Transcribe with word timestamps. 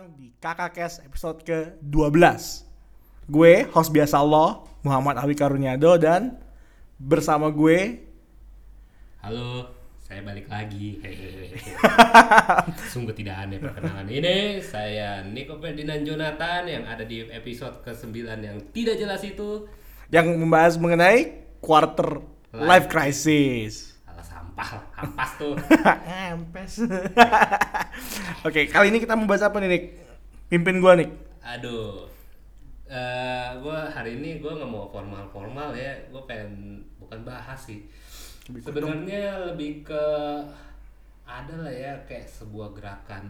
Datang 0.00 0.16
di 0.16 0.32
Kakak 0.40 0.72
Kes 0.72 0.94
episode 1.04 1.44
ke-12 1.44 2.16
Gue, 3.28 3.68
host 3.68 3.92
biasa 3.92 4.16
Allah, 4.16 4.64
Muhammad 4.80 5.20
Awi 5.20 5.36
Karunyado 5.36 5.92
Dan 6.00 6.40
bersama 6.96 7.52
gue 7.52 8.00
Halo, 9.20 9.68
saya 10.00 10.24
balik 10.24 10.48
lagi. 10.48 11.04
Sungguh 12.96 13.12
tidak 13.12 13.44
aneh 13.44 13.60
perkenalan 13.60 14.08
ini. 14.08 14.64
Saya 14.64 15.20
Niko 15.20 15.60
Ferdinand 15.60 16.00
Jonathan 16.00 16.64
yang 16.64 16.88
ada 16.88 17.04
di 17.04 17.20
episode 17.28 17.84
ke-9 17.84 18.40
yang 18.40 18.56
tidak 18.72 18.96
jelas 18.96 19.20
itu. 19.20 19.68
yang 20.08 20.32
membahas 20.32 20.80
mengenai 20.80 21.44
quarter 21.60 22.24
life 22.56 22.88
crisis 22.88 23.89
Lah, 24.60 24.76
ampas 24.92 25.30
tuh. 25.40 25.56
Empes 26.28 26.84
Oke, 28.46 28.68
kali 28.68 28.92
ini 28.92 29.00
kita 29.00 29.16
membahas 29.16 29.48
apa 29.48 29.56
nih, 29.56 29.68
Nick? 29.72 29.84
Pimpin 30.52 30.84
gue, 30.84 30.92
Nick 31.00 31.10
Aduh. 31.40 32.04
eh 32.90 33.48
gue 33.56 33.78
hari 33.94 34.18
ini 34.18 34.42
gue 34.42 34.52
nggak 34.52 34.68
mau 34.68 34.90
formal-formal 34.92 35.72
ya. 35.72 35.96
Gue 36.12 36.20
pengen 36.28 36.84
bukan 37.00 37.24
bahas 37.24 37.56
sih. 37.56 37.88
Sebenarnya 38.44 39.48
lebih 39.48 39.86
ke 39.86 40.04
ada 41.24 41.54
lah 41.56 41.72
ya 41.72 41.94
kayak 42.04 42.28
sebuah 42.28 42.76
gerakan 42.76 43.24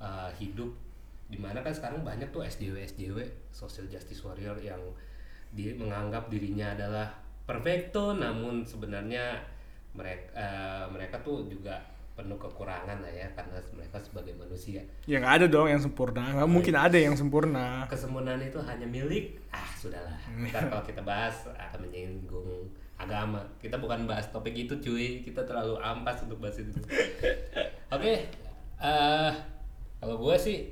eh, 0.00 0.30
hidup 0.40 0.72
di 1.28 1.36
mana 1.36 1.60
kan 1.60 1.74
sekarang 1.74 2.00
banyak 2.06 2.30
tuh 2.30 2.46
SJW 2.46 2.78
SJW 2.94 3.18
social 3.50 3.90
justice 3.90 4.22
warrior 4.22 4.54
yang 4.62 4.80
dia 5.50 5.74
menganggap 5.74 6.30
dirinya 6.30 6.72
adalah 6.78 7.10
perfecto 7.44 8.14
namun 8.14 8.62
sebenarnya 8.62 9.42
mereka 9.94 10.30
mereka 10.90 11.16
tuh 11.22 11.46
juga 11.46 11.78
penuh 12.14 12.38
kekurangan 12.38 13.02
lah 13.02 13.10
ya 13.10 13.26
karena 13.34 13.58
mereka 13.74 13.98
sebagai 13.98 14.38
manusia. 14.38 14.78
Ya 15.02 15.18
nggak 15.18 15.34
ada 15.42 15.46
dong 15.50 15.66
yang 15.66 15.82
sempurna, 15.82 16.22
nggak 16.30 16.46
mungkin 16.46 16.74
ada 16.78 16.94
yang 16.94 17.18
sempurna. 17.18 17.90
Kesempurnaan 17.90 18.38
itu 18.38 18.58
hanya 18.62 18.86
milik 18.86 19.42
ah 19.50 19.66
sudahlah. 19.74 20.14
Ntar 20.30 20.70
kalau 20.70 20.84
kita 20.86 21.02
bahas 21.02 21.34
akan 21.50 21.90
menyinggung 21.90 22.70
agama. 22.94 23.42
Kita 23.58 23.82
bukan 23.82 24.06
bahas 24.06 24.30
topik 24.30 24.54
itu 24.54 24.78
cuy. 24.78 25.26
Kita 25.26 25.42
terlalu 25.42 25.74
ampas 25.82 26.22
untuk 26.22 26.38
bahas 26.38 26.54
itu. 26.62 26.70
Oke 27.90 28.30
eh 28.84 29.32
kalau 29.98 30.20
gue 30.20 30.36
sih 30.36 30.70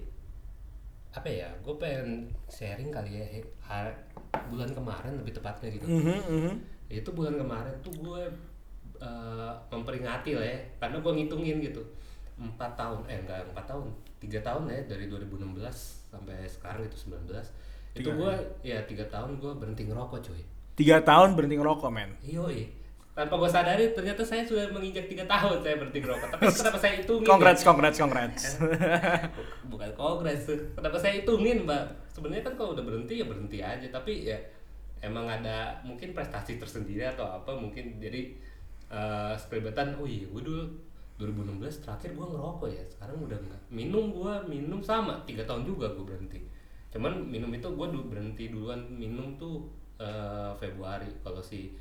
apa 1.12 1.29
ya 1.29 1.48
gue 1.61 1.75
pengen 1.77 2.29
sharing 2.48 2.92
kali 2.92 3.20
ya 3.20 3.27
bulan 4.48 4.70
kemarin 4.70 5.19
lebih 5.19 5.34
tepatnya 5.34 5.69
gitu. 5.75 5.86
Mhm, 5.91 6.19
mhm. 6.29 6.53
itu 6.92 7.09
bulan 7.17 7.41
kemarin 7.41 7.73
tuh 7.81 7.92
gue 7.98 8.23
eh, 9.03 9.53
memperingati 9.69 10.39
lah 10.39 10.47
ya. 10.47 10.58
Karena 10.78 11.03
gue 11.03 11.12
ngitungin 11.19 11.58
gitu. 11.58 11.83
Empat 12.39 12.78
tahun 12.78 13.03
eh 13.11 13.19
enggak 13.19 13.42
empat 13.50 13.67
tahun. 13.67 13.91
Tiga 14.22 14.39
tahun 14.39 14.70
ya 14.70 14.78
dari 14.86 15.11
2016 15.11 15.58
sampai 16.14 16.47
sekarang 16.47 16.86
itu 16.86 17.11
19 17.11 17.27
itu 17.92 18.08
Tiga, 18.08 18.17
gue 18.17 18.33
ya 18.64 18.78
tiga 18.89 19.05
tahun 19.12 19.36
gue 19.36 19.53
berhenti 19.53 19.84
ngerokok 19.84 20.20
cuy. 20.25 20.42
Tiga 20.73 21.05
tahun 21.05 21.36
berhenti 21.36 21.61
ngerokok, 21.61 21.90
men? 21.92 22.11
Yoi. 22.24 22.80
tanpa 23.13 23.36
gue 23.36 23.51
sadari 23.52 23.92
ternyata 23.92 24.24
saya 24.24 24.40
sudah 24.40 24.73
menginjak 24.73 25.05
tiga 25.05 25.29
tahun 25.29 25.61
saya 25.61 25.77
berhenti 25.77 26.01
ngerokok. 26.01 26.29
Tapi 26.33 26.45
kenapa 26.64 26.79
saya 26.80 26.95
hitungin 26.96 27.29
Congrats, 27.29 27.61
ya? 27.61 27.67
congrats, 27.69 27.98
congrats 28.01 28.42
bukan 29.73 29.90
kongres 29.92 30.48
tuh. 30.48 30.57
Kenapa 30.73 30.96
saya 30.96 31.20
hitungin 31.20 31.69
mbak? 31.69 32.08
Sebenarnya 32.08 32.40
kan 32.48 32.57
kalau 32.57 32.73
udah 32.73 32.80
berhenti 32.80 33.20
ya 33.20 33.29
berhenti 33.29 33.61
aja. 33.61 33.84
Tapi 33.92 34.33
ya 34.33 34.40
emang 35.05 35.29
ada 35.29 35.77
mungkin 35.84 36.17
prestasi 36.17 36.57
tersendiri 36.57 37.05
atau 37.05 37.29
apa 37.29 37.52
mungkin. 37.52 38.01
Jadi 38.01 38.33
eh 38.92 39.35
sekelibetan 39.41 39.97
oh 39.97 40.05
iya 40.05 40.29
gue 40.29 40.42
dulu 40.45 40.64
2016 41.17 41.85
terakhir 41.86 42.11
gue 42.13 42.27
ngerokok 42.29 42.69
ya 42.69 42.85
sekarang 42.92 43.17
udah 43.25 43.39
enggak. 43.41 43.63
Minum 43.73 44.13
gue 44.13 44.35
minum 44.53 44.80
sama 44.85 45.25
tiga 45.25 45.48
tahun 45.48 45.64
juga 45.64 45.89
gue 45.97 46.05
berhenti. 46.05 46.41
Cuman 46.92 47.25
minum 47.25 47.48
itu 47.48 47.67
gue 47.73 47.86
dulu 47.89 48.13
berhenti 48.13 48.52
duluan 48.52 48.85
minum 48.92 49.39
tuh 49.41 49.64
eh, 49.97 50.52
Februari. 50.61 51.08
Kalau 51.25 51.41
si 51.41 51.73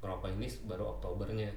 ngerokok 0.00 0.30
ini 0.38 0.48
baru 0.64 0.96
Oktobernya 0.96 1.50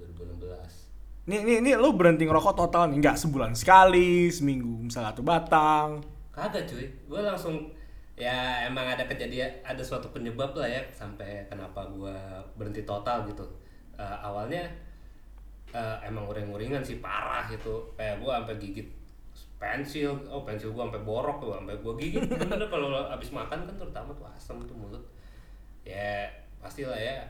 2016 0.00 0.90
Nih, 1.28 1.44
nih, 1.44 1.58
nih 1.60 1.74
lu 1.76 1.92
berhenti 1.92 2.24
ngerokok 2.24 2.56
total 2.56 2.88
nih, 2.88 2.96
nggak 2.96 3.20
sebulan 3.20 3.52
sekali, 3.52 4.32
seminggu 4.32 4.88
misalnya 4.88 5.12
satu 5.12 5.20
batang. 5.20 6.00
Kagak 6.32 6.64
cuy, 6.64 6.88
gue 6.88 7.20
langsung 7.20 7.68
ya 8.16 8.64
emang 8.64 8.88
ada 8.88 9.04
kejadian 9.04 9.48
ada 9.60 9.80
suatu 9.84 10.08
penyebab 10.12 10.56
lah 10.56 10.68
ya 10.68 10.82
sampai 10.92 11.44
kenapa 11.46 11.84
gue 11.92 12.16
berhenti 12.56 12.88
total 12.88 13.28
gitu. 13.28 13.44
Eh, 14.00 14.16
awalnya 14.24 14.64
eh, 15.70 15.96
emang 16.02 16.24
uring-uringan 16.26 16.80
sih 16.80 16.98
parah 16.98 17.44
gitu, 17.46 17.92
kayak 17.94 18.18
gue 18.18 18.30
sampai 18.32 18.56
gigit 18.58 18.88
pensil, 19.60 20.16
oh 20.26 20.40
pensil 20.40 20.72
gue 20.72 20.80
sampai 20.80 21.04
borok 21.04 21.36
tuh, 21.38 21.52
sampai 21.52 21.76
gue 21.76 21.92
gigit 22.00 22.24
bener 22.40 22.64
kalau 22.66 22.88
abis 23.12 23.30
makan 23.30 23.68
kan 23.68 23.74
terutama 23.76 24.10
tuh 24.16 24.24
asam 24.32 24.56
tuh 24.64 24.72
mulut. 24.74 25.04
Ya 25.84 26.32
pastilah 26.58 26.96
ya 26.96 27.20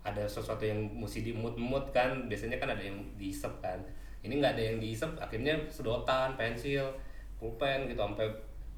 ada 0.00 0.24
sesuatu 0.24 0.62
yang 0.62 0.80
mesti 0.96 1.20
dimut-mut 1.20 1.90
kan, 1.90 2.30
biasanya 2.30 2.56
kan 2.56 2.72
ada 2.72 2.80
yang 2.80 2.96
diisep 3.18 3.52
kan. 3.60 3.76
Ini 4.22 4.38
nggak 4.38 4.54
ada 4.56 4.62
yang 4.70 4.78
diisep, 4.78 5.10
akhirnya 5.18 5.58
sedotan, 5.68 6.38
pensil, 6.38 6.94
pulpen 7.36 7.90
gitu 7.90 8.00
sampai 8.00 8.28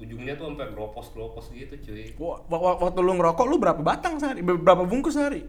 ujungnya 0.01 0.33
tuh 0.35 0.51
sampai 0.51 0.67
gropos-gropos 0.73 1.53
gitu 1.53 1.73
cuy. 1.79 2.03
Wa- 2.17 2.41
wa- 2.49 2.79
Waktu 2.81 2.99
lu 2.99 3.13
ngerokok 3.15 3.45
lu 3.45 3.55
berapa 3.55 3.79
batang 3.79 4.17
sehari? 4.17 4.41
Ber- 4.41 4.59
Berapa 4.59 4.83
bungkus 4.83 5.15
sehari? 5.15 5.45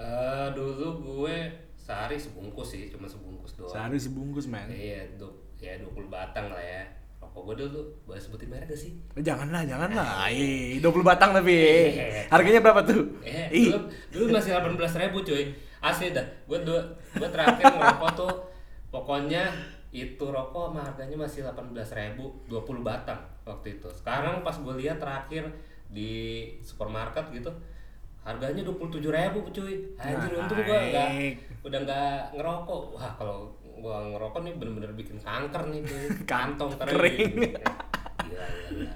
Eh 0.00 0.46
dulu 0.56 0.86
gue 1.00 1.36
sehari 1.76 2.16
sebungkus 2.16 2.78
sih, 2.78 2.88
cuma 2.88 3.10
sebungkus 3.10 3.58
doang. 3.58 3.72
Sehari 3.72 3.98
sebungkus, 3.98 4.46
men. 4.46 4.70
Iya, 4.70 5.04
du 5.18 5.28
ya 5.58 5.78
20 5.78 6.06
batang 6.10 6.50
lah 6.50 6.62
ya. 6.62 6.82
Rokok 7.22 7.54
gue 7.54 7.66
dulu 7.66 7.80
boleh 8.02 8.18
sebutin 8.18 8.50
merek 8.50 8.66
gak 8.66 8.80
sih? 8.82 8.98
Eh, 9.14 9.22
Janganlah, 9.22 9.62
janganlah. 9.62 10.26
Ih, 10.30 10.82
20 10.82 11.06
batang 11.06 11.30
tapi. 11.30 11.54
Harganya 12.32 12.58
berapa 12.58 12.82
tuh? 12.82 13.22
Eh, 13.22 13.46
dulu, 13.70 13.78
dulu 14.10 14.24
masih 14.34 14.50
18 14.58 15.02
ribu 15.06 15.22
cuy. 15.22 15.54
Asli 15.82 16.10
dah. 16.10 16.26
Gue 16.46 16.58
gue 16.62 17.28
terakhir 17.30 17.66
ngerokok 17.74 18.10
tuh 18.14 18.32
pokoknya 18.90 19.50
itu 19.92 20.24
rokok 20.24 20.72
sama 20.72 20.80
harganya 20.88 21.16
masih 21.20 21.44
18 21.44 21.74
ribu 21.98 22.32
20 22.48 22.80
batang 22.82 23.20
waktu 23.44 23.78
itu. 23.78 23.88
Sekarang 23.94 24.42
pas 24.42 24.56
gue 24.58 24.74
lihat 24.82 24.98
terakhir 24.98 25.46
di 25.92 26.10
supermarket 26.64 27.28
gitu 27.30 27.52
harganya 28.22 28.62
27 28.62 29.02
ribu 29.02 29.38
cuy. 29.50 29.74
Anjir 29.98 30.32
untung 30.38 30.60
gue 30.62 30.78
nggak 30.90 31.08
Naik. 31.10 31.34
udah 31.66 31.78
nggak 31.82 32.18
ngerokok. 32.38 32.80
Wah 32.94 33.12
kalau 33.18 33.36
gua 33.82 33.98
ngerokok 34.14 34.40
nih 34.46 34.54
bener-bener 34.54 34.90
bikin 34.94 35.18
kanker 35.18 35.62
nih 35.68 35.80
cuy. 35.82 36.04
Kantong 36.30 36.72
Kering. 36.78 37.32
Gila, 38.22 38.46
gila. 38.70 38.94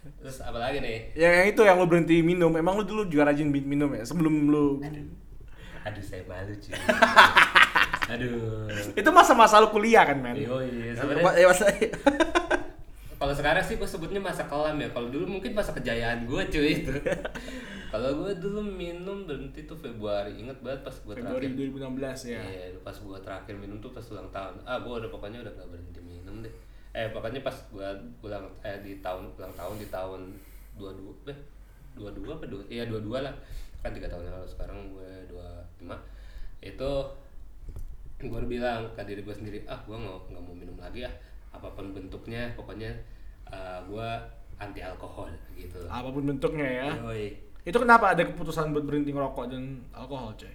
Terus 0.00 0.36
apa 0.40 0.56
lagi 0.56 0.80
nih? 0.80 1.12
yang 1.12 1.32
yang 1.32 1.46
itu 1.52 1.60
yang 1.60 1.76
lu 1.76 1.84
berhenti 1.84 2.24
minum. 2.24 2.52
Emang 2.56 2.80
lu 2.80 2.84
dulu 2.88 3.04
juga 3.04 3.28
rajin 3.28 3.52
min- 3.52 3.68
minum 3.68 3.92
ya? 3.92 4.04
Sebelum 4.04 4.48
lu 4.48 4.80
Aduh 5.80 6.04
saya 6.04 6.24
malu 6.28 6.52
cuy. 6.56 6.72
Aduh. 8.10 8.66
itu 8.90 9.10
masa-masa 9.14 9.62
lu 9.62 9.70
kuliah 9.70 10.02
kan, 10.02 10.18
men? 10.18 10.34
Iya 10.34 10.98
sebenarnya 10.98 11.30
ya, 11.38 11.46
masa 11.46 11.64
kalau 13.20 13.36
sekarang 13.36 13.60
sih 13.60 13.76
gue 13.76 13.84
sebutnya 13.84 14.16
masa 14.16 14.48
kelam 14.48 14.80
ya. 14.80 14.88
Kalau 14.96 15.12
dulu 15.12 15.28
mungkin 15.28 15.52
masa 15.52 15.76
kejayaan 15.76 16.24
gue 16.24 16.40
cuy 16.48 16.80
itu. 16.80 16.88
kalau 17.92 18.24
gue 18.24 18.32
dulu 18.40 18.64
minum 18.64 19.28
berhenti 19.28 19.68
tuh 19.68 19.76
Februari. 19.76 20.40
Ingat 20.40 20.64
banget 20.64 20.88
pas 20.88 20.96
gue 20.96 21.14
Februari 21.20 21.52
terakhir. 21.52 22.24
2016 22.24 22.32
ya. 22.32 22.40
Iya, 22.40 22.80
pas 22.80 22.96
gue 22.96 23.18
terakhir 23.20 23.54
minum 23.60 23.76
tuh 23.76 23.92
pas 23.92 24.00
ulang 24.08 24.32
tahun. 24.32 24.64
Ah, 24.64 24.80
gue 24.80 24.88
udah 24.88 25.12
pokoknya 25.12 25.44
udah 25.44 25.52
gak 25.52 25.68
berhenti 25.68 26.00
minum 26.00 26.40
deh. 26.40 26.54
Eh, 26.96 27.12
pokoknya 27.12 27.44
pas 27.44 27.52
gue 27.52 27.88
ulang 28.24 28.48
eh 28.64 28.80
di 28.80 29.04
tahun 29.04 29.28
ulang 29.36 29.52
tahun 29.52 29.76
di 29.76 29.88
tahun 29.92 30.20
22 30.80 31.28
eh 31.28 31.38
22 32.00 32.24
apa 32.24 32.48
2? 32.48 32.72
Iya, 32.72 32.88
22 32.88 33.20
lah. 33.20 33.36
Kan 33.84 33.92
3 33.92 34.08
tahun 34.08 34.32
yang 34.32 34.34
lalu 34.40 34.48
sekarang 34.48 34.78
gue 34.96 35.10
25. 35.28 35.92
Itu 36.64 36.90
gue 38.16 38.32
udah 38.32 38.48
bilang 38.48 38.80
ke 38.96 39.04
diri 39.04 39.20
gue 39.20 39.32
sendiri, 39.36 39.58
ah 39.68 39.80
gue 39.84 39.96
nggak 39.96 40.32
nggak 40.32 40.42
mau 40.44 40.52
minum 40.52 40.76
lagi 40.76 41.04
ah 41.08 41.14
apa 41.50 41.68
pun 41.74 41.90
bentuknya, 41.90 42.50
pokoknya 42.54 42.90
eh, 43.50 43.78
gue 43.86 44.08
anti 44.60 44.80
alkohol 44.84 45.32
gitu. 45.56 45.80
Apa 45.88 46.08
pun 46.12 46.22
bentuknya 46.28 46.68
ya. 46.68 46.88
Yoi. 47.00 47.32
Itu 47.64 47.76
kenapa 47.80 48.12
ada 48.16 48.22
keputusan 48.24 48.72
buat 48.72 48.84
berhenti 48.84 49.12
ngerokok 49.12 49.44
dan 49.52 49.84
alkohol, 49.92 50.32
coy? 50.36 50.52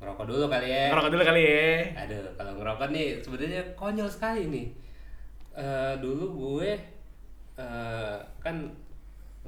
Ngerokok 0.00 0.24
dulu 0.28 0.44
kali 0.48 0.68
ya. 0.68 0.84
Ngerokok 0.92 1.12
dulu 1.12 1.22
kali 1.24 1.42
ya. 1.42 1.72
Aduh, 2.04 2.20
kalau 2.36 2.52
ngerokok 2.60 2.88
nih 2.92 3.06
sebenarnya 3.24 3.62
konyol 3.72 4.08
sekali 4.08 4.42
nih. 4.52 4.66
Eh, 5.56 5.94
dulu 6.04 6.24
gue 6.36 6.70
eh, 7.56 8.16
kan 8.44 8.56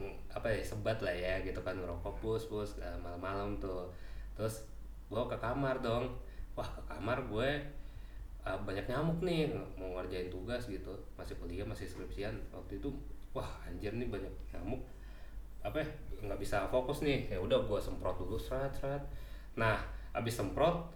mm, 0.01 0.15
apa 0.33 0.49
ya 0.49 0.61
sebat 0.65 0.97
lah 1.05 1.13
ya 1.13 1.37
gitu 1.45 1.61
kan 1.61 1.77
ngerokok 1.77 2.15
pus 2.25 2.49
pus 2.49 2.71
malam-malam 3.05 3.61
tuh. 3.61 3.93
Terus 4.33 4.65
gue 5.13 5.23
ke 5.29 5.37
kamar 5.37 5.85
dong. 5.85 6.09
Wah 6.57 6.69
ke 6.69 6.83
kamar 6.89 7.21
gue 7.29 7.51
eh, 8.49 8.59
banyak 8.65 8.87
nyamuk 8.89 9.19
nih 9.21 9.53
mau 9.77 10.01
ngerjain 10.01 10.33
tugas 10.33 10.65
gitu. 10.67 10.93
Masih 11.21 11.37
kuliah 11.37 11.67
masih 11.69 11.85
skripsian. 11.85 12.33
Waktu 12.49 12.81
itu 12.81 12.89
wah 13.37 13.49
anjir 13.69 13.93
nih 13.93 14.09
banyak 14.09 14.33
nyamuk. 14.57 14.81
Apa 15.61 15.85
ya 15.85 15.89
nggak 16.25 16.41
bisa 16.41 16.65
fokus 16.73 17.05
nih. 17.05 17.29
Ya 17.29 17.39
udah 17.39 17.61
gue 17.61 17.79
semprot 17.79 18.17
dulu 18.17 18.41
serat 18.41 18.73
serat 18.73 19.05
nah 19.59 19.75
abis 20.15 20.39
semprot 20.39 20.87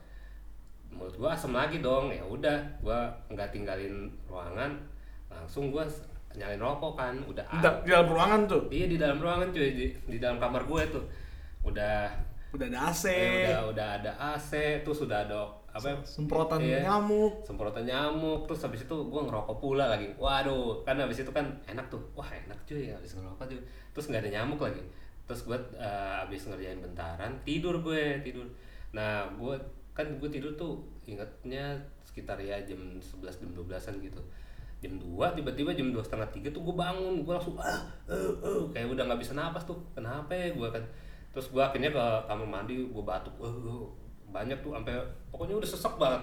menurut 0.93 1.17
gua 1.17 1.37
asem 1.37 1.53
lagi 1.53 1.81
dong. 1.81 2.13
Ya 2.13 2.25
udah 2.25 2.59
gua 2.81 3.13
nggak 3.33 3.53
tinggalin 3.53 4.09
ruangan. 4.29 4.77
Langsung 5.33 5.73
gua 5.73 5.89
nyalain 6.33 6.61
rokok 6.61 6.97
kan 6.97 7.15
udah 7.29 7.45
Di, 7.61 7.69
di 7.85 7.91
dalam 7.93 8.09
ruangan 8.09 8.41
tuh? 8.49 8.63
Iya 8.73 8.87
di 8.89 8.97
dalam 8.97 9.19
ruangan 9.21 9.49
cuy 9.53 9.69
di, 9.77 9.87
di 10.09 10.19
dalam 10.21 10.41
kamar 10.41 10.65
gue 10.65 10.83
tuh. 10.89 11.05
Udah 11.65 12.09
udah 12.53 12.67
ada 12.69 12.79
AC, 12.93 13.05
eh, 13.09 13.49
udah 13.49 13.61
udah 13.73 13.89
ada 14.01 14.13
AC 14.37 14.51
terus 14.85 15.01
udah 15.09 15.25
ada 15.25 15.41
apa 15.73 15.89
ya, 15.89 15.97
semprotan 16.05 16.61
Iya. 16.61 16.85
nyamuk. 16.85 17.41
semprotan 17.43 17.89
nyamuk. 17.89 18.45
Terus 18.45 18.61
habis 18.63 18.85
itu 18.85 18.97
gua 19.09 19.25
ngerokok 19.25 19.57
pula 19.57 19.89
lagi. 19.89 20.13
Waduh 20.21 20.85
kan 20.85 21.01
habis 21.01 21.25
itu 21.25 21.33
kan 21.33 21.49
enak 21.65 21.89
tuh. 21.89 22.01
Wah 22.13 22.29
enak 22.29 22.61
cuy 22.65 22.93
habis 22.93 23.17
ngerokok 23.17 23.49
tuh. 23.49 23.57
Terus 23.97 24.07
nggak 24.13 24.23
ada 24.29 24.31
nyamuk 24.37 24.61
lagi. 24.61 24.85
Terus 25.25 25.49
gua 25.49 25.57
eh, 25.75 26.15
habis 26.21 26.45
ngerjain 26.45 26.77
bentaran 26.77 27.33
tidur 27.43 27.81
gue 27.81 28.21
tidur. 28.21 28.45
Nah 28.93 29.25
gua 29.41 29.57
kan 29.93 30.09
gue 30.17 30.29
tidur 30.29 30.53
tuh 30.57 30.81
ingatnya 31.05 31.77
sekitar 32.01 32.37
ya 32.37 32.57
jam 32.65 32.81
11 33.01 33.41
jam 33.41 33.51
12an 33.53 33.97
gitu. 34.01 34.21
Jam 34.81 34.99
2 34.99 35.37
tiba-tiba 35.37 35.71
jam 35.73 35.89
dua 35.89 36.03
setengah 36.03 36.29
tiga 36.33 36.49
tuh 36.51 36.65
gue 36.65 36.75
bangun. 36.75 37.25
Gue 37.25 37.33
langsung 37.33 37.57
ah 37.57 37.81
eh, 38.05 38.17
eh, 38.45 38.63
kayak 38.73 38.93
udah 38.93 39.05
nggak 39.09 39.21
bisa 39.21 39.33
napas 39.33 39.65
tuh. 39.65 39.81
Kenapa 39.93 40.33
ya 40.33 40.53
gue 40.53 40.69
kan 40.69 40.85
terus 41.33 41.49
gue 41.49 41.65
akhirnya 41.65 41.89
ke 41.89 42.05
kamar 42.29 42.45
mandi 42.45 42.77
gue 42.77 43.05
batuk. 43.05 43.33
Eh, 43.41 43.49
eh, 43.49 43.85
banyak 44.33 44.59
tuh 44.59 44.73
sampai 44.73 44.95
pokoknya 45.29 45.55
udah 45.55 45.69
sesek 45.69 45.95
banget. 45.97 46.23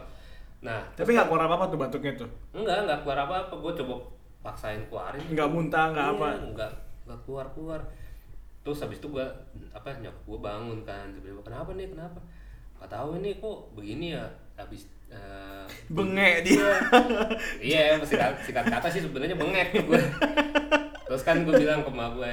Nah 0.59 0.81
Tapi 0.91 1.13
nggak 1.13 1.27
keluar 1.27 1.45
apa-apa 1.45 1.65
tuh 1.67 1.79
batuknya 1.79 2.13
tuh. 2.17 2.29
enggak 2.51 2.83
enggak 2.83 2.99
keluar 3.01 3.19
apa 3.21 3.35
apa 3.45 3.55
gue 3.55 3.73
coba 3.77 3.93
paksain 4.41 4.81
keluarin. 4.85 5.23
Nggak 5.29 5.47
muntah, 5.47 5.85
nggak 5.89 6.05
Iya, 6.05 6.15
apa. 6.15 6.27
enggak 6.41 6.71
enggak 7.05 7.19
keluar 7.23 7.45
keluar 7.53 7.81
terus 8.59 8.83
habis 8.83 8.99
itu 8.99 9.07
gue 9.07 9.23
apa 9.71 9.87
nyokap 9.95 10.23
gue 10.25 10.39
bangun 10.39 10.79
kan. 10.83 11.05
Tiba-tiba 11.11 11.41
kenapa 11.41 11.69
nih? 11.73 11.87
Kenapa? 11.87 12.19
Nggak 12.75 12.89
tahu 12.91 13.09
ini 13.17 13.29
kok 13.37 13.57
begini 13.73 14.07
ya. 14.13 14.25
Habis 14.53 14.83
eh, 15.07 15.65
Bengek 15.87 16.43
dia. 16.43 16.67
iya 17.63 17.95
singkat, 17.99 18.35
singkat 18.43 18.65
kata 18.67 18.87
sih 18.87 18.99
sebenarnya 18.99 19.33
bengek 19.33 19.71
tuh 19.71 19.83
gue 19.87 20.01
terus 21.09 21.23
kan 21.23 21.41
gue 21.41 21.55
bilang 21.55 21.81
ke 21.81 21.89
emak 21.89 22.13
gue 22.13 22.31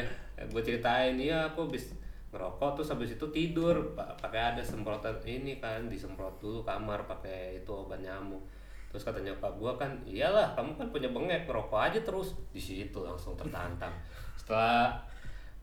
gue 0.52 0.62
ceritain 0.62 1.16
iya 1.16 1.48
aku 1.48 1.64
habis 1.64 1.96
ngerokok 2.36 2.76
terus 2.76 2.92
habis 2.92 3.16
itu 3.16 3.26
tidur. 3.32 3.96
Pa- 3.96 4.12
pakai 4.20 4.52
ada 4.52 4.62
semprotan 4.62 5.16
ini 5.24 5.56
kan 5.56 5.88
disemprot 5.88 6.36
dulu 6.36 6.60
kamar 6.60 7.08
pakai 7.08 7.64
itu 7.64 7.72
obat 7.72 8.04
nyamuk. 8.04 8.44
Terus 8.92 9.02
kata 9.02 9.24
nyokap 9.24 9.56
gue 9.56 9.72
kan 9.80 9.90
iyalah 10.04 10.52
kamu 10.52 10.76
kan 10.76 10.86
punya 10.92 11.08
bengek 11.08 11.48
ngerokok 11.48 11.80
aja 11.80 12.00
terus. 12.04 12.36
Di 12.52 12.60
situ 12.60 13.00
langsung 13.00 13.32
tertantang. 13.34 13.96
Setelah 14.36 14.94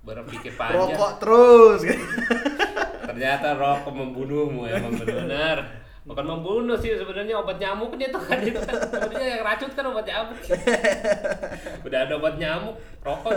berpikir 0.04 0.52
panjang 0.58 0.98
Rokok 0.98 1.12
terus. 1.22 1.80
ternyata 3.04 3.56
rokok 3.56 3.92
membunuhmu 3.94 4.64
emang 4.68 4.96
benar 4.96 5.60
bukan 6.04 6.26
membunuh 6.28 6.76
sih 6.76 6.92
sebenarnya 7.00 7.40
obat 7.40 7.58
nyamuk 7.60 7.96
kan. 7.96 8.40
Itu 8.44 8.60
kan 8.60 8.76
sebenarnya 8.92 9.28
yang 9.40 9.44
racun 9.44 9.72
kan 9.72 9.86
obat 9.88 10.06
nyamuk. 10.08 10.38
Udah 11.88 12.00
ada 12.04 12.14
obat 12.20 12.36
nyamuk 12.36 12.76
rokok 13.00 13.32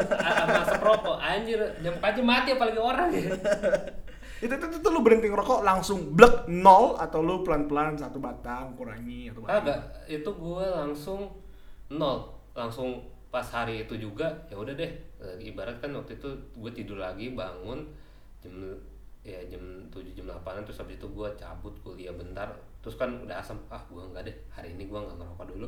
masuk 0.51 0.81
rokok. 0.83 1.17
Anjir 1.23 1.61
nyamuk 1.83 2.03
aja 2.03 2.23
mati 2.23 2.51
apalagi 2.55 2.81
orang. 2.81 3.09
Ya 3.15 3.31
itu, 4.37 4.53
itu, 4.53 4.67
itu, 4.69 4.89
lu 4.93 5.01
berhenti 5.01 5.33
ngerokok 5.33 5.65
langsung 5.65 6.13
blek 6.13 6.45
nol 6.53 7.01
atau 7.01 7.25
lu 7.25 7.41
pelan-pelan 7.41 7.97
satu 7.97 8.21
batang 8.21 8.77
kurangi 8.77 9.33
atau 9.33 9.41
batang. 9.41 9.65
agak 9.65 9.79
itu 10.13 10.29
gue 10.29 10.65
langsung 10.77 11.21
nol. 11.89 12.37
Langsung 12.53 13.01
pas 13.33 13.45
hari 13.49 13.89
itu 13.89 13.97
juga 13.97 14.29
ya 14.53 14.61
udah 14.61 14.77
deh. 14.77 14.93
Eh, 15.17 15.49
ibarat 15.49 15.81
kan 15.81 15.89
waktu 15.97 16.21
itu 16.21 16.29
gue 16.53 16.73
tidur 16.77 17.01
lagi 17.01 17.33
bangun 17.33 17.89
jam 18.45 18.53
ya 19.27 19.43
jam 19.51 19.63
7 19.91 20.07
jam 20.15 20.31
8 20.31 20.63
terus 20.63 20.79
habis 20.79 20.95
itu 21.03 21.07
gue 21.11 21.29
cabut 21.35 21.75
kuliah 21.83 22.15
bentar 22.15 22.47
terus 22.79 22.95
kan 22.95 23.11
udah 23.19 23.43
asam 23.43 23.59
ah 23.67 23.83
gue 23.91 23.99
nggak 23.99 24.23
deh 24.23 24.37
hari 24.55 24.79
ini 24.79 24.87
gue 24.87 24.95
nggak 24.95 25.19
ngerokok 25.19 25.47
dulu 25.51 25.67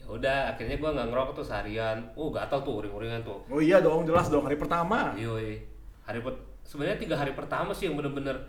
ya 0.00 0.06
udah 0.08 0.38
akhirnya 0.56 0.80
gue 0.80 0.90
nggak 0.96 1.08
ngerokok 1.12 1.32
tuh 1.36 1.46
seharian 1.46 2.00
oh 2.16 2.32
gatal 2.32 2.64
tuh 2.64 2.80
uring-uringan 2.80 3.20
tuh 3.20 3.44
Oh 3.52 3.60
iya 3.60 3.84
dong, 3.84 4.08
jelas 4.08 4.32
dong 4.32 4.48
hari 4.48 4.56
pertama. 4.56 5.12
Yoi. 5.20 5.60
Hari 6.08 6.20
per 6.24 6.32
sebenarnya 6.64 6.96
tiga 6.96 7.16
hari 7.20 7.36
pertama 7.36 7.76
sih 7.76 7.92
yang 7.92 7.96
bener-bener 8.00 8.40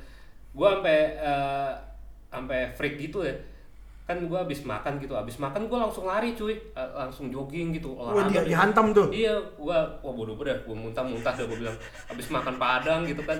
gua 0.56 0.80
sampai 0.80 1.00
eh, 1.19 1.72
sampai 2.31 2.60
freak 2.75 2.96
gitu 3.00 3.28
ya. 3.28 3.36
Kan 4.06 4.22
gua 4.24 4.42
habis 4.42 4.62
makan 4.62 4.98
gitu, 4.98 5.12
habis 5.12 5.34
makan 5.36 5.66
gua 5.66 5.81
langsung 5.81 6.06
lari 6.06 6.31
cuy, 6.31 6.54
Eh, 6.54 6.90
langsung 6.94 7.28
jogging 7.28 7.74
gitu. 7.74 7.90
Wah, 7.92 8.13
olahraga 8.13 8.30
dia 8.30 8.40
gitu. 8.40 8.50
dihantam 8.54 8.86
tuh. 8.92 9.07
Iya, 9.10 9.34
gua 9.56 9.81
wah 10.00 10.13
bodoh 10.13 10.36
bener, 10.36 10.62
gua 10.62 10.78
muntah-muntah 10.78 11.34
dah 11.34 11.44
gua 11.44 11.57
bilang 11.57 11.78
habis 12.06 12.30
makan 12.30 12.56
padang 12.56 13.02
gitu 13.04 13.22
kan. 13.22 13.40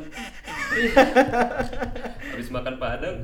habis 2.34 2.50
makan 2.50 2.76
padang 2.76 3.16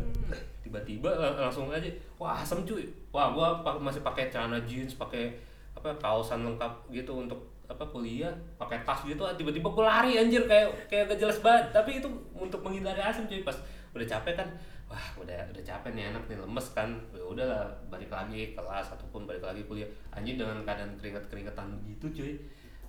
tiba-tiba 0.62 1.10
lang- 1.12 1.38
langsung 1.42 1.68
aja 1.70 1.90
wah 2.16 2.38
asem 2.38 2.62
cuy. 2.62 2.86
Wah, 3.10 3.34
pa- 3.60 3.76
masih 3.76 4.00
pakai 4.02 4.30
celana 4.30 4.62
jeans, 4.62 4.96
pakai 4.96 5.34
apa 5.74 5.90
kaosan 5.98 6.46
lengkap 6.46 6.70
gitu 6.90 7.12
untuk 7.18 7.42
apa 7.66 7.82
kuliah, 7.86 8.30
pakai 8.56 8.84
tas 8.84 9.02
gitu 9.02 9.24
tiba-tiba 9.34 9.66
gua 9.66 9.90
lari 9.90 10.16
anjir 10.16 10.44
kayak 10.44 10.70
kayak 10.88 11.10
gak 11.10 11.20
jelas 11.20 11.40
banget. 11.40 11.74
Tapi 11.74 11.98
itu 11.98 12.08
untuk 12.32 12.62
menghindari 12.62 13.02
asam 13.02 13.26
cuy 13.26 13.42
pas 13.42 13.58
udah 13.92 14.08
capek 14.08 14.38
kan 14.38 14.48
wah 14.92 15.24
udah 15.24 15.40
udah 15.56 15.64
capek 15.64 15.96
nih 15.96 16.12
enak 16.12 16.28
nih 16.28 16.36
lemes 16.36 16.68
kan? 16.76 16.92
Ya 17.16 17.24
udahlah 17.24 17.64
balik 17.88 18.12
lagi 18.12 18.52
kelas 18.52 18.92
ataupun 18.92 19.24
balik 19.24 19.40
lagi 19.40 19.64
kuliah. 19.64 19.88
Anjing 20.12 20.36
dengan 20.36 20.60
keadaan 20.68 20.92
keringet 21.00 21.24
keringetan 21.32 21.72
gitu 21.88 22.12
cuy. 22.12 22.36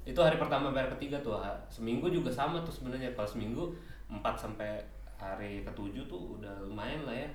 Itu 0.03 0.19
hari 0.19 0.35
pertama 0.35 0.75
hari 0.75 0.91
ketiga 0.99 1.23
tuh 1.23 1.39
seminggu 1.71 2.11
juga 2.11 2.35
sama 2.35 2.59
tuh 2.67 2.75
sebenarnya. 2.75 3.15
Kalau 3.15 3.31
seminggu 3.31 3.71
4 4.11 4.19
sampai 4.35 4.83
hari 5.15 5.63
ketujuh 5.63 6.11
tuh 6.11 6.43
udah 6.43 6.67
lumayan 6.67 7.07
lah 7.07 7.15
ya. 7.15 7.31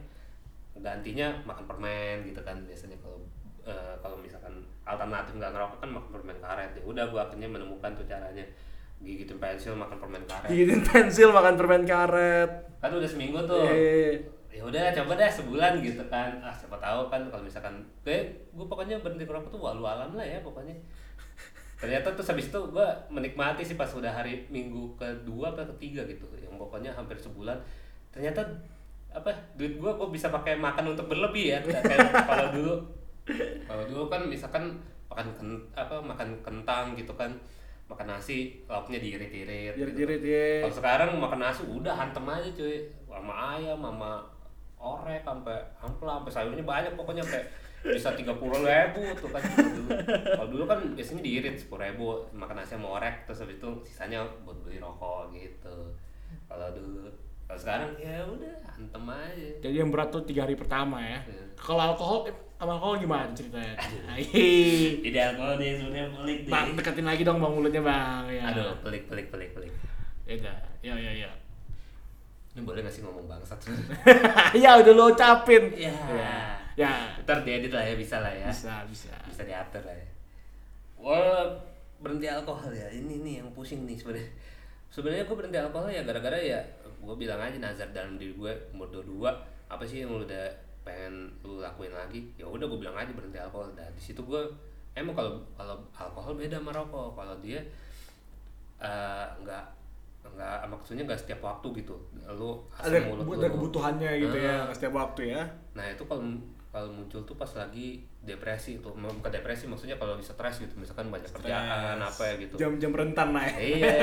Gantinya 0.83 1.31
makan 1.47 1.63
permen 1.63 2.27
gitu 2.27 2.43
kan 2.43 2.59
biasanya 2.67 2.99
kalau 2.99 3.23
eh, 3.63 3.95
kalau 4.03 4.19
misalkan 4.19 4.51
alternatif 4.83 5.39
nggak 5.39 5.55
ngerokok 5.55 5.79
kan 5.79 5.89
makan 5.95 6.09
permen 6.11 6.37
karet. 6.43 6.71
Ya 6.75 6.83
udah 6.83 7.07
gua 7.07 7.23
akhirnya 7.31 7.47
menemukan 7.47 7.95
tuh 7.95 8.03
caranya. 8.03 8.43
Gigitin 8.99 9.39
pensil 9.39 9.79
makan 9.79 9.95
permen 9.95 10.27
karet. 10.27 10.51
Gigitin 10.51 10.83
pensil 10.83 11.31
makan 11.31 11.55
permen 11.55 11.87
karet. 11.87 12.51
kan 12.77 12.93
udah 12.93 13.09
seminggu 13.09 13.41
tuh. 13.47 13.63
Eh, 13.63 14.36
ya 14.57 14.65
udah 14.65 14.89
coba 14.89 15.13
deh 15.13 15.29
sebulan 15.29 15.77
gitu 15.85 16.01
kan. 16.09 16.41
Ah 16.41 16.49
siapa 16.49 16.81
tahu 16.81 17.13
kan 17.13 17.21
kalau 17.29 17.45
misalkan 17.45 17.77
gue 18.01 18.25
gue 18.49 18.65
pokoknya 18.65 18.97
berhenti 19.05 19.29
ngerokok 19.29 19.53
tuh 19.53 19.61
walau 19.61 19.85
alam 19.85 20.17
lah 20.17 20.25
ya 20.25 20.41
pokoknya. 20.41 20.73
Ternyata 21.81 22.17
terus 22.17 22.33
habis 22.33 22.49
itu 22.49 22.57
gue 22.57 22.87
menikmati 23.13 23.61
sih 23.61 23.77
pas 23.77 23.85
udah 23.93 24.09
hari 24.09 24.49
minggu 24.49 24.97
kedua 24.97 25.53
atau 25.53 25.69
ketiga 25.77 26.01
gitu 26.09 26.25
yang 26.41 26.57
pokoknya 26.57 26.89
hampir 26.89 27.13
sebulan. 27.21 27.53
Ternyata 28.09 28.41
apa 29.13 29.29
duit 29.53 29.77
gue 29.77 29.91
gue 29.93 30.09
bisa 30.09 30.33
pakai 30.33 30.57
makan 30.57 30.97
untuk 30.97 31.05
berlebih 31.05 31.53
ya? 31.53 31.59
Kayak 31.61 32.25
kalau 32.25 32.49
dulu. 32.49 32.75
Kalau 33.69 33.83
dulu 33.85 34.03
kan 34.09 34.25
misalkan 34.25 34.73
makan 35.05 35.27
ken, 35.37 35.49
apa 35.77 36.01
makan 36.01 36.33
kentang 36.41 36.97
gitu 36.97 37.13
kan. 37.13 37.29
Makan 37.87 38.09
nasi 38.09 38.57
lauknya 38.67 38.99
diirit-irit 38.99 39.71
gitu. 39.71 39.87
Diirit-irit, 39.95 40.19
ya. 40.19 40.47
kalau 40.67 40.75
sekarang 40.75 41.09
makan 41.23 41.39
nasi 41.39 41.63
udah 41.63 41.95
hantem 41.95 42.25
aja 42.27 42.49
cuy. 42.51 42.83
Sama 43.07 43.55
ayam 43.55 43.79
sama 43.79 44.19
orek 44.77 45.21
sampai 45.25 45.57
ampla 45.81 46.21
sampai 46.21 46.31
sayurnya 46.33 46.65
banyak 46.65 46.93
pokoknya 46.93 47.25
sampai 47.25 47.43
bisa 47.77 48.09
tiga 48.17 48.33
puluh 48.33 48.61
ribu 48.61 48.99
tuh 49.15 49.29
kan 49.31 49.41
kalau 49.41 49.69
dulu 49.73 49.89
kalau 50.33 50.47
dulu 50.49 50.63
kan 50.65 50.79
biasanya 50.97 51.21
diirit 51.21 51.55
sepuluh 51.57 51.85
ribu 51.87 52.05
makan 52.33 52.61
nasi 52.61 52.73
sama 52.75 52.97
orek 52.99 53.25
terus 53.25 53.41
habis 53.45 53.57
itu 53.57 53.69
sisanya 53.85 54.25
buat 54.43 54.57
beli 54.65 54.81
rokok 54.81 55.31
gitu 55.31 55.93
kalau 56.49 56.67
dulu 56.73 57.07
kalau 57.47 57.59
sekarang 57.63 57.95
ya 57.95 58.27
udah 58.27 58.59
hantem 58.75 59.03
aja 59.07 59.49
Jadi 59.63 59.75
yang 59.79 59.87
berat 59.87 60.11
tuh 60.11 60.19
tiga 60.27 60.43
hari 60.43 60.59
pertama 60.59 60.99
ya. 60.99 61.23
Iya. 61.23 61.47
Kalau 61.55 61.79
alkohol, 61.79 62.27
sama 62.59 62.75
alkohol 62.75 62.99
gimana 62.99 63.31
ceritanya? 63.31 63.71
Ide 64.19 65.19
alkohol 65.31 65.55
deh 65.55 65.79
sebenarnya 65.79 66.11
pelik 66.11 66.39
deh. 66.43 66.51
Bang, 66.51 66.75
deketin 66.75 67.07
lagi 67.07 67.23
dong 67.23 67.39
bang 67.39 67.53
mulutnya 67.55 67.81
bang. 67.87 68.23
Ya. 68.27 68.51
Aduh, 68.51 68.75
pelik 68.83 69.07
pelik 69.07 69.31
pelik 69.31 69.55
pelik. 69.55 69.71
Ya. 70.27 70.51
Ya 70.83 70.93
ya 70.99 71.11
ya. 71.23 71.31
Ini 72.57 72.65
boleh 72.65 72.81
gak 72.81 72.89
sih 72.89 73.05
ngomong 73.05 73.29
bangsat? 73.29 73.69
ya 74.65 74.81
udah 74.81 74.93
lo 74.97 75.13
ucapin. 75.13 75.69
Ya. 75.77 75.93
Ya. 75.93 76.33
Ya. 76.73 76.91
Ntar 77.21 77.45
diedit 77.45 77.69
lah 77.69 77.85
ya, 77.85 77.93
bisa 77.93 78.17
lah 78.17 78.33
ya. 78.33 78.49
Bisa 78.49 78.81
bisa. 78.89 79.13
Bisa 79.29 79.45
diatur 79.45 79.85
lah 79.85 79.93
ya. 79.93 80.09
Wah, 80.97 81.45
berhenti 82.01 82.25
alkohol 82.25 82.73
ya. 82.73 82.89
Ini 82.89 83.21
nih 83.21 83.45
yang 83.45 83.49
pusing 83.53 83.85
nih 83.85 83.93
sebenarnya. 83.93 84.33
Sebenarnya 84.89 85.29
gue 85.29 85.37
berhenti 85.37 85.61
alkohol 85.61 85.93
ya 85.93 86.01
gara-gara 86.01 86.41
ya 86.41 86.57
gue 86.97 87.15
bilang 87.15 87.39
aja 87.39 87.57
nazar 87.61 87.87
dalam 87.93 88.17
diri 88.17 88.33
gue 88.33 88.53
umur 88.73 88.89
22 88.89 89.23
apa 89.69 89.83
sih 89.87 90.03
yang 90.03 90.11
lu 90.11 90.25
udah 90.25 90.49
pengen 90.81 91.31
lu 91.45 91.63
lakuin 91.63 91.93
lagi 91.93 92.25
ya 92.39 92.43
udah 92.47 92.67
gue 92.67 92.79
bilang 92.79 92.95
aja 92.99 93.11
berhenti 93.15 93.39
alkohol 93.39 93.71
dan 93.77 93.87
di 93.93 94.01
situ 94.01 94.19
gue 94.25 94.43
emang 94.97 95.13
kalau 95.13 95.39
kalau 95.55 95.77
alkohol 95.93 96.33
beda 96.35 96.57
sama 96.57 96.71
rokok 96.73 97.13
kalau 97.13 97.35
dia 97.39 97.61
eh, 98.81 99.27
nggak 99.43 99.63
nggak 100.29 100.67
maksudnya 100.67 101.03
nggak 101.03 101.17
setiap 101.17 101.39
waktu 101.41 101.67
gitu 101.77 101.95
lu 102.27 102.59
Ada, 102.73 102.97
mulut 103.05 103.35
ada 103.35 103.45
lu. 103.45 103.53
kebutuhannya 103.55 104.11
gitu 104.19 104.37
ya 104.37 104.55
Ah. 104.59 104.69
setiap 104.69 104.93
waktu 104.95 105.31
ya. 105.31 105.41
Nah 105.71 105.85
itu 105.85 106.03
kalau 106.03 106.23
kalau 106.67 106.89
muncul 106.91 107.23
tuh 107.23 107.33
pas 107.33 107.49
lagi 107.49 107.87
depresi 108.19 108.77
itu 108.77 108.89
bukan 108.91 109.31
depresi 109.31 109.65
maksudnya 109.65 109.95
kalau 109.95 110.13
bisa 110.13 110.31
stres 110.31 110.59
gitu 110.59 110.75
misalkan 110.75 111.07
banyak 111.07 111.25
kerjaan 111.27 111.97
apa 111.97 112.21
ya 112.23 112.33
gitu. 112.37 112.53
Jam-jam 112.55 112.91
rentan 112.91 113.31
lah 113.31 113.43
ya. 113.43 113.55
Iya. 113.57 113.93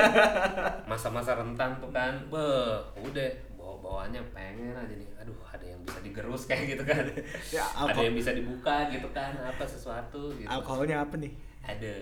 Masa-masa 0.91 1.35
rentan 1.35 1.77
tuh 1.79 1.91
kan, 1.91 2.17
beh, 2.27 2.75
udah 2.99 3.29
bawa 3.55 3.75
bawa 3.75 4.03
bawaannya 4.03 4.21
pengen 4.31 4.73
aja 4.75 4.93
nih 4.93 5.09
aduh 5.15 5.37
ada 5.47 5.65
yang 5.65 5.81
bisa 5.81 5.99
digerus 6.01 6.43
kayak 6.51 6.65
gitu 6.71 6.85
kan 6.85 7.01
Ya, 7.51 7.65
ada 7.65 7.97
yang 7.97 8.13
bisa 8.13 8.33
dibuka 8.33 8.89
gitu 8.89 9.09
kan 9.11 9.33
apa 9.39 9.65
sesuatu 9.65 10.33
gitu 10.33 10.45
Alkoholnya 10.47 11.01
apa 11.01 11.17
nih? 11.17 11.33
ada 11.63 11.95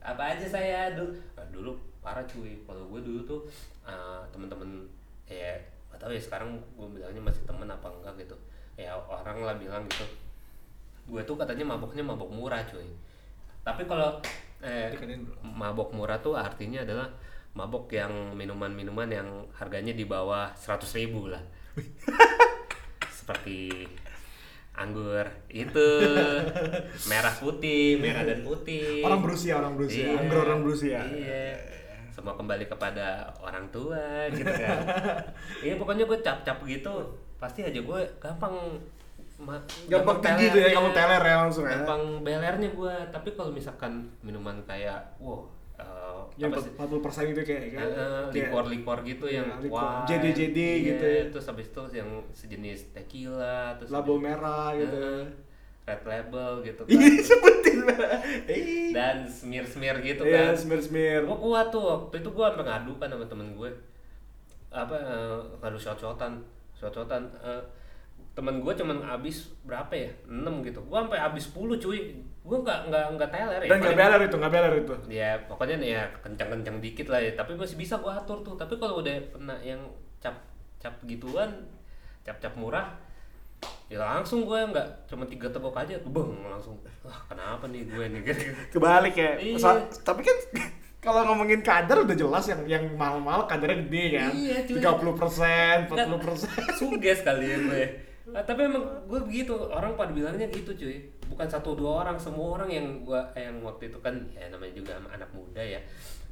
apa 0.00 0.22
aja 0.30 0.46
saya 0.46 0.94
dulu 0.94 1.12
Nah, 1.34 1.44
dulu 1.50 1.72
parah 2.00 2.24
cuy. 2.26 2.60
Kalau 2.64 2.84
gue 2.88 3.00
dulu 3.00 3.20
tuh 3.24 3.40
uh, 3.84 4.24
temen-temen 4.32 4.88
ya 5.30 5.54
gak 5.90 6.00
tahu 6.02 6.10
ya 6.14 6.22
sekarang 6.22 6.58
gue 6.74 6.88
bilangnya 6.90 7.22
masih 7.22 7.44
temen 7.46 7.68
apa 7.68 7.86
enggak 7.88 8.26
gitu. 8.26 8.36
Ya 8.76 8.96
orang 8.96 9.44
lah 9.44 9.54
bilang 9.56 9.84
gitu. 9.88 10.04
Gue 11.08 11.22
tuh 11.24 11.36
katanya 11.36 11.76
maboknya 11.76 12.04
mabok 12.04 12.30
murah 12.32 12.60
cuy. 12.66 12.88
Tapi 13.60 13.84
kalau 13.84 14.16
eh, 14.64 14.92
mabok 15.44 15.92
murah 15.92 16.16
tuh 16.20 16.36
artinya 16.36 16.80
adalah 16.84 17.08
mabok 17.52 17.92
yang 17.92 18.32
minuman-minuman 18.38 19.08
yang 19.10 19.28
harganya 19.52 19.92
di 19.92 20.06
bawah 20.06 20.48
100.000 20.56 20.96
ribu 21.04 21.28
lah. 21.28 21.42
Seperti 23.20 23.84
anggur 24.80 25.28
itu 25.52 25.88
merah 27.10 27.34
putih 27.36 28.00
merah 28.00 28.24
dan 28.24 28.40
putih. 28.40 29.04
Orang 29.04 29.20
berusia, 29.20 29.60
orang 29.60 29.76
berusia. 29.76 30.08
Iya, 30.08 30.16
Anggur 30.24 30.38
orang 30.46 30.60
berusia. 30.64 30.98
iya 31.04 31.46
semua 32.20 32.34
kembali 32.34 32.64
kepada 32.66 33.06
orang 33.38 33.64
tua 33.68 33.98
gitu 34.30 34.44
kan 34.46 34.78
iya 35.64 35.74
pokoknya 35.74 36.04
gue 36.04 36.18
cap-cap 36.18 36.60
gitu 36.62 36.94
pasti 37.34 37.60
aja 37.62 37.80
gue 37.80 38.00
gampang 38.18 38.76
ma- 39.38 39.64
Gampang 39.86 40.20
tinggi 40.20 40.46
tuh 40.48 40.60
ya, 40.60 40.68
iya. 40.68 40.76
kamu 40.76 40.88
teler 40.92 41.22
ya 41.22 41.36
langsung 41.38 41.64
ya. 41.64 41.72
gampang 41.74 42.02
belernya 42.20 42.68
gue 42.70 42.94
tapi 43.08 43.32
kalau 43.32 43.48
misalkan 43.50 43.92
minuman 44.20 44.60
kayak 44.62 45.00
wow 45.16 45.48
eh, 45.74 46.20
Yang 46.36 46.50
apa 46.52 46.60
sih 46.60 46.72
40% 47.24 47.32
itu 47.32 47.40
kayak 47.42 47.62
Eh, 47.62 47.70
kayak 47.70 47.88
eh, 47.90 48.24
likor-likor 48.30 48.98
gitu 49.02 49.26
yang 49.26 49.48
Ya, 49.48 49.56
likor. 49.58 49.80
wine, 49.80 50.04
JD-JD 50.06 50.58
iya, 50.58 50.76
gitu 50.86 51.06
ya. 51.08 51.22
terus 51.30 51.46
habis 51.46 51.66
itu 51.66 51.82
yang 51.90 52.08
sejenis 52.30 52.92
tequila 52.92 53.72
terus 53.74 53.88
Labo 53.88 54.14
habis- 54.14 54.24
merah 54.26 54.68
gitu. 54.74 54.92
Eh, 54.94 55.24
red 55.82 56.02
label 56.04 56.50
gitu 56.60 56.82
kan. 56.82 56.92
Ih, 56.92 57.18
sebutin 57.18 57.78
dan 58.90 59.24
smear-smear 59.24 59.96
gitu 60.00 60.22
Iya, 60.22 60.52
kan. 60.52 60.54
smear-smear. 60.54 61.24
gue 61.24 61.38
kuat 61.38 61.68
tuh 61.68 61.82
waktu 61.82 62.20
itu 62.20 62.30
gue 62.30 62.44
sampai 62.44 62.64
ngadu 62.64 62.92
kan 62.96 63.08
sama 63.08 63.26
temen 63.26 63.48
gue 63.52 63.70
apa 64.70 64.94
eh, 64.94 65.38
ngadu 65.58 65.74
shot-shotan 65.74 66.38
shot-shotan 66.72 67.26
eh, 67.40 67.62
temen 68.30 68.62
gue 68.62 68.72
cuman 68.72 69.02
abis 69.10 69.50
berapa 69.64 69.90
ya? 69.90 70.10
6 70.24 70.62
gitu. 70.62 70.78
Gue 70.80 70.98
sampai 70.98 71.18
abis 71.18 71.50
10 71.50 71.76
cuy. 71.76 72.00
Gue 72.40 72.56
nggak 72.56 72.88
nggak 72.88 73.04
nggak 73.18 73.30
teler 73.30 73.60
ya. 73.60 73.68
Dan 73.68 73.78
nggak 73.82 73.98
beler 73.98 74.20
itu, 74.22 74.36
nggak 74.38 74.52
beler 74.54 74.72
itu. 74.78 74.94
ya 75.10 75.30
pokoknya 75.44 75.76
nih 75.82 75.90
ya 75.92 76.02
kencang-kencang 76.22 76.76
dikit 76.78 77.06
lah 77.10 77.18
ya. 77.18 77.32
Tapi 77.34 77.58
masih 77.58 77.74
bisa 77.74 77.98
gue 77.98 78.08
atur 78.08 78.40
tuh. 78.40 78.54
Tapi 78.54 78.78
kalau 78.78 79.02
udah 79.02 79.12
kena 79.34 79.58
yang 79.60 79.82
cap 80.22 80.38
cap 80.78 80.94
gituan 81.04 81.50
cap 82.22 82.38
cap 82.38 82.54
murah 82.54 82.94
ya 83.90 83.98
langsung 83.98 84.46
gue 84.46 84.54
nggak 84.56 85.10
cuma 85.10 85.26
tiga 85.26 85.50
tegok 85.50 85.74
aja 85.74 85.98
beng 86.00 86.46
langsung 86.46 86.78
wah 87.02 87.20
kenapa 87.26 87.66
nih 87.66 87.82
gue 87.84 88.04
nih 88.06 88.20
gitu 88.22 88.44
Kebalik 88.78 89.14
ya. 89.14 89.34
Iya. 89.34 89.58
Sa- 89.58 89.82
tapi 90.00 90.22
kan 90.22 90.36
kalau 91.04 91.26
ngomongin 91.26 91.58
kadar 91.60 91.98
udah 91.98 92.14
jelas 92.14 92.44
yang 92.46 92.62
yang 92.64 92.84
mahal-mahal 92.94 93.48
kadarnya 93.48 93.82
gede 93.88 94.04
kan. 94.14 94.30
Iya, 94.30 94.56
cuy. 94.62 94.78
30%, 94.78 95.90
40%. 95.90 96.46
suges 96.78 97.20
kali 97.20 97.46
ya 97.46 97.58
gue 97.58 97.84
Ah, 98.30 98.46
tapi 98.46 98.62
emang 98.62 98.86
gue 99.10 99.20
begitu 99.26 99.50
orang 99.74 99.98
pada 99.98 100.14
bilangnya 100.14 100.46
gitu 100.46 100.70
cuy 100.70 101.02
bukan 101.26 101.50
satu 101.50 101.74
dua 101.74 102.06
orang 102.06 102.14
semua 102.14 102.58
orang 102.58 102.70
yang 102.70 102.86
gua 103.02 103.26
yang 103.34 103.58
waktu 103.58 103.90
itu 103.90 103.98
kan 103.98 104.14
ya 104.30 104.46
namanya 104.46 104.70
juga 104.70 104.98
anak 105.10 105.26
muda 105.30 105.58
ya 105.58 105.82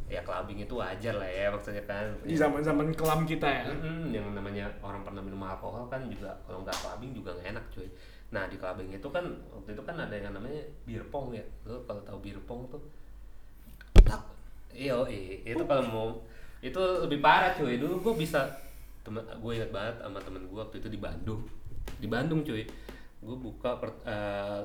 ya 0.09 0.25
clubbing 0.25 0.65
itu 0.65 0.73
wajar 0.73 1.15
lah 1.21 1.29
ya 1.29 1.53
maksudnya 1.53 1.85
kan. 1.85 2.09
Di 2.25 2.33
zaman-zaman 2.33 2.91
kelam 2.97 3.29
kita 3.29 3.45
ya. 3.45 3.63
Mm-mm, 3.69 4.09
yang 4.09 4.33
namanya 4.33 4.65
orang 4.81 5.05
pernah 5.05 5.21
minum 5.21 5.45
alkohol 5.45 5.85
kan 5.93 6.09
juga 6.09 6.33
kalau 6.49 6.65
nggak 6.65 6.77
clubbing 6.81 7.13
juga 7.13 7.37
nggak 7.37 7.49
enak 7.53 7.65
cuy. 7.69 7.89
Nah 8.33 8.49
di 8.49 8.57
clubbing 8.57 8.89
itu 8.89 9.09
kan 9.13 9.25
waktu 9.53 9.77
itu 9.77 9.83
kan 9.85 9.97
ada 10.01 10.17
yang 10.17 10.33
namanya 10.33 10.65
beer 10.89 11.05
pong 11.13 11.37
ya. 11.37 11.45
Lo 11.69 11.85
kalau 11.85 12.01
tahu 12.03 12.19
beer 12.25 12.41
pong 12.49 12.65
tuh 12.73 12.83
iya 14.79 14.95
itu 15.43 15.65
kalau 15.67 15.83
mau 15.91 16.09
itu 16.65 16.81
lebih 17.05 17.21
parah 17.21 17.53
cuy. 17.53 17.77
Dulu 17.77 18.01
gue 18.01 18.15
bisa 18.25 18.49
temen 19.05 19.21
gue 19.25 19.53
ingat 19.53 19.71
banget 19.75 19.97
sama 20.01 20.19
temen 20.25 20.43
gue 20.47 20.59
waktu 20.59 20.81
itu 20.81 20.89
di 20.89 21.01
Bandung. 21.01 21.43
Di 22.01 22.07
Bandung 22.09 22.41
cuy. 22.47 22.65
Gue 23.19 23.37
buka 23.37 23.83
per, 23.83 23.91
eh, 24.07 24.63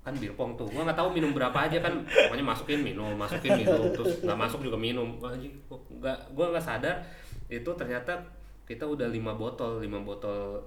kan 0.00 0.16
bir 0.16 0.32
pong 0.32 0.56
tuh. 0.56 0.64
Gue 0.68 0.80
nggak 0.80 0.96
tahu 0.96 1.12
minum 1.12 1.36
berapa 1.36 1.54
aja 1.54 1.78
kan. 1.84 2.04
Pokoknya 2.08 2.44
masukin 2.44 2.80
minum 2.80 3.12
masukin 3.16 3.52
minum. 3.60 3.92
Terus 3.92 4.24
nggak 4.24 4.38
masuk 4.38 4.64
juga 4.64 4.80
minum. 4.80 5.20
Nggak 5.20 6.18
gue 6.32 6.46
nggak 6.50 6.64
sadar 6.64 7.04
itu 7.50 7.70
ternyata 7.76 8.16
kita 8.64 8.86
udah 8.86 9.10
lima 9.10 9.34
botol 9.34 9.82
lima 9.82 10.00
botol 10.00 10.62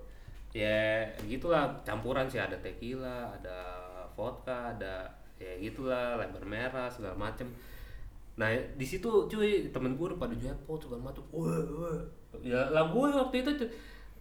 ya 0.53 1.07
gitulah. 1.25 1.73
Campuran 1.81 2.29
sih 2.29 2.37
ada 2.37 2.53
tequila 2.61 3.33
ada 3.33 3.57
vodka 4.13 4.77
ada 4.77 5.09
ya 5.41 5.57
gitulah 5.57 6.21
lebar 6.21 6.45
merah 6.45 6.85
segala 6.91 7.17
macem. 7.17 7.49
Nah 8.37 8.49
di 8.77 8.85
situ 8.85 9.09
cuy 9.25 9.73
temen 9.73 9.97
gue 9.97 10.05
udah 10.13 10.19
pada 10.21 10.37
jackpot 10.37 10.85
segala 10.85 11.09
macem. 11.09 11.25
Wah 11.33 11.57
ya 12.41 12.69
lah 12.69 12.89
gue 12.89 13.07
waktu 13.13 13.45
itu 13.45 13.51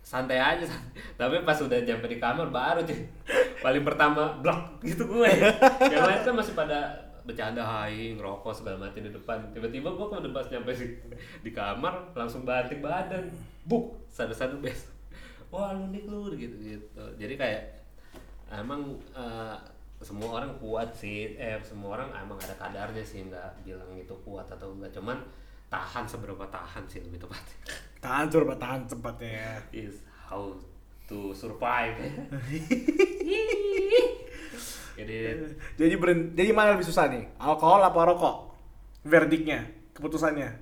santai 0.02 0.36
aja 0.36 0.66
tapi 1.14 1.46
pas 1.46 1.54
udah 1.62 1.78
nyampe 1.78 2.10
di 2.10 2.18
kamar 2.18 2.50
baru 2.50 2.82
cuy. 2.82 3.00
Paling 3.62 3.86
pertama 3.86 4.34
blok 4.42 4.82
gitu 4.82 5.06
gue. 5.06 5.30
Yang 5.88 6.02
lain 6.02 6.20
kan 6.26 6.34
masih 6.34 6.54
pada 6.58 6.78
bercanda 7.22 7.62
hai 7.62 8.18
ngerokok 8.18 8.50
segala 8.50 8.90
macam 8.90 8.98
di 8.98 9.14
depan. 9.14 9.38
Tiba-tiba 9.54 9.94
gue 9.94 10.06
kalau 10.10 10.20
udah 10.20 10.34
pas 10.34 10.46
nyampe 10.50 10.74
di, 10.74 10.86
di 11.46 11.50
kamar 11.54 12.10
langsung 12.18 12.42
banting 12.42 12.82
badan. 12.82 13.30
Buk 13.62 13.94
sadu-sadu 14.10 14.58
bes. 14.58 14.90
Wah 15.54 15.70
lu 15.78 15.94
nih 15.94 16.02
lu 16.10 16.34
gitu 16.34 16.58
gitu. 16.58 17.04
Jadi 17.14 17.38
kayak 17.38 17.62
emang 18.50 18.98
eh, 19.14 19.56
semua 20.02 20.42
orang 20.42 20.50
kuat 20.58 20.90
sih. 20.90 21.38
Eh 21.38 21.62
semua 21.62 21.94
orang 21.94 22.10
emang 22.18 22.36
ada 22.42 22.58
kadarnya 22.58 23.06
sih 23.06 23.22
nggak 23.22 23.62
bilang 23.62 23.94
itu 23.94 24.12
kuat 24.26 24.50
atau 24.50 24.74
enggak 24.74 24.90
cuman 24.90 25.22
tahan 25.72 26.04
seberapa 26.04 26.44
tahan 26.46 26.84
sih 26.84 27.00
lebih 27.00 27.18
tepatnya 27.18 27.56
Tahan 28.04 28.26
coba 28.28 28.52
tahan 28.54 28.80
cepatnya 28.84 29.30
ya. 29.32 29.54
is 29.72 30.04
how 30.28 30.52
to 31.06 31.32
survive 31.32 31.96
jadi 34.92 35.40
Jadi 35.80 35.94
beren, 35.96 36.36
jadi 36.36 36.52
mana 36.52 36.76
lebih 36.76 36.84
susah 36.84 37.08
nih? 37.08 37.24
Alkohol 37.40 37.80
apa 37.80 37.96
rokok? 38.04 38.52
Verdiknya, 39.02 39.64
keputusannya. 39.96 40.52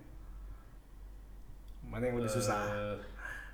Mana 1.83 2.07
yang 2.07 2.17
lebih 2.17 2.31
susah? 2.31 2.71
eh, 2.71 2.95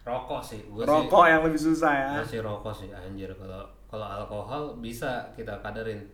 rokok 0.04 0.44
sih 0.44 0.60
gua 0.68 0.84
sih 0.84 0.88
Rokok 0.92 1.24
yang 1.26 1.42
lebih 1.42 1.58
susah 1.58 1.92
ya. 1.96 2.10
masih 2.20 2.44
rokok 2.44 2.70
sih 2.70 2.92
anjir 2.92 3.32
kalau 3.34 3.64
kalau 3.88 4.06
alkohol 4.06 4.76
bisa 4.78 5.32
kita 5.32 5.58
kadarin 5.58 6.04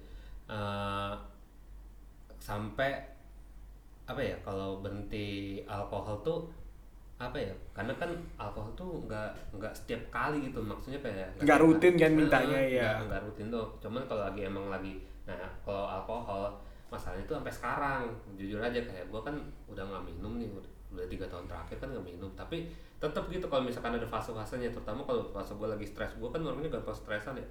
Eh, 0.47 1.13
sampai 2.37 3.12
apa 4.13 4.21
ya 4.23 4.37
kalau 4.41 4.79
berhenti 4.79 5.27
alkohol 5.65 6.21
tuh 6.21 6.39
apa 7.17 7.39
ya 7.39 7.55
karena 7.71 7.95
kan 7.95 8.11
alkohol 8.37 8.69
tuh 8.73 8.91
nggak 9.03 9.31
nggak 9.55 9.71
setiap 9.73 10.03
kali 10.09 10.43
gitu 10.45 10.59
maksudnya 10.59 10.99
kayak 10.99 11.31
Nggak 11.39 11.59
rutin 11.59 11.95
kan 11.95 12.11
mintanya, 12.11 12.59
Nah, 12.59 12.67
ya. 12.69 12.91
nggak- 13.01 13.23
rutin 13.23 13.47
tuh. 13.49 13.67
Cuman 13.79 14.03
kalau 14.05 14.27
lagi 14.27 14.43
emang 14.43 14.67
lagi 14.69 14.99
nah 15.23 15.39
kalau 15.63 15.87
alkohol 15.89 16.51
masalahnya 16.89 17.23
tuh 17.25 17.39
sampai 17.39 17.55
sekarang. 17.55 18.01
Jujur 18.35 18.59
aja 18.59 18.77
kayak 18.77 19.07
gua 19.07 19.23
kan 19.23 19.39
udah 19.65 19.81
nggak 19.81 20.03
minum 20.05 20.37
nih 20.37 20.51
udah, 20.51 21.07
tiga 21.07 21.25
tahun 21.25 21.47
terakhir 21.47 21.79
kan 21.79 21.89
nggak 21.89 22.05
minum. 22.05 22.27
Tapi 22.35 22.67
tetap 22.99 23.25
gitu 23.29 23.47
kalau 23.47 23.63
misalkan 23.63 23.95
ada 23.95 24.05
fase-fasenya 24.05 24.69
terutama 24.69 25.01
kalau 25.03 25.23
fase 25.27 25.55
gua 25.55 25.71
lagi 25.71 25.87
stres 25.87 26.13
gua 26.17 26.29
kan 26.29 26.43
orangnya 26.43 26.69
gampang 26.69 26.93
stresan 26.93 27.39
ya. 27.39 27.47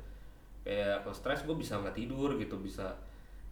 Kayak 0.61 1.01
kalau 1.01 1.15
stres 1.15 1.41
gue 1.41 1.55
bisa 1.55 1.73
nggak 1.75 1.95
tidur 1.95 2.35
gitu 2.35 2.53
bisa 2.59 2.91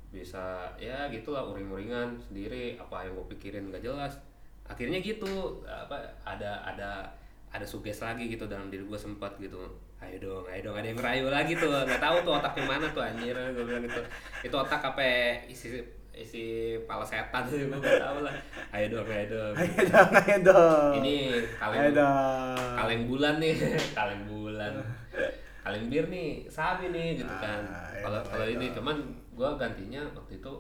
bisa 0.09 0.73
ya 0.81 1.05
gitulah 1.13 1.45
uring-uringan 1.53 2.17
sendiri 2.17 2.73
apa 2.81 3.05
yang 3.05 3.13
gue 3.13 3.27
pikirin 3.37 3.69
nggak 3.69 3.85
jelas. 3.85 4.17
Akhirnya 4.65 5.01
gitu 5.01 5.61
apa 5.65 5.97
ada 6.25 6.61
ada 6.65 7.05
ada 7.49 7.65
suges 7.65 8.01
lagi 8.01 8.29
gitu 8.29 8.45
dalam 8.45 8.69
diri 8.69 8.85
gue 8.85 8.99
sempat 8.99 9.37
gitu. 9.37 9.69
Ayo 9.99 10.15
dong 10.21 10.45
ayo 10.47 10.71
dong 10.71 10.77
ada 10.79 10.87
yang 10.87 10.97
ngerayu 10.97 11.27
lagi 11.27 11.53
tuh 11.59 11.69
nggak 11.69 11.99
tahu 11.99 12.17
tuh 12.23 12.33
otaknya 12.39 12.63
mana 12.65 12.87
tuh 12.89 13.03
anjir 13.05 13.35
gue 13.37 13.63
bilang 13.65 13.83
gitu. 13.85 14.01
Itu 14.45 14.55
otak 14.57 14.81
apa 14.81 15.01
isi 15.45 15.81
isi 16.19 16.75
pala 16.83 17.05
setan 17.05 17.45
gue 17.47 17.69
nggak 17.69 18.01
tahu 18.01 18.25
lah. 18.25 18.33
Ayo 18.73 18.85
dong 18.97 19.07
ayo 19.09 19.25
dong. 19.29 19.53
Ayo 19.55 19.81
dong, 19.87 20.09
ayo 20.13 20.37
dong. 20.41 20.91
ini 21.05 21.15
Ayo 21.37 21.39
kaleng 21.57 21.93
dong. 21.93 22.73
kaleng 22.77 23.01
bulan 23.05 23.35
nih 23.37 23.53
kaleng 23.97 24.23
bulan. 24.25 24.73
Kaleng 25.59 25.85
bir 25.91 26.05
nih 26.09 26.49
sabi 26.49 26.89
nih 26.89 27.21
gitu 27.21 27.33
kan. 27.37 27.61
Ah, 27.67 27.93
iya, 27.93 28.01
kalau 28.01 28.19
kalau 28.25 28.45
iya. 28.47 28.55
ini 28.57 28.65
cuman 28.73 28.97
gue 29.39 29.49
gantinya 29.55 30.03
waktu 30.11 30.35
itu 30.35 30.51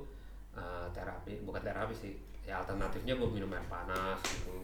uh, 0.53 0.87
terapi 0.89 1.43
bukan 1.43 1.59
terapi 1.59 1.91
sih 1.91 2.15
ya 2.41 2.57
alternatifnya 2.57 3.13
gue 3.13 3.27
minum 3.27 3.51
air 3.51 3.67
panas 3.67 4.15
gitu 4.23 4.55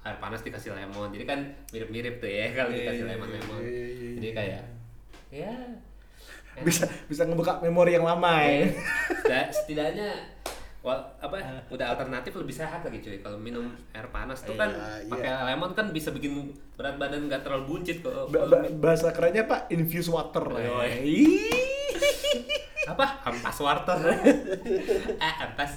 air 0.00 0.16
panas 0.16 0.40
dikasih 0.40 0.72
lemon 0.72 1.12
jadi 1.12 1.24
kan 1.26 1.40
mirip-mirip 1.68 2.16
tuh 2.16 2.26
ya 2.26 2.48
kalau 2.50 2.72
Iya, 2.72 2.78
dikasih 2.80 3.04
iya, 3.04 3.10
lemon 3.12 3.28
lemon 3.30 3.60
iya, 3.60 3.68
iya, 3.68 3.84
iya, 3.86 4.10
jadi 4.16 4.26
iya. 4.26 4.34
kayak 4.34 4.62
ya 5.30 5.54
Bisa 6.60 6.82
bisa 7.06 7.22
ngebuka 7.22 7.62
memori 7.62 7.94
yang 7.94 8.02
lama 8.02 8.42
ya. 8.42 8.66
Setidak- 9.22 9.52
setidaknya 9.54 10.10
Wah, 10.80 10.96
apa 11.20 11.36
udah 11.68 11.92
alternatif 11.92 12.32
lebih 12.34 12.56
sehat 12.56 12.80
lagi 12.80 12.98
cuy 12.98 13.20
kalau 13.20 13.36
minum 13.36 13.68
air 13.92 14.08
panas 14.08 14.40
tuh 14.40 14.56
kan 14.56 14.72
Iya, 14.72 15.06
pakai 15.06 15.30
lemon 15.46 15.76
kan 15.76 15.92
bisa 15.92 16.08
bikin 16.08 16.48
berat 16.74 16.96
badan 16.96 17.28
nggak 17.28 17.44
terlalu 17.44 17.64
buncit 17.70 18.00
kok 18.00 18.32
Ba- 18.32 18.48
ba- 18.48 18.72
bahasa 18.74 19.12
kerennya 19.12 19.44
pak 19.44 19.68
infuse 19.68 20.08
water 20.08 20.48
Yoi. 20.50 21.04
Ih. 21.04 21.69
Apa? 22.94 23.06
Ampas 23.26 23.58
water 23.62 23.98
ah 25.22 25.34
ampas 25.46 25.72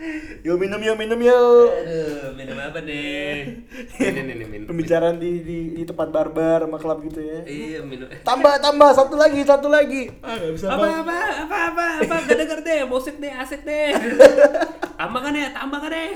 Yo 0.46 0.56
minum 0.56 0.80
yo 0.80 0.94
minum 0.94 1.20
yo. 1.20 1.68
aduh 1.68 2.32
minum 2.32 2.56
apa 2.56 2.80
nih 2.80 3.60
ini 3.94 4.20
nih 4.24 4.46
minum 4.48 4.66
Pembicaraan 4.66 5.16
di, 5.16 5.40
di 5.40 5.58
di 5.72 5.82
tempat 5.82 6.08
barbar 6.08 6.64
sama 6.64 6.76
klub 6.76 7.04
gitu 7.04 7.20
ya. 7.20 7.40
iya 7.44 7.78
minum 7.80 8.08
Tambah 8.20 8.58
tambah 8.58 8.90
satu 8.90 9.14
lagi 9.14 9.40
satu 9.42 9.68
lagi. 9.68 10.08
Ah 10.20 10.34
nggak 10.34 10.52
bisa 10.52 10.66
apa 10.66 10.80
Bang. 10.80 10.94
apa 11.02 11.16
apa 11.44 11.56
apa 11.70 11.84
apa 12.00 12.14
gak 12.24 12.36
denger 12.38 12.58
deh 12.62 12.80
musik 12.84 13.16
deh 13.16 13.28
asik 13.30 13.60
deh 13.62 13.92
tambahkan 15.00 15.32
deh 15.32 15.48
tambahkan 15.50 15.90
deh 15.90 16.08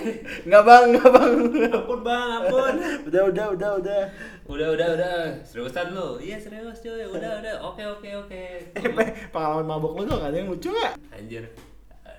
Nggak 0.45 0.63
bang 0.63 0.85
nggak 0.91 1.09
bang. 1.11 1.33
ampun 1.71 2.01
bang 2.01 2.29
ampun 2.39 2.75
udah 3.05 3.23
udah 3.27 3.47
udah 3.51 3.71
udah. 3.79 4.03
udah 4.47 4.69
udah 4.71 4.89
udah 4.95 5.17
seriusan 5.43 5.93
lu 5.93 6.17
iya 6.19 6.37
serius 6.37 6.81
cuy 6.81 7.05
udah 7.05 7.33
udah 7.39 7.55
oke 7.63 7.83
oke 7.91 8.09
oke 8.19 8.43
Eh 8.75 8.89
Pe, 8.91 9.05
pengalaman 9.29 9.65
mabok 9.67 9.93
lu 9.95 10.03
tuh 10.05 10.17
nggak 10.17 10.31
ada 10.31 10.39
yang 10.39 10.49
lucu 10.49 10.69
nggak? 10.69 10.93
anjir 11.11 11.45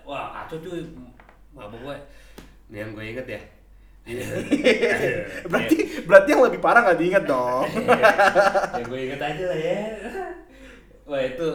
wah 0.03 0.29
kacau 0.35 0.57
cuy 0.59 0.81
mabuk 1.55 1.79
gue 1.81 1.97
ini 2.69 2.77
yang 2.77 2.91
gue 2.93 3.05
inget 3.05 3.27
ya 3.27 3.41
Iya. 4.05 4.21
berarti 5.49 6.05
berarti 6.05 6.29
yang 6.29 6.45
lebih 6.45 6.61
parah 6.61 6.85
nggak 6.85 6.99
diinget 7.01 7.25
dong. 7.25 7.65
ya 8.77 8.83
gue 8.85 8.99
inget 9.01 9.17
aja 9.17 9.43
lah 9.49 9.57
ya 9.57 9.81
wah 11.09 11.21
itu 11.25 11.47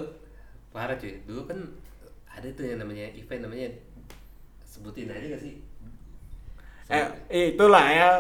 parah 0.75 0.99
cuy 0.99 1.23
dulu 1.31 1.47
kan 1.47 1.59
ada 2.27 2.51
tuh 2.51 2.67
yang 2.67 2.83
namanya 2.83 3.07
event 3.15 3.47
namanya 3.47 3.71
sebutin 4.67 5.15
aja 5.15 5.27
gak 5.31 5.43
sih 5.47 5.63
eh 6.91 7.07
eh, 7.31 7.45
itulah 7.55 7.87
ya 7.87 8.11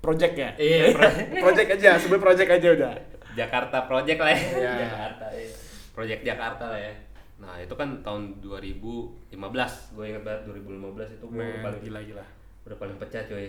project 0.00 0.34
ya. 0.36 0.50
Iya, 0.56 0.96
project 1.44 1.68
aja 1.80 1.90
sebut 2.00 2.20
project 2.20 2.50
aja 2.52 2.68
udah. 2.72 2.92
Jakarta 3.36 3.86
Project 3.86 4.18
lah 4.20 4.32
ya. 4.32 4.40
Iya. 4.40 4.72
Jakarta 4.88 5.26
ya. 5.32 5.48
Project 5.94 6.22
Jakarta 6.24 6.64
lah 6.72 6.80
ya. 6.80 6.92
Nah, 7.40 7.56
itu 7.56 7.72
kan 7.72 7.88
tahun 8.00 8.36
2015. 8.38 9.24
Gue 9.96 10.04
ingat 10.06 10.22
banget 10.22 10.40
2015 10.46 11.16
itu 11.16 11.24
gue 11.24 11.40
Men, 11.40 11.64
paling 11.64 11.80
gila 11.80 12.00
gila. 12.02 12.24
udah 12.60 12.76
paling 12.76 12.96
pecah 12.96 13.24
coy. 13.24 13.48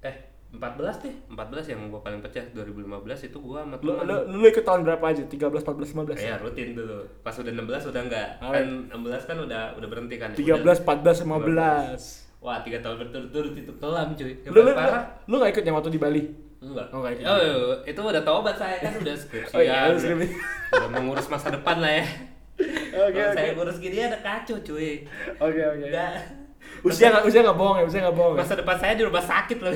Eh, 0.00 0.16
14 0.50 1.04
deh. 1.04 1.14
14 1.28 1.36
yang 1.66 1.80
gue 1.86 2.00
paling 2.00 2.20
pecah 2.20 2.40
2015 2.48 2.80
itu 3.22 3.36
gue 3.36 3.58
sama 3.58 3.76
Lu, 3.76 3.92
teman. 3.92 4.04
lu, 4.06 4.16
lu 4.40 4.46
ikut 4.46 4.64
tahun 4.64 4.80
berapa 4.82 5.04
aja? 5.04 5.22
13, 5.22 5.36
14, 5.60 5.92
15? 5.92 6.16
Iya, 6.16 6.34
rutin 6.38 6.72
dulu. 6.72 7.04
Pas 7.20 7.34
udah 7.34 7.52
16 7.52 7.90
udah 7.92 8.02
enggak. 8.02 8.28
Oh, 8.40 8.50
Kan 8.50 8.66
16 8.88 9.28
kan 9.28 9.36
udah 9.38 9.62
udah 9.76 9.88
berhenti 9.90 10.16
kan. 10.16 10.30
13, 10.32 10.56
Udah- 10.56 10.78
14, 10.80 11.16
15. 11.20 12.02
Wah, 12.40 12.60
3 12.60 12.80
tahun 12.80 12.96
berturut-turut 12.98 13.52
itu 13.54 13.72
kelam 13.74 14.08
cuy. 14.12 14.32
Lu, 14.46 14.60
lu, 14.62 14.72
parah 14.72 15.04
lu 15.24 15.34
gak 15.38 15.52
ikut 15.52 15.64
yang 15.64 15.76
waktu 15.76 15.90
di 15.90 16.00
Bali? 16.00 16.22
Enggak. 16.60 16.86
Oh, 16.88 17.00
ikut. 17.02 17.24
Oh, 17.24 17.36
iya, 17.36 17.52
itu 17.84 18.00
udah 18.00 18.22
tobat 18.22 18.56
saya 18.56 18.76
kan 18.80 18.92
udah 18.96 19.12
skripsian. 19.14 19.52
Oh, 19.52 19.60
iya, 19.60 19.88
udah, 19.88 20.00
skripsi. 20.00 20.28
udah 20.72 20.88
mengurus 20.90 21.28
masa 21.28 21.52
depan 21.52 21.76
lah 21.78 21.92
ya. 21.94 22.06
Oke, 22.94 23.20
oke. 23.20 23.34
saya 23.34 23.50
ngurus 23.58 23.78
gini 23.82 23.98
ada 23.98 24.18
kacau 24.22 24.56
cuy. 24.62 25.02
Oke, 25.42 25.60
oke. 25.60 25.86
Enggak. 25.90 26.44
Usia 26.84 27.12
nggak 27.12 27.24
usia 27.28 27.40
nggak 27.44 27.58
bohong 27.58 27.76
ya, 27.80 27.84
usia 27.84 28.00
nggak 28.04 28.16
bohong. 28.16 28.34
Ya? 28.36 28.40
Masa 28.44 28.54
depan 28.56 28.76
saya 28.76 28.92
di 28.96 29.04
rumah 29.04 29.24
sakit 29.24 29.58
loh. 29.60 29.72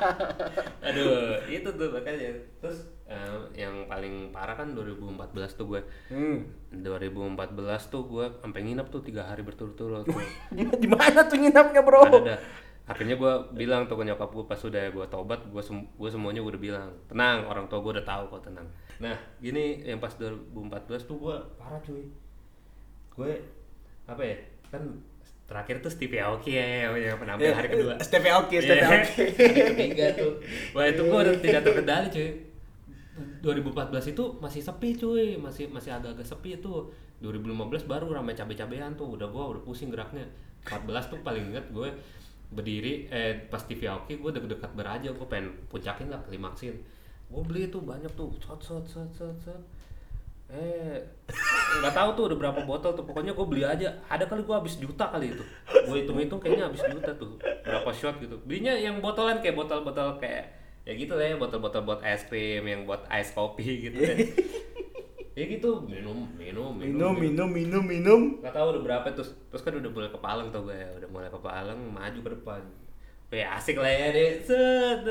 Aduh, 0.88 1.40
itu 1.48 1.68
tuh 1.68 1.88
makanya. 1.92 2.30
Terus 2.60 2.78
eh, 3.08 3.38
yang 3.56 3.88
paling 3.88 4.32
parah 4.32 4.56
kan 4.56 4.72
2014 4.72 5.58
tuh 5.58 5.66
gue. 5.76 5.80
Hmm. 6.12 6.44
2014 6.74 7.92
tuh 7.92 8.02
gue 8.08 8.26
sampai 8.40 8.60
nginep 8.64 8.86
tuh 8.88 9.02
tiga 9.04 9.24
hari 9.28 9.44
berturut-turut. 9.44 10.04
Di, 10.82 10.88
mana 10.88 11.24
tuh 11.28 11.38
nginapnya, 11.40 11.80
Bro? 11.84 12.08
ada 12.08 12.20
ada 12.20 12.36
akhirnya 12.84 13.16
gue 13.16 13.32
bilang 13.56 13.88
tuh 13.88 13.96
ke 13.96 14.04
nyokap 14.04 14.28
gue 14.28 14.44
pas 14.44 14.60
udah 14.60 14.92
gue 14.92 15.06
tobat 15.08 15.40
gue 15.40 15.62
sem 15.64 15.88
gue 15.88 16.10
semuanya 16.12 16.44
udah 16.44 16.60
bilang 16.60 16.92
tenang 17.08 17.48
orang 17.48 17.64
tua 17.64 17.80
gue 17.80 17.96
udah 17.96 18.04
tahu 18.04 18.28
kok 18.28 18.52
tenang 18.52 18.68
nah 18.96 19.12
gini 19.38 19.82
yang 19.82 19.98
pas 19.98 20.14
2014 20.14 20.50
tuh 21.04 21.16
gue 21.18 21.36
parah 21.54 21.80
cuy. 21.80 22.06
Gue 23.10 23.32
apa 24.04 24.20
ya 24.20 24.36
kan 24.68 24.82
terakhir 25.44 25.80
tuh 25.80 25.88
Stevie 25.88 26.18
Aoki 26.18 26.52
ya 26.52 26.88
yang- 26.88 27.16
penampil 27.16 27.50
hari 27.50 27.68
kedua. 27.68 27.94
STP 27.98 28.26
oke, 28.32 28.54
STP 28.54 28.74
Iya, 28.74 28.88
oke. 28.88 29.22
hari 29.44 29.60
ketiga 29.70 30.06
tuh. 30.14 30.32
Wah 30.72 30.84
itu 30.84 31.02
gue 31.02 31.18
udah 31.20 31.34
tidak 31.38 31.62
terkendali 31.62 32.06
cuy. 32.08 32.30
2014 33.40 34.10
itu 34.10 34.24
masih 34.38 34.60
sepi 34.60 34.88
cuy. 34.94 35.26
Masih 35.36 35.68
masih 35.68 35.90
agak-agak 35.92 36.24
sepi 36.24 36.56
itu. 36.56 36.74
2015 37.20 37.54
baru 37.84 38.10
ramai 38.10 38.34
cabe-cabean 38.34 38.94
tuh. 38.94 39.14
Udah 39.14 39.28
gue 39.28 39.44
udah 39.50 39.62
pusing 39.62 39.88
geraknya. 39.88 40.24
14 40.64 40.80
tuh 41.08 41.18
paling 41.20 41.52
inget 41.52 41.66
gue 41.70 41.92
berdiri 42.50 43.08
eh 43.08 43.34
pas 43.48 43.60
TV 43.60 43.84
Aoki 43.84 44.16
gue 44.16 44.30
deket-deket 44.30 44.72
beraja. 44.72 45.08
Gue 45.08 45.26
pengen 45.26 45.52
puncakin 45.68 46.08
lah 46.08 46.24
klimaksin 46.24 46.74
gue 47.34 47.42
beli 47.42 47.62
tuh 47.66 47.82
banyak 47.82 48.10
tuh. 48.14 48.30
Set 48.38 48.60
set 48.62 48.84
set 48.86 49.10
set 49.10 49.36
set 49.42 49.62
eh 50.54 51.00
nggak 51.82 51.94
tahu 51.96 52.08
tuh 52.14 52.24
udah 52.30 52.38
berapa 52.38 52.60
botol 52.62 52.94
tuh. 52.94 53.02
Pokoknya 53.02 53.34
gue 53.34 53.46
beli 53.48 53.66
aja. 53.66 53.90
Ada 54.06 54.24
kali 54.24 54.46
gue 54.46 54.54
habis 54.54 54.78
juta 54.78 55.10
kali 55.10 55.34
itu. 55.34 55.42
Gue 55.66 56.06
hitung 56.06 56.22
hitung 56.22 56.38
kayaknya 56.38 56.70
habis 56.70 56.86
juta 56.86 57.10
tuh. 57.18 57.34
Berapa 57.66 57.90
shot 57.90 58.22
gitu. 58.22 58.38
Belinya 58.46 58.70
yang 58.72 59.02
botolan 59.02 59.42
kayak 59.42 59.58
botol-botol 59.58 60.22
kayak 60.22 60.54
ya 60.84 60.92
gitu 60.92 61.16
lah 61.16 61.24
ya 61.24 61.36
botol-botol 61.40 61.80
buat 61.82 62.00
es 62.04 62.28
krim 62.28 62.60
yang 62.68 62.84
buat 62.84 63.08
ice 63.08 63.32
kopi 63.32 63.88
gitu 63.88 63.98
kan 63.98 64.16
ya 65.40 65.44
gitu. 65.48 65.80
Minum 65.88 66.28
minum 66.36 66.76
Minum, 66.76 67.16
minum, 67.16 67.48
minum, 67.48 67.80
minum. 67.82 68.20
nggak 68.44 68.52
tahu 68.52 68.76
udah 68.76 68.82
berapa 68.84 69.06
terus 69.16 69.32
terus 69.48 69.64
kan 69.64 69.72
udah 69.74 69.88
mulai 69.88 70.12
kepalang 70.12 70.52
tuh 70.52 70.68
gue 70.68 70.76
udah 70.76 71.08
mulai 71.08 71.32
kepalang 71.32 71.80
maju 71.88 72.20
ke 72.20 72.30
depan 72.36 72.60
kayak 73.34 73.50
asik 73.58 73.76
lah 73.76 73.90
ya 73.90 74.06
deh 74.14 74.30
set. 74.40 75.02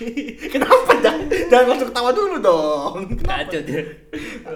Kenapa? 0.56 0.96
jangan, 1.04 1.28
jangan 1.52 1.66
langsung 1.68 1.88
ketawa 1.92 2.10
dulu 2.16 2.36
dong. 2.40 2.94
kacau 3.20 3.60
dia 3.60 3.84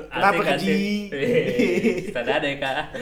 Kenapa, 0.09 0.41
Asik, 0.41 0.49
Kak 0.49 0.57
asik. 0.57 0.65
Ji? 0.65 0.89
Eh, 1.13 2.09
Cisadane 2.09 2.51
kak. 2.57 2.97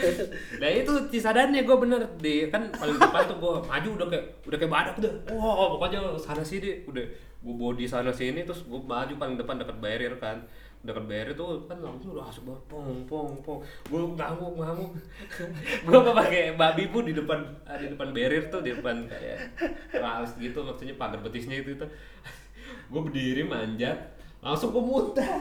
Nah 0.59 0.69
itu 0.69 0.93
cisadane 1.07 1.63
gue 1.63 1.77
bener 1.79 2.03
di 2.19 2.51
kan 2.51 2.67
paling 2.75 2.99
depan 2.99 3.23
tuh 3.31 3.39
gue 3.39 3.53
maju 3.63 3.89
udah 3.95 4.07
kayak 4.11 4.25
udah 4.43 4.59
kayak 4.59 4.73
badak 4.75 4.95
udah 4.99 5.13
wah 5.31 5.79
pokoknya 5.79 6.01
sana 6.19 6.43
sini 6.43 6.83
udah 6.83 7.05
gue 7.43 7.55
body 7.55 7.87
sana 7.87 8.11
sini 8.11 8.43
terus 8.43 8.67
gue 8.67 8.81
maju 8.83 9.15
paling 9.15 9.39
depan 9.39 9.63
dekat 9.63 9.77
barrier 9.79 10.15
kan 10.19 10.43
dekat 10.83 11.05
barrier 11.07 11.35
tuh 11.39 11.63
kan 11.71 11.79
langsung 11.79 12.19
udah 12.19 12.27
asik 12.27 12.43
banget 12.43 12.63
pong 12.67 13.07
pong 13.07 13.31
pong. 13.47 13.61
Gue 13.87 14.03
ngamuk 14.19 14.53
ngamuk. 14.59 14.91
Gue 15.87 15.95
apa 15.95 16.11
pakai 16.27 16.59
babi 16.59 16.91
pun 16.91 17.07
di 17.07 17.15
depan 17.15 17.39
ah, 17.63 17.79
di 17.79 17.87
depan 17.87 18.11
barrier 18.11 18.51
tuh 18.51 18.67
di 18.67 18.75
depan 18.75 19.07
kayak 19.07 19.39
ralis 19.95 20.35
gitu 20.43 20.67
maksudnya 20.67 20.99
pagar 20.99 21.23
betisnya 21.23 21.63
itu 21.63 21.79
itu. 21.79 21.87
Gue 22.91 23.01
berdiri 23.07 23.47
manjat 23.47 24.19
langsung 24.43 24.75
gue 24.75 24.83
muntah. 24.83 25.39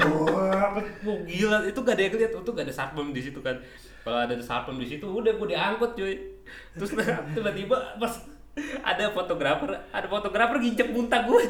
Wah, 0.00 0.80
gila 1.28 1.60
itu 1.68 1.76
gak 1.84 1.92
ada 1.92 2.02
yang 2.08 2.16
lihat 2.16 2.32
itu 2.40 2.50
gak 2.56 2.64
ada 2.64 2.72
satpam 2.72 3.12
di 3.12 3.20
situ 3.20 3.36
kan. 3.44 3.60
Kalau 4.00 4.16
ada 4.16 4.32
satpam 4.40 4.80
di 4.80 4.88
situ 4.88 5.04
udah 5.04 5.36
gue 5.36 5.48
diangkut 5.52 5.92
cuy. 5.92 6.16
Terus 6.72 6.96
tiba-tiba 7.36 8.00
pas 8.00 8.32
ada 8.80 9.12
fotografer 9.12 9.76
ada 9.92 10.06
fotografer 10.08 10.56
nginjek 10.60 10.88
muntah 10.92 11.24
gue 11.24 11.40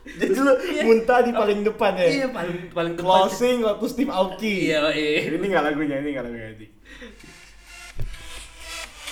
Jadi 0.00 0.32
lu 0.32 0.52
muntah 0.82 1.20
di 1.20 1.30
paling 1.30 1.60
depan 1.60 1.92
ya. 1.94 2.06
iya 2.08 2.26
paling 2.28 2.72
paling 2.72 2.92
depan. 2.96 3.04
Closing 3.04 3.56
waktu 3.60 3.84
Steve 3.86 4.08
Aoki. 4.08 4.56
iya 4.66 4.80
iya 4.90 5.28
Ini 5.28 5.36
nggak 5.38 5.64
lagunya, 5.66 5.96
ini 6.00 6.08
nggak 6.10 6.24
lagunya 6.24 6.48
ini. 6.54 6.66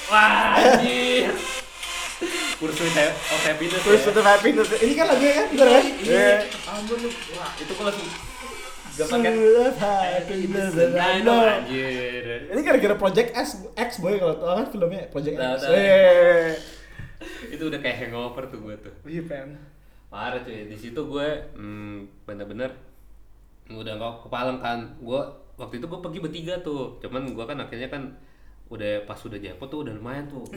wah 0.09 0.57
anjir 0.57 1.29
kursus 2.59 2.90
of 3.07 3.40
happiness 3.44 3.79
Terus 3.79 4.03
ya. 4.03 4.09
untuk 4.11 4.24
happiness. 4.24 4.68
Ini 4.74 4.92
kan 4.92 5.07
lagunya 5.07 5.33
kan, 5.37 5.46
bener 5.53 5.68
kan? 5.68 5.85
iya 6.01 6.29
ampun 6.66 6.96
lu 6.98 7.11
wah 7.37 7.51
itu 7.55 7.70
gue 7.70 7.85
langsung 7.85 8.09
Ini 12.48 12.61
gara-gara 12.61 12.94
Project 12.96 13.31
X, 13.31 13.46
X 13.72 13.90
boy 14.03 14.18
kalau 14.18 14.35
tau 14.35 14.59
kan 14.59 14.66
filmnya 14.66 15.07
Project 15.07 15.38
X. 15.38 15.59
itu 17.46 17.62
udah 17.62 17.79
kayak 17.79 17.96
hangover 18.03 18.46
tuh 18.46 18.59
gue 18.59 18.74
tuh 18.79 18.90
Iya 19.05 19.22
pen. 19.22 19.48
Parah 20.08 20.40
cuy 20.40 20.64
di 20.64 20.76
situ 20.76 20.96
gue 20.96 21.28
hmm, 21.52 22.24
bener-bener 22.24 22.72
udah 23.68 23.92
nggak 24.00 24.12
kepalang 24.24 24.58
kan. 24.60 24.80
Gue 25.00 25.20
waktu 25.60 25.80
itu 25.80 25.86
gue 25.86 26.00
pergi 26.00 26.18
bertiga 26.24 26.54
tuh. 26.64 26.96
Cuman 27.04 27.36
gue 27.36 27.44
kan 27.44 27.58
akhirnya 27.60 27.92
kan 27.92 28.02
udah 28.68 29.04
pas 29.04 29.16
udah 29.20 29.38
jackpot 29.40 29.68
tuh 29.68 29.84
udah 29.84 29.92
lumayan 29.96 30.24
tuh. 30.28 30.44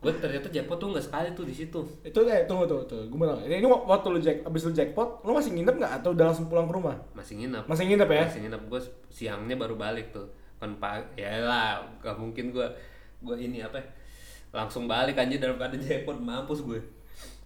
Gue 0.00 0.16
ternyata 0.16 0.48
jackpot 0.48 0.80
tuh 0.80 0.96
nggak 0.96 1.04
sekali 1.04 1.28
tuh 1.36 1.44
di 1.44 1.52
situ. 1.52 1.80
Itu 2.00 2.24
eh 2.24 2.48
tunggu 2.48 2.64
tunggu 2.64 2.88
tuh. 2.88 3.04
Gue 3.12 3.20
bilang, 3.20 3.36
ini, 3.44 3.60
ini 3.60 3.68
waktu 3.68 4.06
lu 4.08 4.16
jack 4.16 4.40
abis 4.48 4.64
lu 4.64 4.72
jackpot, 4.72 5.20
lu 5.28 5.36
masih 5.36 5.52
nginep 5.52 5.76
nggak? 5.76 5.92
Atau 6.00 6.16
udah 6.16 6.32
langsung 6.32 6.48
pulang 6.48 6.64
ke 6.64 6.72
rumah? 6.72 6.96
masih 7.12 7.36
nginep. 7.36 7.68
Masih 7.68 7.84
nginep 7.84 8.08
ya? 8.08 8.24
masih 8.24 8.40
nginep. 8.48 8.62
Gue 8.72 8.80
siangnya 9.12 9.60
baru 9.60 9.76
balik 9.76 10.08
tuh. 10.08 10.24
Kan 10.56 10.80
pak 10.80 11.20
ya 11.20 11.44
lah 11.44 11.84
gak 12.00 12.16
mungkin 12.16 12.52
gue 12.52 12.64
gue 13.20 13.36
ini 13.36 13.60
apa 13.60 13.76
ya, 13.76 13.84
langsung 14.52 14.88
balik 14.88 15.16
aja 15.20 15.36
dalam 15.36 15.60
keadaan 15.60 15.84
jackpot 15.84 16.16
mampus 16.16 16.64
gue 16.64 16.80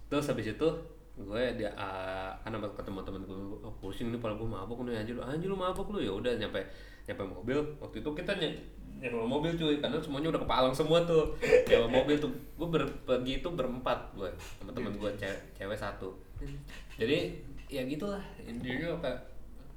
terus 0.07 0.29
habis 0.29 0.53
itu 0.53 0.67
gue 1.15 1.43
dia 1.55 1.71
uh, 1.79 2.35
kan 2.43 2.51
sama 2.51 2.67
ketemu 2.75 2.99
temen 3.07 3.21
gue 3.23 3.37
oh, 3.63 3.71
pusing 3.79 4.11
nih 4.11 4.19
kalau 4.19 4.35
gue 4.35 4.43
mabok 4.43 4.83
nih 4.83 4.99
anjir 4.99 5.15
anjir 5.23 5.47
lu 5.47 5.55
mabok 5.55 5.95
lu. 5.95 5.99
Ya 6.03 6.11
udah 6.11 6.35
nyampe 6.35 6.59
nyampe 7.07 7.23
mobil. 7.23 7.57
Waktu 7.79 8.03
itu 8.03 8.09
kita 8.11 8.35
ny 8.35 8.51
nyewa 8.95 9.27
mobil 9.27 9.51
cuy 9.55 9.79
karena 9.79 9.99
semuanya 9.99 10.35
udah 10.35 10.41
kepalang 10.43 10.75
semua 10.75 10.99
tuh. 11.07 11.31
Nyewa 11.71 11.87
mobil 11.87 12.15
tuh. 12.19 12.31
Gue 12.59 12.67
ber, 12.67 12.83
pergi 13.07 13.39
itu 13.39 13.47
berempat 13.47 14.11
gue 14.15 14.27
sama 14.59 14.71
temen 14.75 14.95
gue 14.99 15.11
cewek, 15.15 15.39
cewek 15.55 15.77
satu. 15.79 16.11
Jadi 16.99 17.39
ya 17.71 17.87
gitulah. 17.87 18.21
Intinya 18.43 18.99
kayak 18.99 19.19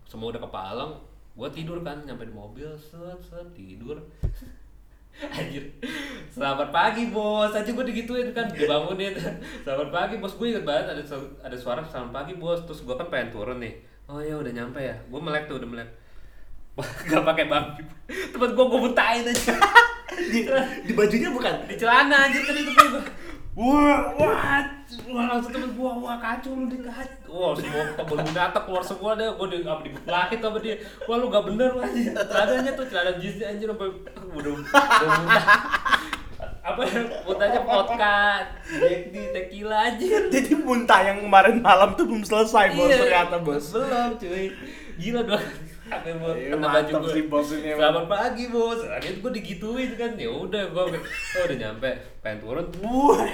semua 0.09 0.35
udah 0.35 0.43
kepalang 0.43 0.93
gue 1.39 1.49
tidur 1.55 1.79
kan 1.87 2.03
nyampe 2.03 2.27
di 2.27 2.35
mobil 2.35 2.67
set 2.75 3.23
set 3.23 3.47
tidur 3.55 3.95
Anjir. 5.39 5.65
Selamat 6.31 6.71
pagi 6.71 7.11
bos. 7.11 7.51
Aja 7.51 7.67
gue 7.67 7.87
digituin 7.91 8.31
kan 8.31 8.47
dibangunin. 8.55 9.15
Selamat 9.67 9.89
pagi 9.91 10.23
bos. 10.23 10.39
Gue 10.39 10.55
inget 10.55 10.63
banget 10.63 10.95
ada 10.95 11.03
ada 11.43 11.57
suara 11.59 11.83
selamat 11.83 12.13
pagi 12.15 12.35
bos. 12.39 12.63
Terus 12.63 12.87
gue 12.87 12.95
kan 12.95 13.11
pengen 13.11 13.35
turun 13.35 13.59
nih. 13.59 13.75
Oh 14.07 14.23
ya 14.23 14.39
udah 14.39 14.53
nyampe 14.55 14.79
ya. 14.79 14.95
Gue 15.11 15.19
melek 15.19 15.51
tuh 15.51 15.59
udah 15.59 15.69
melek. 15.69 15.91
Gak 17.11 17.27
pakai 17.27 17.51
baju. 17.51 17.83
Tempat 18.07 18.51
gue 18.55 18.65
gue 18.71 18.81
muntahin 18.81 19.27
aja. 19.27 19.55
Di, 20.19 20.41
di 20.87 20.93
bajunya 20.95 21.31
bukan. 21.35 21.67
Di 21.67 21.75
celana 21.75 22.31
anjir 22.31 22.43
tadi 22.47 22.63
tuh 22.63 22.75
gue. 22.75 23.03
Wah, 23.59 24.15
wah, 24.15 24.39
wah 25.11 25.25
langsung 25.27 25.51
temen 25.51 25.75
gue, 25.75 25.91
wah 25.99 26.15
kacau 26.23 26.55
lu 26.55 26.71
kacau. 26.71 27.27
Wah 27.27 27.59
semua 27.59 27.91
temen 27.99 28.31
data 28.31 28.59
keluar 28.63 28.85
semua 28.87 29.19
deh, 29.19 29.27
gue 29.35 29.47
di 29.51 29.67
apa 29.67 29.83
di 29.83 29.91
lakit 30.07 30.39
sama 30.39 30.63
dia. 30.63 30.79
Wah 31.11 31.19
lu 31.19 31.27
gak 31.27 31.43
bener 31.43 31.75
lu. 31.75 31.83
Celananya 32.15 32.71
tuh 32.79 32.87
celana 32.87 33.19
jeans 33.19 33.43
anjir 33.43 33.67
sampai 33.67 33.91
udah 34.31 34.53
udah 34.55 35.11
muntah. 35.19 35.51
Apa 36.63 36.81
ya? 36.87 37.01
Muntahnya 37.27 37.61
vodka, 37.67 38.47
di 39.11 39.23
tequila 39.35 39.91
anjir. 39.91 40.31
Jadi 40.31 40.55
muntah 40.63 41.01
yang 41.03 41.19
kemarin 41.27 41.59
malam 41.59 41.99
tuh 41.99 42.07
belum 42.07 42.23
selesai 42.23 42.79
bos 42.79 42.87
Iya, 42.87 42.97
ternyata 43.03 43.43
bos. 43.43 43.75
Belum 43.75 44.15
cuy. 44.23 44.55
Gila 45.03 45.21
dong. 45.27 45.43
Buat 45.89 46.37
Iya, 46.37 46.49
kena 46.57 46.69
baju 46.69 46.93
gue. 47.01 47.13
sih 47.17 47.25
bos 47.33 47.49
ini. 47.57 47.73
Selamat 47.73 48.05
pagi 48.07 48.45
bos. 48.53 48.81
Akhirnya 48.85 49.19
gue 49.25 49.33
digituin 49.41 49.91
kan. 49.97 50.13
Ya 50.21 50.31
udah 50.31 50.63
gue 50.69 50.85
oh, 51.01 51.43
udah 51.49 51.57
nyampe. 51.57 51.91
Pengen 52.21 52.39
turun. 52.45 52.67
Wah, 52.85 53.25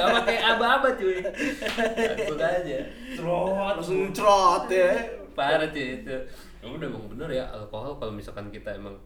Gak 0.00 0.08
pakai 0.22 0.36
aba-aba 0.40 0.88
cuy. 0.96 1.20
Takut 1.20 2.40
aja. 2.40 2.78
Trot. 3.16 3.76
langsung 3.76 4.08
cerot 4.16 4.64
ya. 4.72 4.92
Parah 5.36 5.68
cuy 5.68 6.00
itu. 6.00 6.16
Ya 6.64 6.66
udah 6.66 6.86
emang 6.88 7.04
bener 7.12 7.28
ya 7.30 7.44
alkohol 7.52 8.00
kalau 8.00 8.12
misalkan 8.16 8.48
kita 8.48 8.72
emang 8.72 8.96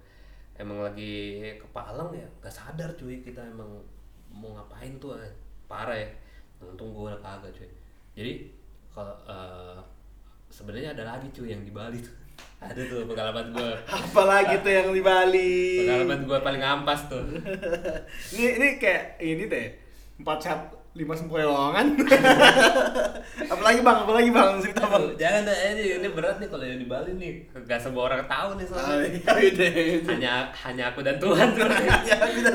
emang 0.61 0.85
lagi 0.85 1.41
kepalang 1.57 2.13
ya 2.13 2.29
gak 2.45 2.53
sadar 2.53 2.93
cuy 2.93 3.25
kita 3.25 3.41
emang 3.41 3.81
mau 4.29 4.53
ngapain 4.53 5.01
tuh 5.01 5.17
eh. 5.17 5.33
parah 5.65 5.97
ya 5.97 6.09
untung 6.61 6.93
gue 6.93 7.09
udah 7.09 7.21
kagak 7.25 7.49
cuy 7.57 7.69
jadi 8.13 8.45
kalau 8.93 9.17
eh, 9.25 9.81
sebenarnya 10.53 10.93
ada 10.93 11.17
lagi 11.17 11.33
cuy 11.33 11.57
yang 11.57 11.65
di 11.65 11.73
Bali 11.73 12.05
tuh 12.05 12.20
ada 12.61 12.81
tuh 12.85 13.09
pengalaman 13.09 13.47
gue 13.57 13.73
Apalagi 13.89 14.55
tuh 14.61 14.73
yang 14.73 14.89
di 14.93 15.01
Bali. 15.01 15.89
pengalaman 15.89 16.21
gue 16.29 16.39
paling 16.45 16.63
ampas 16.63 17.01
tuh 17.09 17.25
Ini 18.37 18.61
ini 18.61 18.69
kayak 18.77 19.17
ini 19.21 19.45
deh. 19.49 19.67
Empat 20.21 20.39
sehat 20.45 20.61
lima 20.91 21.15
sempoyongan. 21.15 21.95
apalagi 23.55 23.81
bang, 23.81 23.99
apalagi 24.03 24.31
bang 24.35 24.59
cerita 24.59 24.91
bang. 24.91 25.03
Aduh, 25.07 25.15
jangan 25.15 25.47
deh 25.47 25.59
ini, 25.71 25.83
ini 26.03 26.09
berat 26.11 26.37
nih 26.43 26.49
kalau 26.51 26.67
yang 26.67 26.83
di 26.83 26.89
Bali 26.91 27.11
nih 27.15 27.33
gak 27.63 27.79
semua 27.79 28.11
orang 28.11 28.27
tahu 28.27 28.59
nih 28.59 28.67
soalnya 28.67 29.07
iya, 29.07 29.33
iya, 29.39 29.69
iya. 29.71 29.99
hanya 30.11 30.33
hanya 30.67 30.85
aku 30.91 31.07
dan 31.07 31.17
Tuhan 31.23 31.55
sebenarnya 31.55 31.95
Ya, 32.03 32.19
kita 32.27 32.53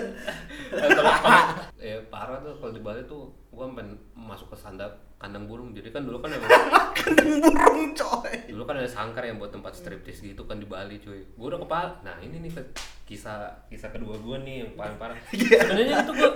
ya 1.79 1.95
parah 2.11 2.43
tuh 2.43 2.59
kalau 2.59 2.73
di 2.75 2.83
Bali 2.83 3.01
tuh 3.07 3.31
gua 3.55 3.71
sampai 3.71 3.87
masuk 4.11 4.51
ke 4.51 4.57
sandang 4.59 4.91
kandang 5.15 5.45
burung 5.45 5.71
jadi 5.71 5.89
kan 5.89 6.03
dulu 6.03 6.19
kan 6.19 6.27
emang 6.35 6.51
kandang 6.93 7.31
burung 7.41 7.91
coy. 7.91 8.33
dulu 8.45 8.63
kan 8.63 8.75
ada 8.75 8.85
sangkar 8.85 9.23
yang 9.23 9.35
buat 9.35 9.49
tempat 9.49 9.71
striptis 9.73 10.19
gitu 10.19 10.43
kan 10.43 10.57
di 10.57 10.65
Bali 10.65 10.97
cuy 10.97 11.23
gua 11.33 11.47
udah 11.49 11.61
kepala 11.61 11.89
nah 12.01 12.19
ini 12.19 12.39
nih 12.39 12.51
kisah 13.03 13.37
kisah 13.65 13.89
kedua 13.89 14.17
gua 14.17 14.37
nih 14.37 14.61
yang 14.61 14.71
paling 14.73 14.97
parah 14.97 15.15
Iya. 15.31 15.59
sebenarnya 15.61 15.95
itu 16.01 16.11
gua 16.13 16.29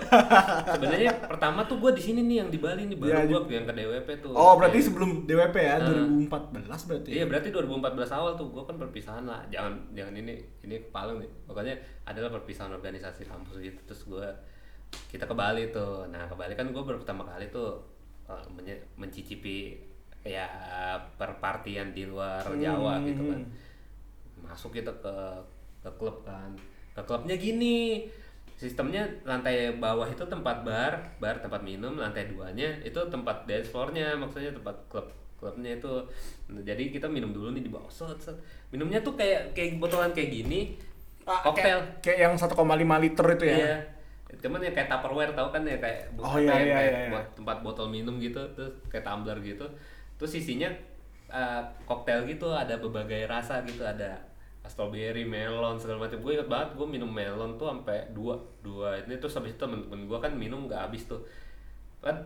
sebenarnya 0.66 1.12
pertama 1.24 1.60
tuh 1.64 1.78
gua 1.78 1.92
di 1.92 2.00
sini 2.00 2.22
nih 2.24 2.38
yang 2.38 2.50
di 2.50 2.58
Bali 2.58 2.86
nih 2.86 2.96
baru 2.96 3.10
Iya, 3.10 3.22
gua 3.26 3.40
yang 3.50 3.66
ke 3.66 3.74
DWP 3.74 4.10
tuh 4.20 4.32
Oh, 4.32 4.54
berarti 4.56 4.78
Iya. 4.78 4.86
sebelum 4.86 5.10
DWP 5.26 5.56
ya, 5.58 5.76
Ah. 5.76 5.80
2014 5.84 6.82
berarti. 6.86 7.10
Iya 7.12 7.24
berarti 7.26 7.48
2014 7.50 7.84
awal 8.12 8.32
tuh 8.34 8.48
gue 8.48 8.64
kan 8.64 8.76
perpisahan 8.78 9.24
lah 9.24 9.44
jangan 9.48 9.76
jangan 9.92 10.14
ini 10.14 10.34
ini 10.62 10.76
kepala 10.82 11.14
nih 11.16 11.28
pokoknya 11.44 11.76
adalah 12.06 12.30
perpisahan 12.32 12.72
organisasi 12.72 13.26
kampus 13.26 13.60
gitu 13.60 13.80
terus 13.84 14.02
gue 14.06 14.28
kita 15.08 15.26
ke 15.26 15.34
Bali 15.34 15.70
tuh 15.70 16.08
nah 16.08 16.26
ke 16.26 16.34
Bali 16.34 16.54
kan 16.54 16.66
gue 16.66 16.80
baru 16.80 16.98
pertama 16.98 17.26
kali 17.26 17.50
tuh 17.50 17.99
eh, 18.30 18.44
menye- 18.52 18.86
mencicipi 18.96 19.76
ya 20.22 20.46
perpartian 21.16 21.90
di 21.90 22.06
luar 22.06 22.44
Jawa 22.46 22.98
Hmm. 22.98 23.08
gitu 23.08 23.24
kan 23.26 23.42
masuk 24.42 24.72
kita 24.74 24.92
ke 24.96 25.16
ke 25.80 25.90
klub 25.96 26.22
kan 26.22 26.52
ke 26.92 27.02
klubnya 27.02 27.34
gini 27.34 28.06
sistemnya 28.54 29.08
lantai 29.24 29.72
bawah 29.74 30.06
itu 30.06 30.20
tempat 30.22 30.62
bar 30.62 30.94
bar 31.18 31.40
tempat 31.40 31.62
minum 31.62 31.96
lantai 31.96 32.28
duanya 32.28 32.68
itu 32.82 33.00
tempat 33.08 33.44
dance 33.46 33.68
floornya 33.68 34.14
maksudnya 34.14 34.52
tempat 34.52 34.76
klub 34.86 35.08
klubnya 35.36 35.72
itu 35.74 36.04
jadi 36.52 36.84
kita 36.90 37.08
minum 37.08 37.32
dulu 37.32 37.50
nih 37.50 37.64
di 37.64 37.72
bawah 37.72 37.88
set, 37.88 38.20
set. 38.20 38.36
minumnya 38.70 39.00
tuh 39.00 39.16
kayak 39.16 39.54
kayak 39.54 39.80
botolan 39.80 40.12
kayak 40.12 40.30
gini 40.34 40.76
Ah, 41.24 41.46
koktail 41.46 41.78
Kayak, 41.78 42.02
kayak 42.02 42.20
yang 42.20 42.34
1,5 42.34 42.58
liter 42.98 43.26
itu 43.30 43.46
ya. 43.46 43.56
Iya. 43.56 43.76
Cuman 44.38 44.62
ya 44.62 44.72
kayak 44.72 44.90
Tupperware 44.92 45.34
tau 45.34 45.50
kan 45.50 45.66
ya 45.66 45.82
kayak 45.82 46.14
Oh, 46.22 46.38
apa 46.38 46.38
iya, 46.38 46.54
ya, 46.54 46.62
iya, 46.62 46.76
kayak 46.76 46.92
iya, 46.94 47.00
iya. 47.02 47.12
buat 47.12 47.28
tempat 47.34 47.58
botol 47.66 47.88
minum 47.90 48.22
gitu 48.22 48.38
terus 48.54 48.70
kayak 48.94 49.02
tumbler 49.02 49.38
gitu. 49.42 49.66
Terus 50.22 50.32
isinya 50.38 50.70
eh, 51.34 51.62
koktail 51.90 52.30
gitu 52.30 52.54
ada 52.54 52.78
berbagai 52.78 53.26
rasa 53.26 53.66
gitu 53.66 53.82
ada 53.82 54.14
strawberry, 54.70 55.26
melon 55.26 55.82
segala 55.82 56.06
macam. 56.06 56.22
Gue 56.22 56.38
inget 56.38 56.46
banget 56.46 56.78
gue 56.78 56.88
minum 56.88 57.10
melon 57.10 57.58
tuh 57.58 57.74
sampai 57.74 58.06
dua 58.14 58.38
dua 58.62 59.02
ini 59.02 59.18
terus 59.18 59.34
habis 59.34 59.58
itu 59.58 59.62
temen-temen 59.66 60.06
gue 60.06 60.20
kan 60.22 60.30
minum 60.38 60.70
nggak 60.70 60.90
habis 60.90 61.10
tuh 61.10 61.26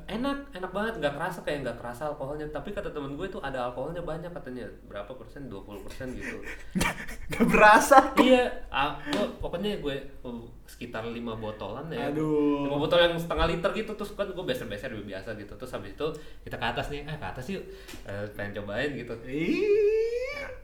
enak 0.05 0.53
enak 0.53 0.69
banget. 0.69 0.93
Nggak 1.01 1.13
kerasa 1.17 1.39
kayak 1.41 1.59
nggak 1.65 1.77
kerasa 1.81 2.01
alkoholnya. 2.13 2.45
Tapi 2.53 2.69
kata 2.69 2.93
temen 2.93 3.17
gue 3.17 3.25
itu 3.25 3.41
ada 3.41 3.65
alkoholnya 3.69 4.05
banyak 4.05 4.29
katanya. 4.29 4.69
Berapa 4.85 5.09
persen? 5.17 5.49
20 5.49 5.81
persen 5.81 6.13
gitu. 6.13 6.37
Gak 7.33 7.47
berasa. 7.49 7.97
iya. 8.21 8.45
Ah, 8.69 8.93
gua, 9.09 9.25
pokoknya 9.41 9.81
gue 9.81 9.97
uh, 10.21 10.45
sekitar 10.69 11.01
lima 11.09 11.33
botolan 11.33 11.89
ya. 11.89 12.13
Aduh. 12.13 12.69
lima 12.69 12.77
botol 12.77 13.01
yang 13.01 13.17
setengah 13.17 13.49
liter 13.49 13.71
gitu. 13.73 13.91
Terus 13.97 14.13
kan 14.13 14.29
gue 14.29 14.45
beser-beser 14.45 14.93
lebih 14.93 15.17
biasa 15.17 15.33
gitu. 15.41 15.57
Terus 15.57 15.71
habis 15.73 15.97
itu 15.97 16.07
kita 16.45 16.61
ke 16.61 16.65
atas 16.69 16.93
nih. 16.93 17.01
Eh 17.09 17.17
ke 17.17 17.25
atas 17.25 17.45
yuk. 17.49 17.63
Eh, 18.05 18.25
pengen 18.37 18.61
cobain 18.61 18.93
gitu. 18.93 19.17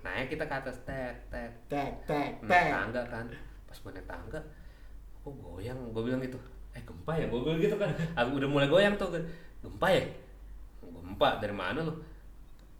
Nah, 0.05 0.13
naik 0.21 0.29
kita 0.37 0.45
ke 0.45 0.53
atas. 0.53 0.77
Tek 0.85 1.17
tek 1.33 1.49
Tek 1.65 2.05
tek 2.05 2.29
tek. 2.45 2.69
tangga 2.69 3.01
kan. 3.09 3.25
Pas 3.65 3.77
gue 3.81 3.91
naik 3.97 4.05
tangga 4.05 4.39
kok 5.19 5.33
goyang? 5.33 5.77
Gue 5.89 6.05
bilang 6.05 6.21
gitu 6.21 6.37
eh 6.73 6.81
gempa 6.85 7.11
ya 7.17 7.25
gue 7.27 7.53
gitu 7.57 7.75
kan. 7.75 7.89
Aku 8.17 8.37
udah 8.37 8.49
mulai 8.49 8.67
goyang 8.69 8.95
tuh 8.95 9.09
kan. 9.09 9.23
Gempa 9.65 9.87
ya? 9.89 10.03
Gempa 10.83 11.41
dari 11.41 11.55
mana 11.55 11.81
lu? 11.81 11.93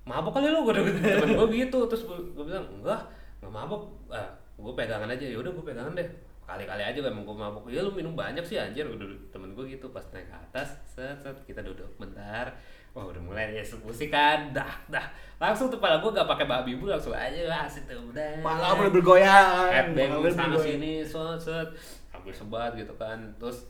Mabok 0.07 0.41
kali 0.41 0.49
lu 0.49 0.65
gue 0.65 0.73
temen 1.21 1.37
gue 1.37 1.47
gitu 1.53 1.79
terus 1.85 2.01
gue, 2.09 2.17
gue 2.33 2.45
bilang 2.45 2.65
enggak 2.69 3.01
nggak 3.39 3.51
mabok. 3.53 3.85
Ah, 4.09 4.29
gue 4.57 4.73
pegangan 4.73 5.09
aja. 5.09 5.25
Yaudah 5.25 5.51
gue 5.53 5.65
pegangan 5.65 5.93
deh. 5.93 6.09
Kali-kali 6.49 6.81
aja 6.81 6.97
emang 7.05 7.25
gue 7.25 7.37
mabok. 7.37 7.69
Ya 7.69 7.85
lu 7.85 7.93
minum 7.93 8.17
banyak 8.17 8.41
sih 8.41 8.57
anjir. 8.57 8.89
Temen 9.29 9.53
gue 9.53 9.65
gitu 9.69 9.93
pas 9.93 10.01
naik 10.09 10.25
ke 10.25 10.35
atas 10.35 10.81
set 10.89 11.17
set 11.21 11.37
kita 11.45 11.61
duduk 11.61 11.85
bentar. 12.01 12.49
Wah 12.97 13.05
udah 13.05 13.21
mulai 13.21 13.53
ya 13.53 13.63
musik 13.85 14.09
kan. 14.09 14.49
Dah 14.49 14.81
dah. 14.89 15.05
Langsung 15.37 15.69
tuh 15.69 15.77
pala 15.77 16.01
gue 16.01 16.09
gak 16.09 16.25
pakai 16.25 16.49
babi 16.49 16.73
bu 16.75 16.89
langsung 16.89 17.13
aja 17.13 17.69
asik 17.69 17.85
tuh 17.85 18.01
udah. 18.09 18.41
Malah 18.41 18.73
boleh 18.73 18.91
bergoyang. 18.91 19.69
headbang 19.69 20.25
sana 20.33 20.57
sini 20.57 21.05
set 21.05 21.37
set. 21.37 21.69
Ambil 22.09 22.33
sebat 22.33 22.73
gitu 22.73 22.91
kan. 22.97 23.21
Terus 23.37 23.69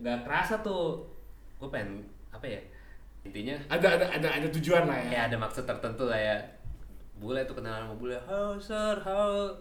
nggak 0.00 0.26
kerasa 0.26 0.58
tuh. 0.64 1.04
Gue 1.60 1.68
pengen 1.70 2.02
apa 2.34 2.46
ya 2.50 2.60
intinya 3.24 3.56
Ada 3.72 3.96
ada 3.96 4.06
ada 4.20 4.28
ada 4.36 4.48
tujuan 4.52 4.84
lah 4.84 5.00
ya. 5.00 5.08
ya 5.08 5.20
ada 5.32 5.36
maksud 5.38 5.64
tertentu 5.64 6.04
lah 6.10 6.18
ya. 6.18 6.36
Bule 7.16 7.46
tuh 7.46 7.56
kenalan 7.56 7.86
sama 7.88 7.94
bule 7.96 8.18
halo 8.26 8.58
sir 8.58 8.96
halo 9.00 9.54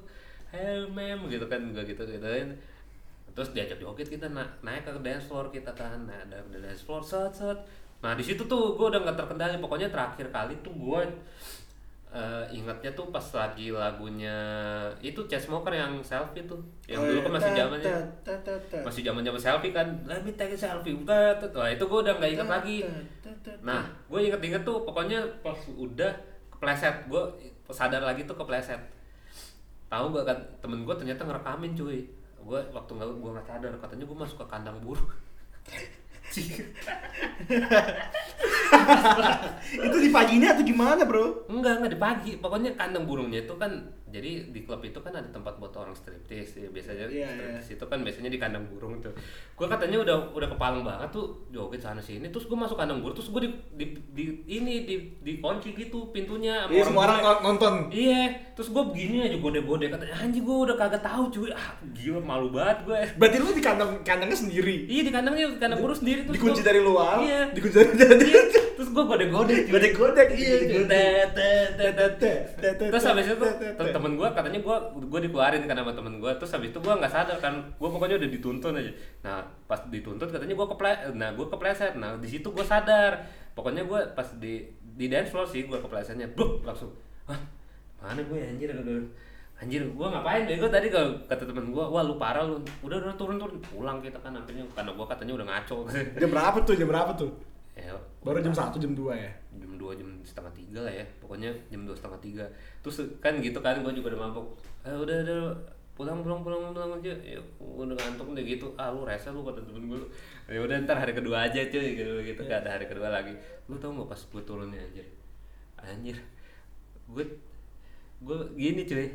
hey 0.50 0.84
ma'am 0.89 1.30
gitu 1.30 1.46
kan 1.50 1.62
gue 1.74 1.82
gitu 1.86 2.02
gituin 2.06 2.54
terus 3.34 3.50
diajak 3.50 3.82
joget 3.82 4.06
kita 4.06 4.30
na 4.30 4.46
naik 4.62 4.86
ke 4.86 4.93
dance 5.02 5.26
floor 5.26 5.50
kita 5.50 5.74
kan. 5.74 6.06
Nah 6.06 6.17
ada 6.28 6.41
dance 6.50 6.86
floor 6.86 7.02
set 7.02 7.34
set. 7.34 7.58
Nah 8.04 8.13
di 8.13 8.22
situ 8.22 8.46
tuh 8.46 8.78
gue 8.78 8.88
udah 8.89 9.02
nggak 9.02 9.17
terkendali. 9.17 9.58
Pokoknya 9.58 9.89
terakhir 9.89 10.30
kali 10.30 10.54
tuh 10.62 10.74
gue 10.74 11.02
eh, 12.13 12.45
ingatnya 12.54 12.93
tuh 12.93 13.10
pas 13.10 13.26
lagi 13.34 13.73
lagunya 13.73 14.38
itu 15.02 15.17
Chainsmoker 15.26 15.73
yang 15.73 15.97
selfie 15.99 16.45
tuh 16.45 16.62
yang 16.86 17.02
Oh, 17.02 17.10
dulu 17.10 17.17
iya. 17.17 17.26
kan 17.26 17.32
masih 17.34 17.49
Tet, 17.49 17.58
zamannya 17.65 17.91
masih 18.86 19.02
zaman 19.02 19.21
zaman 19.26 19.41
selfie 19.41 19.73
kan 19.73 19.88
let 20.06 20.21
me 20.21 20.32
take 20.32 20.54
a 20.54 20.58
selfie 20.58 20.93
tet. 21.02 21.41
wah 21.52 21.65
itu 21.65 21.82
gue 21.82 21.99
udah 22.06 22.13
nggak 22.13 22.32
inget 22.32 22.47
lagi. 22.47 22.78
Nah, 23.60 23.82
gue 24.06 24.19
inget-inget 24.21 24.62
tuh 24.62 24.86
pokoknya 24.86 25.17
pas 25.41 25.58
udah 25.67 26.13
kepleset, 26.54 27.10
gue 27.10 27.23
sadar 27.67 27.99
lagi 27.99 28.23
tuh 28.23 28.38
kepleset. 28.38 28.78
Tahu 29.89 30.06
gak 30.13 30.26
kan 30.30 30.38
temen 30.62 30.86
gue 30.86 30.95
ternyata 30.95 31.26
ngerekamin 31.26 31.73
cuy. 31.73 32.06
Gue 32.39 32.60
waktu 32.69 32.91
nggak 32.93 33.10
gue 33.10 33.32
nggak 33.34 33.47
sadar 33.47 33.71
katanya 33.80 34.06
gue 34.06 34.17
masuk 34.17 34.38
ke 34.38 34.47
kandang 34.47 34.78
burung. 34.80 35.10
itu 39.86 39.98
di 40.02 40.10
pagi 40.10 40.41
ini 40.41 40.50
atau 40.50 40.65
gimana 40.65 41.06
bro? 41.06 41.46
Enggak, 41.50 41.78
enggak 41.78 41.93
di 41.93 42.00
pagi. 42.02 42.32
Pokoknya 42.41 42.74
kandang 42.74 43.06
burungnya 43.06 43.46
itu 43.46 43.54
kan 43.58 43.93
jadi 44.13 44.32
di 44.47 44.62
klub 44.62 44.78
itu 44.80 44.95
kan 44.95 45.10
ada 45.12 45.26
tempat 45.28 45.58
buat 45.58 45.73
orang 45.73 45.91
striptis 45.91 46.54
ya, 46.54 46.69
biasanya 46.69 47.10
Iya, 47.10 47.26
striptis 47.28 47.67
itu 47.73 47.84
kan 47.84 47.99
biasanya 47.99 48.30
di 48.30 48.38
kandang 48.38 48.65
burung 48.67 49.02
tuh. 49.02 49.10
Gua 49.52 49.65
katanya 49.67 49.97
udah 49.99 50.15
udah 50.32 50.47
kepalang 50.47 50.82
banget 50.82 51.10
tuh 51.10 51.26
joget 51.49 51.82
sana 51.82 51.97
sini 51.97 52.30
terus 52.30 52.45
gua 52.45 52.62
masuk 52.62 52.78
kandang 52.78 52.99
burung 52.99 53.13
terus 53.13 53.28
gua 53.28 53.41
di, 53.41 53.49
di, 53.71 53.86
di 54.10 54.23
ini 54.52 54.73
di 54.84 54.95
dikunci 55.19 55.73
gitu 55.73 56.08
pintunya 56.08 56.65
Iya 56.67 56.84
semua 56.84 57.04
orang 57.04 57.17
gue. 57.19 57.36
nonton. 57.41 57.73
Iya, 57.89 58.21
terus 58.54 58.69
gua 58.69 58.86
begini 58.86 59.23
aja 59.23 59.36
gode-gode 59.36 59.89
katanya 59.89 60.13
anjing 60.15 60.43
gua 60.43 60.58
udah 60.63 60.76
kagak 60.78 61.02
tahu 61.02 61.23
cuy. 61.30 61.49
Ah, 61.49 61.73
gila 61.91 62.19
malu 62.19 62.47
banget 62.49 62.78
gue. 62.84 62.99
Berarti 63.15 63.38
lu 63.38 63.49
di 63.49 63.62
kandang 63.62 63.91
kandangnya 64.04 64.38
sendiri. 64.38 64.86
Iya 64.86 65.02
di 65.02 65.12
kandangnya 65.12 65.58
kandang 65.58 65.80
burung 65.80 65.95
sendiri 65.95 66.21
terus 66.23 66.36
Dikunci 66.36 66.62
gua- 66.62 66.67
dari 66.67 66.80
luar. 66.80 67.15
Iya. 67.17 67.41
Dikunci 67.49 67.76
dari 67.76 67.91
dari. 67.95 68.26
Iya, 68.30 68.41
terus 68.76 68.89
gua 68.89 69.04
gode-gode 69.08 69.54
cuy. 69.60 69.71
Godek-godek. 69.71 70.28
Iya, 70.34 70.56
Terus 72.84 73.04
habis 73.04 73.26
itu. 73.28 73.47
Temen 74.04 74.20
gue 74.20 74.28
katanya 74.36 74.60
gue 74.60 74.76
gue 75.08 75.20
dikeluarin 75.32 75.63
kan 75.63 75.80
sama 75.80 75.96
temen 75.96 76.20
gue 76.20 76.32
terus 76.36 76.52
habis 76.52 76.76
itu 76.76 76.80
gue 76.84 76.92
nggak 76.92 77.08
sadar 77.08 77.39
kan 77.39 77.56
gue 77.56 77.88
pokoknya 77.88 78.20
udah 78.20 78.28
dituntun 78.28 78.76
aja. 78.76 78.92
Nah 79.24 79.39
pas 79.63 79.80
dituntut 79.88 80.28
katanya 80.28 80.52
gue 80.52 80.68
keple 80.68 80.92
nah 81.16 81.32
gue 81.32 81.48
kepleset. 81.48 81.96
Nah 81.96 82.20
di 82.20 82.28
situ 82.28 82.52
gue 82.52 82.66
sadar. 82.68 83.24
Pokoknya 83.56 83.88
gue 83.88 84.00
pas 84.12 84.28
di 84.36 84.68
di 85.00 85.08
dance 85.08 85.32
floor 85.32 85.48
sih 85.48 85.63
gue 85.63 85.80
keplesetnya 85.80 86.28
bluk 86.36 86.68
langsung. 86.68 86.92
Hah, 87.24 87.39
mana 88.04 88.20
gue 88.20 88.36
ya, 88.36 88.52
anjir 88.52 88.76
anjir 89.63 89.80
gue 89.80 90.08
ngapain 90.12 90.44
bego 90.44 90.68
tadi 90.68 90.92
kalau 90.92 91.16
kata 91.24 91.48
temen 91.48 91.72
gue 91.72 91.80
wah 91.88 92.04
lu 92.04 92.20
parah 92.20 92.44
lu. 92.44 92.60
Udah 92.84 93.00
udah 93.00 93.16
turun 93.16 93.39
turun. 93.39 93.56
Pulang 93.63 94.04
kita 94.04 94.20
kan 94.20 94.36
akhirnya 94.36 94.68
karena 94.76 94.92
gue 94.92 95.06
katanya 95.08 95.34
udah 95.39 95.48
ngaco. 95.48 95.78
Jam 96.20 96.30
berapa 96.36 96.58
tuh? 96.68 96.76
Jam 96.76 96.92
berapa 96.92 97.16
tuh? 97.16 97.32
Ya, 97.84 97.93
Baru 98.24 98.39
jam 98.39 98.56
1 98.56 98.80
jam 98.80 98.91
2 98.96 99.12
ya. 99.12 99.32
jam 99.60 99.72
2 99.76 100.00
jam 100.00 100.10
setengah 100.24 100.54
tiga 100.56 100.80
lah 100.88 100.93
ya 100.96 101.06
pokoknya 101.19 101.52
jam 101.67 101.84
dua 101.84 101.96
setengah 101.96 102.19
tiga. 102.24 102.46
Terus 102.80 103.04
kan 103.19 103.36
gitu 103.43 103.60
kan 103.60 103.84
gue 103.84 103.91
juga 103.91 104.15
udah 104.15 104.22
mabuk. 104.30 104.48
Eh, 104.88 104.96
udah 104.96 105.15
udah 105.28 105.39
pulang 105.93 106.26
pulang 106.26 106.41
pulang 106.41 106.74
pulang 106.74 106.91
aja. 106.98 107.13
Ya 107.22 107.39
udah 107.60 107.93
ngantuk 107.93 108.32
udah 108.32 108.43
gitu. 108.43 108.67
Ah 108.80 108.89
lu 108.89 109.04
rese 109.04 109.30
lu 109.30 109.43
kata 109.43 109.62
temen 109.62 109.91
gue 109.91 110.00
ya 110.50 110.60
udah 110.63 110.76
ntar 110.88 110.98
hari 111.00 111.13
kedua 111.13 111.48
aja 111.48 111.60
cuy 111.67 111.96
gitu 111.96 112.13
gitu 112.24 112.41
gak 112.48 112.65
ada 112.65 112.80
hari 112.80 112.88
kedua 112.88 113.12
lagi. 113.12 113.36
Lu 113.67 113.76
tau 113.78 113.91
gak 113.93 114.10
pas 114.10 114.22
gue 114.24 114.41
turunnya 114.48 114.80
anjir? 114.80 115.06
Anjir. 115.78 116.17
Gue 117.12 117.28
gue 118.24 118.38
gini 118.56 118.88
cuy. 118.88 119.08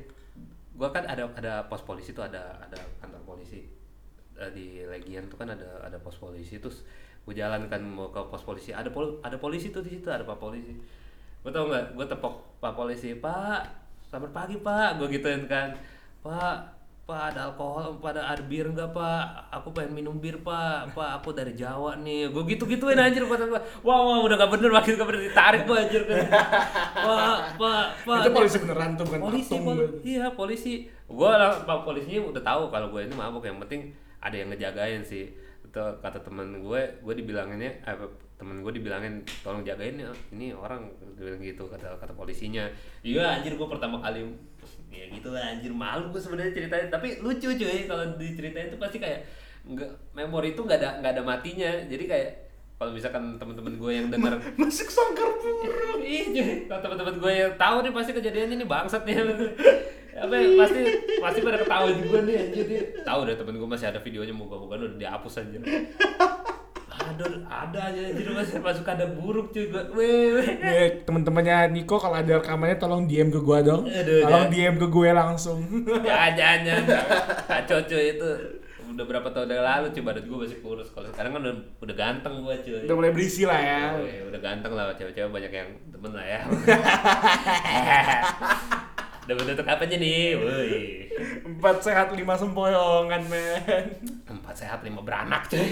Gue 0.78 0.88
kan 0.94 1.02
ada 1.09 1.26
ada 1.35 1.66
pos 1.66 1.83
polisi 1.83 2.12
tuh 2.14 2.28
ada 2.28 2.61
ada 2.62 2.78
kantor 3.00 3.22
polisi. 3.24 3.64
Eh, 4.38 4.50
di 4.54 4.66
Legian 4.87 5.26
tuh 5.26 5.40
kan 5.40 5.50
ada 5.50 5.83
ada 5.83 5.98
pos 5.98 6.14
polisi. 6.20 6.62
Terus 6.62 6.87
gue 7.29 7.37
jalan 7.37 7.69
kan 7.69 7.85
mau 7.85 8.09
ke 8.09 8.25
pos 8.33 8.41
polisi. 8.41 8.73
Ada 8.73 8.88
pol 8.88 9.21
ada 9.21 9.37
polisi 9.37 9.69
tuh 9.69 9.85
di 9.85 10.01
situ 10.01 10.09
ada 10.09 10.25
pak 10.25 10.41
polisi. 10.41 10.73
Gue 11.45 11.53
tau 11.53 11.69
nggak 11.69 11.93
gue 11.93 12.07
tepok 12.09 12.57
pak 12.57 12.73
polisi 12.73 13.12
pak 13.21 13.69
selamat 14.09 14.33
pagi 14.33 14.57
pak. 14.57 14.97
Gue 14.97 15.12
gituin 15.12 15.45
kan 15.45 15.77
pak 16.25 16.81
pak 17.05 17.33
ada 17.33 17.49
alkohol 17.53 18.01
pada 18.01 18.25
ada 18.25 18.41
bir 18.41 18.73
nggak 18.73 18.97
pak? 18.97 19.53
Aku 19.61 19.77
pengen 19.77 19.93
minum 20.01 20.17
bir 20.17 20.41
pak. 20.41 20.88
Pak 20.97 21.21
aku 21.21 21.37
dari 21.37 21.53
Jawa 21.53 22.01
nih. 22.01 22.33
Gue 22.33 22.49
gitu 22.49 22.64
gituin 22.64 22.97
anjir 22.97 23.29
kata 23.29 23.45
gue 23.45 23.61
wah 23.85 24.01
wah 24.09 24.25
udah 24.25 24.37
gak 24.41 24.49
bener 24.49 24.73
makin 24.73 24.97
gak 24.97 25.09
bener. 25.12 25.29
Ditarik 25.29 25.69
gue 25.69 25.77
anjir 25.77 26.03
kan. 26.09 26.25
Pak 26.97 27.61
pak 27.61 27.85
pak 28.09 28.19
Itu 28.25 28.31
polisi 28.33 28.57
beneran 28.64 28.97
tuh 28.97 29.05
bukan 29.05 29.21
polisi 29.21 29.53
pol- 29.61 30.01
iya 30.01 30.27
polisi. 30.33 30.73
Gue 31.05 31.29
lah 31.29 31.61
pak 31.61 31.85
polisinya 31.85 32.33
udah 32.33 32.41
tahu 32.41 32.73
kalau 32.73 32.88
gue 32.88 33.05
ini 33.05 33.12
mabuk. 33.12 33.45
Yang 33.45 33.69
penting 33.69 33.81
ada 34.25 34.33
yang 34.33 34.49
ngejagain 34.49 35.05
sih 35.05 35.29
itu 35.79 36.03
kata 36.03 36.19
temen 36.27 36.59
gue 36.59 36.81
gue 36.99 37.14
dibilanginnya 37.23 37.71
eh, 37.87 37.95
temen 38.35 38.67
gue 38.67 38.73
dibilangin 38.75 39.23
tolong 39.47 39.62
jagain 39.62 39.95
ya 39.95 40.11
ini 40.35 40.51
orang 40.51 40.91
bilang 41.14 41.38
gitu 41.38 41.71
kata 41.71 41.95
kata 42.03 42.11
polisinya 42.19 42.67
iya 43.07 43.38
anjir 43.38 43.55
gue 43.55 43.69
pertama 43.71 44.03
kali 44.03 44.27
ya 44.91 45.07
gitu 45.14 45.31
lah 45.31 45.55
anjir 45.55 45.71
malu 45.71 46.11
gue 46.11 46.19
sebenarnya 46.19 46.51
ceritain 46.51 46.91
tapi 46.91 47.23
lucu 47.23 47.47
cuy 47.47 47.87
kalau 47.87 48.19
diceritain 48.19 48.75
itu 48.75 48.79
pasti 48.79 48.99
kayak 48.99 49.23
nggak 49.71 49.91
memori 50.19 50.59
itu 50.59 50.62
nggak 50.67 50.79
ada 50.83 50.91
nggak 50.99 51.12
ada 51.14 51.23
matinya 51.23 51.71
jadi 51.87 52.05
kayak 52.11 52.31
kalau 52.79 52.95
misalkan 52.95 53.35
teman-teman 53.43 53.75
gue 53.75 53.91
yang 53.91 54.07
dengar 54.07 54.38
Masuk 54.62 54.87
sangkar 54.87 55.35
burung. 55.43 55.99
Iya, 55.99 56.71
kalau 56.71 56.79
teman-teman 56.79 57.19
gue 57.19 57.33
yang 57.35 57.53
tahu 57.59 57.83
nih 57.83 57.91
pasti 57.91 58.14
kejadiannya 58.14 58.55
nih 58.62 58.69
bangsat 58.71 59.03
nih. 59.03 59.19
Apa 60.18 60.35
ya, 60.35 60.46
pasti 60.59 60.81
pasti 61.22 61.38
pada 61.44 61.59
ketawa 61.62 61.88
juga 61.94 62.18
nih 62.26 62.35
anjir 62.42 62.64
dia. 62.66 62.83
Tahu 63.07 63.20
deh 63.26 63.37
temen 63.38 63.54
gue 63.59 63.68
masih 63.68 63.87
ada 63.90 64.00
videonya 64.02 64.35
moga-moga 64.35 64.74
udah 64.78 64.98
dihapus 64.98 65.35
aja. 65.42 65.59
Aduh, 66.98 67.31
ada 67.46 67.78
aja 67.88 68.00
anjir 68.11 68.26
masih 68.35 68.59
masuk 68.61 68.85
ada 68.85 69.07
buruk 69.07 69.54
cuy 69.54 69.70
gue. 69.70 69.83
Weh, 69.94 70.26
weh. 70.37 70.48
Nih, 70.61 70.88
teman-temannya 71.07 71.72
Niko 71.72 71.96
kalau 71.96 72.18
ada 72.18 72.42
rekamannya 72.42 72.76
tolong 72.76 73.07
DM 73.07 73.31
ke 73.31 73.40
gua 73.40 73.62
dong. 73.62 73.87
Aduh, 73.87 74.26
tolong 74.26 74.46
dah. 74.46 74.52
DM 74.52 74.74
ke 74.76 74.87
gue 74.90 75.09
langsung. 75.14 75.59
Jangan, 76.04 76.33
jangan, 76.35 76.61
jangan. 76.66 76.85
Kacau 77.46 77.78
cuy 77.87 78.18
itu. 78.18 78.31
Udah 78.88 79.04
berapa 79.04 79.28
tahun 79.31 79.54
yang 79.54 79.62
lalu 79.62 79.87
cuy 79.94 80.02
badan 80.02 80.24
gue 80.26 80.38
masih 80.42 80.59
kurus. 80.59 80.88
Kalau 80.90 81.07
sekarang 81.14 81.38
kan 81.38 81.40
udah, 81.46 81.54
udah 81.81 81.94
ganteng 81.94 82.35
gue 82.42 82.54
cuy. 82.66 82.83
Udah 82.85 82.96
mulai 82.98 83.12
berisi 83.14 83.42
lah 83.46 83.61
ya. 83.62 83.83
Weh, 84.02 84.26
udah 84.28 84.40
ganteng 84.42 84.72
lah 84.74 84.90
cewek-cewek 84.98 85.31
banyak 85.31 85.52
yang 85.54 85.70
temen 85.94 86.12
lah 86.12 86.26
ya. 86.26 86.40
udah 89.29 89.45
bentuk 89.45 89.69
apa 89.69 89.85
aja 89.85 89.97
nih? 90.01 90.41
Woi. 90.41 91.05
Empat 91.45 91.85
sehat 91.85 92.09
lima 92.17 92.33
sempoyongan 92.33 93.29
men. 93.29 93.85
Empat 94.25 94.57
sehat 94.57 94.81
lima 94.81 95.05
beranak 95.05 95.45
cuy. 95.53 95.61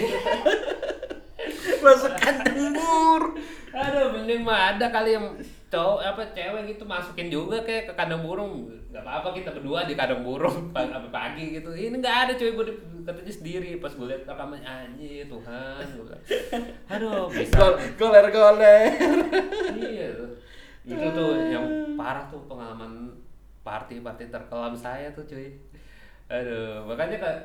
Masuk 1.81 2.13
kandang 2.21 2.77
bur. 2.77 3.33
Aduh, 3.73 4.13
mending 4.13 4.45
mah 4.45 4.77
ada 4.77 4.93
kali 4.93 5.17
yang 5.17 5.33
cowok 5.73 5.99
apa 6.05 6.21
cewek 6.37 6.77
gitu 6.77 6.85
masukin 6.85 7.33
juga 7.33 7.65
kayak 7.65 7.89
ke 7.89 7.93
kandang 7.97 8.21
burung. 8.21 8.69
Gak 8.93 9.01
apa-apa 9.01 9.33
kita 9.33 9.49
berdua 9.57 9.89
di 9.89 9.97
kandang 9.97 10.21
burung 10.21 10.69
pagi, 10.77 10.93
sampai 10.93 11.09
pagi 11.09 11.45
gitu. 11.57 11.73
Ini 11.73 11.97
nggak 11.97 12.17
ada 12.29 12.31
cuy 12.37 12.53
gue 12.53 12.65
katanya 13.09 13.33
sendiri 13.33 13.81
pas 13.81 13.89
gue 13.89 14.05
liat 14.05 14.21
rekaman 14.29 14.61
anjir 14.61 15.25
Tuhan. 15.25 15.85
Gua 15.97 16.17
Aduh, 16.93 17.25
bisa. 17.33 17.57
Gol, 17.57 17.73
goler 17.97 18.29
goler. 18.29 18.85
iya. 19.81 20.13
Itu 20.85 21.07
tuh 21.09 21.31
yang 21.49 21.97
parah 21.97 22.29
tuh 22.29 22.45
pengalaman 22.45 23.17
party-party 23.67 24.31
terkelam 24.31 24.71
saya 24.71 25.11
tuh 25.11 25.27
cuy. 25.27 25.51
Aduh, 26.31 26.87
makanya 26.87 27.19
kayak 27.19 27.41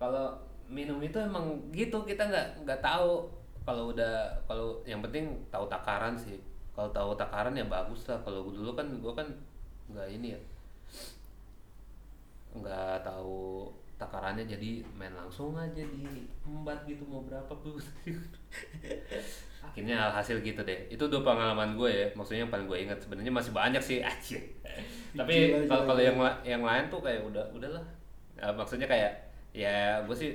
kalau 0.00 0.32
minum 0.68 0.96
itu 1.04 1.16
emang 1.20 1.60
gitu 1.68 2.00
kita 2.08 2.24
nggak 2.24 2.64
nggak 2.64 2.80
tahu. 2.80 3.28
Kalau 3.68 3.92
udah 3.92 4.32
kalau 4.48 4.80
yang 4.88 5.04
penting 5.04 5.28
tahu 5.52 5.68
takaran 5.68 6.16
sih. 6.16 6.40
Kalau 6.72 6.88
tahu 6.88 7.12
takaran 7.20 7.52
ya 7.52 7.68
bagus 7.68 8.08
lah. 8.08 8.16
Kalau 8.24 8.48
dulu 8.48 8.72
kan 8.72 8.88
gua 9.04 9.12
kan 9.12 9.28
nggak 9.92 10.08
ini 10.08 10.32
ya. 10.32 10.40
Nggak 12.56 13.04
tahu 13.04 13.68
takarannya 13.98 14.46
jadi 14.46 14.80
main 14.94 15.10
langsung 15.10 15.58
aja 15.58 15.82
di 15.82 16.06
embat 16.46 16.86
gitu 16.86 17.02
mau 17.10 17.18
berapa 17.26 17.50
pun 17.50 17.74
akhirnya 19.66 20.08
alhasil 20.08 20.40
gitu 20.40 20.64
deh. 20.64 20.88
Itu 20.88 21.10
dua 21.12 21.20
pengalaman 21.20 21.76
gue 21.76 21.90
ya. 21.90 22.06
Maksudnya 22.16 22.46
yang 22.46 22.52
paling 22.52 22.64
gue 22.70 22.78
ingat. 22.88 22.98
Sebenarnya 23.02 23.32
masih 23.34 23.52
banyak 23.52 23.82
sih. 23.82 23.98
Aja 24.00 24.38
tapi 25.16 25.64
kalau 25.64 25.84
kalau 25.88 26.02
yang 26.02 26.16
yang 26.44 26.62
lain 26.64 26.84
tuh 26.92 27.00
kayak 27.00 27.24
udah 27.24 27.44
udahlah. 27.54 27.84
Ya, 28.38 28.52
maksudnya 28.54 28.86
kayak 28.86 29.12
ya 29.56 30.04
gue 30.04 30.16
sih 30.16 30.30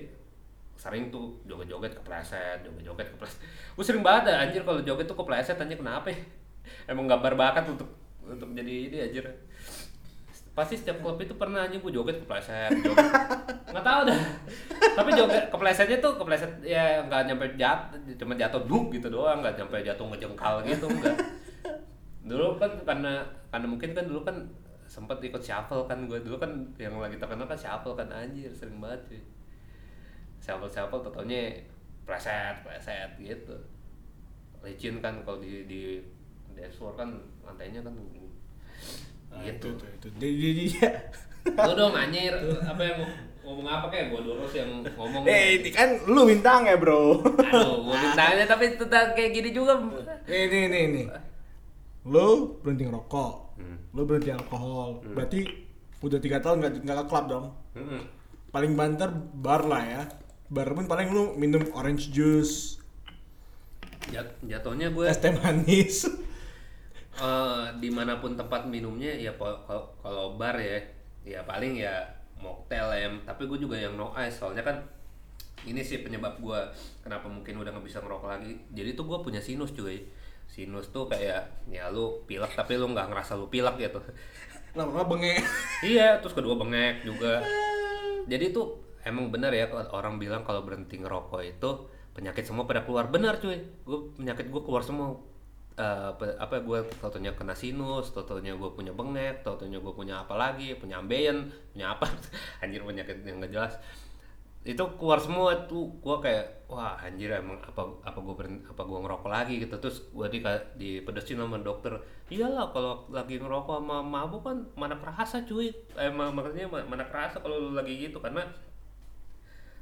sering 0.74 1.14
tuh 1.14 1.38
joget-joget 1.46 1.94
kepleset 2.02 2.66
joget-joget 2.66 3.08
kepleset. 3.16 3.40
Gue 3.78 3.86
sering 3.86 4.04
banget 4.04 4.34
anjir 4.34 4.66
kalau 4.66 4.82
joget 4.82 5.06
tuh 5.06 5.18
kepleset 5.18 5.56
anjir 5.62 5.78
kenapa 5.78 6.10
ya? 6.10 6.20
emang 6.92 7.06
gambar 7.06 7.34
bakat 7.38 7.66
untuk 7.70 7.90
untuk 8.26 8.50
jadi 8.58 8.74
ini 8.90 8.98
anjir. 9.10 9.26
Pasti 10.54 10.78
setiap 10.78 11.02
klub 11.02 11.18
itu 11.18 11.34
pernah 11.34 11.66
anjing 11.66 11.80
gue 11.80 11.94
joget 11.94 12.18
kepleset 12.26 12.74
joget. 12.82 13.08
Nggak 13.74 13.86
tahu 13.86 14.02
dah. 14.10 14.20
Tapi 14.94 15.10
joget 15.16 15.44
keplesetnya 15.54 15.98
tuh 16.02 16.14
kepleset 16.20 16.52
ya 16.66 17.06
nggak 17.08 17.22
nyampe 17.30 17.46
jat 17.56 17.94
cuma 18.20 18.34
jatuh 18.36 18.62
duk 18.68 18.94
gitu 18.94 19.08
doang 19.10 19.42
nggak 19.42 19.56
nyampe 19.58 19.80
jatuh 19.82 20.06
ngejengkal 20.12 20.62
gitu 20.66 20.86
enggak 20.90 21.18
dulu 22.30 22.56
kan 22.56 22.72
karena 22.88 23.20
karena 23.52 23.68
mungkin 23.68 23.92
kan 23.92 24.06
dulu 24.08 24.24
kan 24.24 24.36
sempat 24.93 25.17
ikut 25.25 25.41
shuffle 25.41 25.89
kan 25.89 26.06
gue 26.06 26.21
dulu 26.21 26.38
kan 26.38 26.53
yang 26.77 26.93
lagi 27.01 27.17
terkenal 27.17 27.49
kan 27.49 27.58
shuffle 27.58 27.97
kan 27.97 28.06
anjir 28.13 28.53
sering 28.53 28.77
banget 28.77 29.01
cuy 29.10 29.21
shuffle 30.38 30.69
shuffle 30.69 31.01
totalnya 31.01 31.49
preset 32.06 32.62
preset 32.62 33.10
gitu 33.17 33.58
licin 34.62 35.01
kan 35.01 35.17
kalau 35.25 35.41
di 35.41 35.65
di 35.65 35.82
floor 36.69 36.93
kan 36.93 37.10
lantainya 37.41 37.82
kan 37.82 37.97
Nah, 39.34 39.41
gitu 39.41 39.73
itu, 39.73 39.86
itu, 39.97 40.08
itu. 40.13 40.17
Jadi, 40.21 40.36
jadi 40.38 40.63
ya. 40.77 40.91
lu 41.65 41.71
dong 41.73 41.97
anjir 41.97 42.38
apa 42.62 42.82
yang 42.86 43.01
ngomong 43.41 43.65
apa 43.65 43.89
kayak 43.89 44.13
gue 44.13 44.21
terus 44.21 44.53
yang 44.53 44.69
ngomong 44.93 45.25
Eh, 45.25 45.58
ini 45.58 45.73
kan 45.73 45.89
lu 46.06 46.29
bintang 46.29 46.69
ya, 46.69 46.77
Bro. 46.77 47.17
aduh 47.41 47.82
gue 47.82 47.95
bintangnya 47.97 48.45
tapi 48.45 48.77
tetap 48.77 49.17
kayak 49.17 49.34
gini 49.34 49.49
juga 49.49 49.73
Ini, 50.29 50.69
ini, 50.69 50.79
ini. 50.86 51.01
Lu 52.06 52.62
berhenti 52.62 52.86
ngerokok. 52.86 53.34
Hmm. 53.58 53.78
Lu 53.94 54.04
berhenti 54.08 54.32
alkohol. 54.34 55.02
Berarti 55.13 55.46
udah 56.04 56.20
tiga 56.20 56.44
tahun 56.44 56.60
nggak 56.62 56.72
nggak 56.84 56.98
ke 57.02 57.06
klub 57.08 57.26
dong. 57.30 57.46
Hmm. 57.78 58.02
Paling 58.54 58.74
banter 58.78 59.10
bar 59.38 59.66
lah 59.66 59.84
ya. 59.86 60.04
Bar 60.54 60.70
pun 60.76 60.86
paling 60.86 61.10
lu 61.10 61.34
minum 61.38 61.63
orange 61.74 62.13
juice. 62.13 62.84
Jat- 64.12 64.38
jatuhnya 64.44 64.92
gue 64.92 65.08
es 65.08 65.16
teh 65.16 65.32
manis 65.32 66.04
eh, 67.24 67.63
di 67.80 67.88
mana 67.88 68.20
pun 68.20 68.36
tempat 68.36 68.68
minumnya 68.68 69.16
ya 69.16 69.32
kalau 70.04 70.36
bar 70.36 70.60
ya 70.60 70.76
ya 71.24 71.39
paling 71.48 71.80
ya 71.80 72.04
mocktail 72.44 72.92
ya 72.92 73.08
tapi 73.24 73.48
gue 73.48 73.56
juga 73.63 73.80
yang 73.80 73.96
no 73.96 74.12
ice 74.20 74.44
soalnya 74.44 74.60
kan 74.60 74.76
ini 75.63 75.80
sih 75.80 76.04
penyebab 76.04 76.36
gue 76.44 76.60
kenapa 77.00 77.32
mungkin 77.32 77.63
udah 77.63 77.72
nggak 77.72 77.88
bisa 77.88 78.04
ngerokok 78.04 78.28
lagi 78.28 78.60
jadi 78.76 78.92
tuh 79.00 79.08
gue 79.08 79.18
punya 79.24 79.39
sinus 79.39 79.72
cuy 79.72 80.04
sinus 80.54 80.94
tuh 80.94 81.10
kayak 81.10 81.66
ya 81.66 81.89
lu 81.89 82.22
pilek 82.30 82.54
tapi 82.54 82.78
lu 82.78 82.94
nggak 82.94 83.10
ngerasa 83.10 83.34
lu 83.34 83.50
pilek 83.50 83.82
gitu. 83.82 83.98
Lama-lama 84.78 85.18
bengek. 85.18 85.42
Iya 85.82 86.22
terus 86.22 86.38
kedua 86.38 86.54
bengek 86.54 87.02
juga. 87.02 87.42
Jadi 88.30 88.54
tuh 88.54 88.78
emang 89.02 89.34
benar 89.34 89.50
ya 89.50 89.66
kalau 89.66 89.89
orang 89.98 90.22
bilang 90.22 90.46
kalau 90.46 90.62
berhenti 90.62 91.02
ngerokok 91.02 91.42
itu 91.42 91.70
penyakit 92.13 92.46
semua 92.46 92.70
pada 92.70 92.86
keluar. 92.86 93.10
Benar 93.10 93.42
cuy. 93.42 93.58
Gue 93.82 94.13
penyakit 94.13 94.54
gue 94.54 94.62
keluar 94.62 94.86
semua. 94.86 95.18
Eh, 95.74 96.10
apa- 96.38 96.62
gue 96.62 96.86
taunya 97.02 97.34
kena 97.34 97.58
sinus 97.58 98.13
taunya 98.13 98.54
gue 98.54 98.70
punya 98.78 98.94
bengek 98.94 99.42
taunya 99.42 99.82
gue 99.82 99.94
punya 99.98 100.22
apa 100.22 100.38
lagi 100.38 100.78
punya 100.78 101.02
ambeien 101.02 101.50
punya 101.74 101.98
apa. 101.98 102.06
Anjir 102.62 102.86
penyakit 102.86 103.26
yang 103.26 103.42
gak 103.42 103.50
jelas 103.50 103.74
itu 104.63 104.80
keluar 104.95 105.19
semua 105.19 105.52
tuh 105.67 105.91
gue 105.99 106.17
kayak 106.23 106.71
wah 106.71 106.95
anjir 106.95 107.28
emang 107.36 107.60
apa 107.60 107.84
apa 107.99 108.15
gue 108.15 108.36
apa 108.63 108.82
gua 108.88 108.99
ngerokok 109.04 109.28
lagi 109.28 109.60
gitu 109.60 109.76
terus 109.76 110.08
gue 110.08 110.28
di 110.32 110.39
dipedesin 110.80 111.36
sama 111.36 111.60
dokter 111.60 111.91
iyalah 112.32 112.71
kalau 112.71 113.04
lagi 113.12 113.36
ngerokok 113.43 113.84
sama 113.84 113.99
mabuk 113.99 114.41
kan 114.47 114.58
mana 114.80 114.95
kerasa 114.95 115.43
cuy 115.43 115.67
emang 115.99 116.32
makanya 116.32 116.71
ma- 116.71 116.88
mana 116.88 117.04
kerasa 117.04 117.43
kalau 117.43 117.60
lu 117.60 117.71
lagi 117.76 118.08
gitu 118.08 118.23
karena 118.23 118.39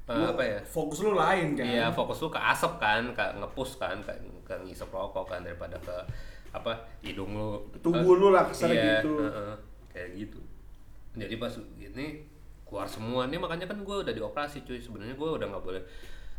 eh, 0.10 0.17
Lu- 0.17 0.34
apa 0.34 0.41
ya 0.41 0.60
fokus 0.65 1.06
lu 1.06 1.13
lain 1.13 1.54
kan 1.54 1.62
Iya 1.62 1.86
fokus 1.94 2.17
lu 2.26 2.34
ke 2.34 2.41
asap 2.41 2.82
kan, 2.82 3.04
ke 3.13 3.26
ngepus 3.38 3.78
kan, 3.78 4.02
ke, 4.02 4.12
ke 4.44 4.54
ngisep 4.65 4.89
rokok 4.89 5.30
kan 5.30 5.46
daripada 5.46 5.78
ke 5.78 5.94
apa 6.52 6.74
hidung 7.06 7.32
lu. 7.38 7.62
Tubuh 7.80 8.17
lu 8.17 8.28
lah, 8.34 8.50
kesannya 8.50 8.76
iya, 8.76 9.00
gitu. 9.00 9.13
heeh, 9.15 9.54
kayak 9.94 10.10
gitu. 10.26 10.39
Jadi 11.15 11.36
pas 11.39 11.54
ini 11.80 12.26
keluar 12.72 12.88
semua. 12.88 13.28
Nih 13.28 13.36
makanya 13.36 13.68
kan 13.68 13.84
gue 13.84 13.98
udah 14.08 14.16
dioperasi 14.16 14.64
cuy. 14.64 14.80
Sebenarnya 14.80 15.20
gue 15.20 15.30
udah 15.36 15.48
nggak 15.52 15.66
boleh 15.68 15.84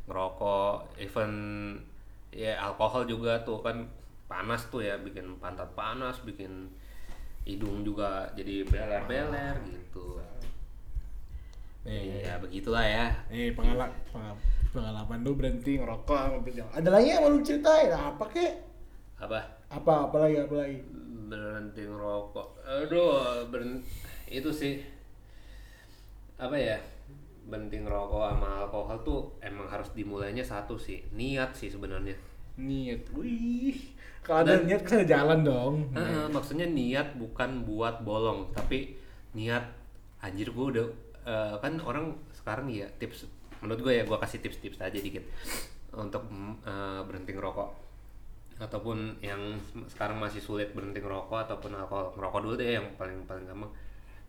ngerokok. 0.09 0.97
Even 0.97 1.33
ya 2.33 2.57
alkohol 2.57 3.05
juga 3.05 3.37
tuh 3.45 3.61
kan 3.61 3.85
panas 4.25 4.65
tuh 4.73 4.81
ya. 4.81 4.97
Bikin 4.97 5.37
pantat 5.37 5.69
panas 5.77 6.25
bikin 6.25 6.73
hidung 7.45 7.85
juga 7.85 8.33
jadi 8.33 8.65
beler-beler 8.65 9.61
gitu. 9.69 10.17
Nih, 11.85 12.25
ya 12.25 12.41
begitulah 12.41 12.81
ya. 12.81 13.13
Nih 13.29 13.53
pengalaman 13.53 13.93
pengalaman 14.73 15.21
lu 15.21 15.37
berhenti 15.37 15.77
ngerokok 15.77 16.17
sama. 16.17 16.41
Ada 16.73 16.89
lagi 16.89 17.13
yang 17.13 17.21
mau 17.21 17.37
lu 17.37 17.45
ceritain? 17.45 17.93
Apa 17.93 18.25
kek? 18.33 18.73
apa? 19.23 19.39
Apa 19.71 20.11
apa 20.11 20.17
lagi 20.19 20.37
apa 20.43 20.55
lagi? 20.59 20.79
berhenti 21.33 21.89
ngerokok. 21.89 22.49
Aduh 22.69 23.49
berhenti. 23.49 23.89
Itu 24.29 24.53
sih 24.53 24.81
apa 26.43 26.59
ya 26.59 26.79
berhenti 27.47 27.79
ngerokok 27.79 28.23
sama 28.35 28.67
alkohol 28.67 28.99
tuh 29.07 29.21
emang 29.39 29.71
harus 29.71 29.95
dimulainya 29.95 30.43
satu 30.43 30.75
sih 30.75 30.99
niat 31.15 31.55
sih 31.55 31.71
sebenarnya 31.71 32.15
Niat. 32.53 33.09
Wih. 33.17 33.97
Kalau 34.21 34.45
ada 34.45 34.61
niat 34.61 34.85
kan 34.85 35.09
jalan 35.09 35.41
dong. 35.41 35.89
Heeh, 35.97 36.29
maksudnya 36.29 36.69
niat 36.69 37.17
bukan 37.17 37.65
buat 37.65 38.05
bolong 38.05 38.53
tapi 38.53 38.93
niat 39.33 39.65
anjir 40.21 40.53
gue 40.53 40.67
udah 40.77 40.87
eh, 41.25 41.55
kan 41.59 41.81
orang 41.81 42.13
sekarang 42.37 42.69
ya 42.69 42.87
tips 43.01 43.27
menurut 43.65 43.81
gue 43.81 43.93
ya 43.99 44.05
gue 44.05 44.19
kasih 44.21 44.39
tips-tips 44.45 44.79
aja 44.85 44.99
dikit 45.01 45.25
untuk 45.97 46.29
mm, 46.29 46.63
eh, 46.63 47.01
berhenti 47.09 47.33
ngerokok 47.33 47.71
ataupun 48.61 49.19
yang 49.25 49.59
sekarang 49.91 50.23
masih 50.23 50.39
sulit 50.39 50.71
berhenti 50.71 51.03
ngerokok 51.03 51.49
ataupun 51.49 51.75
alkohol 51.75 52.15
ngerokok 52.15 52.41
dulu 52.45 52.55
deh 52.61 52.79
yang 52.79 52.87
paling 52.95 53.25
paling 53.27 53.49
gampang 53.49 53.73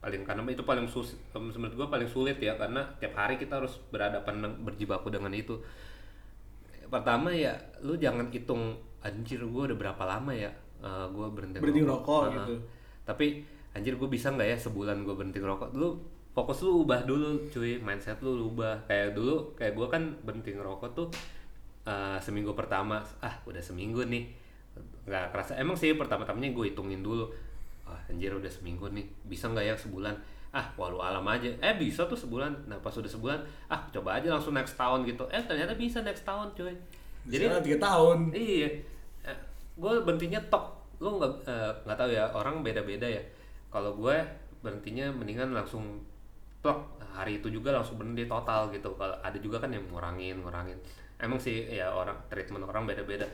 paling 0.04 0.28
karena 0.28 0.44
itu 0.52 0.68
paling 0.68 0.84
sus 0.84 1.16
menurut 1.32 1.80
gue 1.80 1.88
paling 1.88 2.10
sulit 2.12 2.36
ya 2.44 2.60
karena 2.60 2.84
tiap 3.00 3.16
hari 3.16 3.40
kita 3.40 3.64
harus 3.64 3.80
berhadapan 3.88 4.44
berjibaku 4.60 5.08
dengan 5.08 5.32
itu. 5.32 5.56
Pertama 6.92 7.32
ya 7.32 7.56
lu 7.82 7.96
jangan 7.96 8.28
hitung 8.28 8.76
anjir 9.00 9.40
gue 9.40 9.64
udah 9.72 9.78
berapa 9.80 10.04
lama 10.04 10.36
ya 10.36 10.52
eh, 10.84 11.06
gue 11.08 11.28
berhenti, 11.32 11.64
Berhenti 11.64 11.82
ngerokok. 11.82 12.22
gitu. 12.36 12.56
tapi 13.04 13.44
anjir 13.76 13.96
gue 14.00 14.08
bisa 14.08 14.32
nggak 14.32 14.48
ya 14.48 14.58
sebulan 14.60 15.08
gue 15.08 15.16
berhenti 15.16 15.40
ngerokok? 15.40 15.72
Dulu 15.72 15.90
fokus 16.36 16.60
lu 16.68 16.84
ubah 16.84 17.08
dulu 17.08 17.48
cuy. 17.48 17.80
Mindset 17.80 18.20
lu 18.20 18.36
lu 18.36 18.52
ubah. 18.52 18.84
Kayak 18.86 19.16
dulu 19.16 19.56
kayak 19.56 19.74
gue 19.74 19.88
kan 19.88 20.04
berhenti 20.22 20.52
ngerokok 20.52 20.90
tuh 20.92 21.08
eh, 21.88 22.20
seminggu 22.20 22.52
pertama. 22.52 23.00
Ah 23.24 23.40
udah 23.48 23.64
seminggu 23.64 24.04
nih. 24.04 24.28
Nggak 25.08 25.32
kerasa. 25.32 25.56
Emang 25.56 25.80
sih 25.80 25.96
pertama-tamanya 25.96 26.52
gue 26.52 26.66
hitungin 26.76 27.00
dulu 27.00 27.32
ah 27.94 28.02
anjir 28.10 28.34
udah 28.34 28.50
seminggu 28.50 28.90
nih 28.90 29.06
bisa 29.24 29.46
nggak 29.48 29.66
ya 29.70 29.76
sebulan 29.78 30.16
ah 30.54 30.66
walau 30.78 31.02
alam 31.02 31.26
aja 31.26 31.50
eh 31.62 31.76
bisa 31.78 32.06
tuh 32.06 32.18
sebulan 32.18 32.70
nah 32.70 32.78
pas 32.82 32.94
udah 32.94 33.10
sebulan 33.10 33.40
ah 33.70 33.82
coba 33.90 34.18
aja 34.18 34.30
langsung 34.34 34.54
next 34.54 34.74
tahun 34.78 35.06
gitu 35.06 35.26
eh 35.30 35.42
ternyata 35.46 35.74
bisa 35.78 36.02
next 36.02 36.26
tahun 36.26 36.50
cuy 36.54 36.74
Jadi 37.24 37.48
tiga 37.64 37.80
tahun. 37.80 38.36
Iya, 38.36 38.68
gue 39.80 39.94
berhentinya 40.06 40.40
tok. 40.52 40.66
Lu 41.02 41.18
nggak 41.20 41.32
eh, 41.48 41.72
nggak 41.88 41.98
tahu 41.98 42.10
ya 42.12 42.24
orang 42.32 42.62
beda-beda 42.62 43.08
ya. 43.08 43.24
Kalau 43.72 43.96
gue 43.98 44.16
berhentinya 44.60 45.10
mendingan 45.12 45.52
langsung 45.52 46.04
plok 46.64 46.80
hari 47.14 47.40
itu 47.44 47.48
juga 47.52 47.72
langsung 47.76 48.00
berhenti 48.00 48.28
total 48.28 48.70
gitu. 48.72 48.92
Kalau 48.96 49.16
ada 49.20 49.38
juga 49.40 49.60
kan 49.64 49.72
yang 49.74 49.84
ngurangin 49.92 50.40
ngurangin. 50.44 50.78
Emang 51.20 51.40
sih 51.40 51.64
ya 51.70 51.90
orang 51.92 52.16
treatment 52.28 52.64
orang 52.68 52.84
beda-beda. 52.88 53.26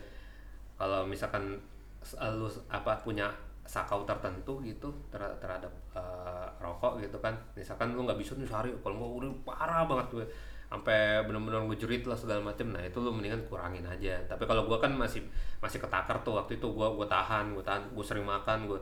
Kalau 0.80 1.04
misalkan 1.06 1.60
s- 2.00 2.16
lu 2.38 2.48
apa 2.72 2.96
punya 3.04 3.28
sakau 3.70 4.02
tertentu 4.02 4.58
gitu 4.66 4.90
ter- 5.14 5.38
terhadap 5.38 5.70
eh, 5.94 6.48
rokok 6.58 6.98
gitu 7.06 7.22
kan. 7.22 7.38
Misalkan 7.54 7.94
lu 7.94 8.02
nggak 8.10 8.18
bisa 8.18 8.34
nih 8.34 8.50
sehari 8.50 8.74
kalau 8.82 8.98
nggak 8.98 9.12
udah 9.22 9.32
parah 9.46 9.86
banget 9.86 10.08
gue. 10.18 10.26
Sampai 10.70 11.18
benar-benar 11.26 11.66
ngejerit 11.66 12.06
lah 12.06 12.18
segala 12.18 12.42
macem. 12.46 12.70
Nah 12.70 12.82
itu 12.82 12.98
lu 13.02 13.10
mendingan 13.14 13.42
kurangin 13.50 13.86
aja. 13.86 14.14
Tapi 14.30 14.46
kalau 14.46 14.70
gua 14.70 14.78
kan 14.78 14.94
masih 14.94 15.22
masih 15.62 15.82
ketakar 15.82 16.18
tuh 16.22 16.38
waktu 16.38 16.62
itu. 16.62 16.68
Gua 16.70 16.94
gua 16.94 17.10
tahan 17.10 17.58
gua 17.58 17.66
tahan 17.66 17.90
gua 17.94 18.06
sering 18.06 18.26
makan 18.26 18.70
gua 18.70 18.78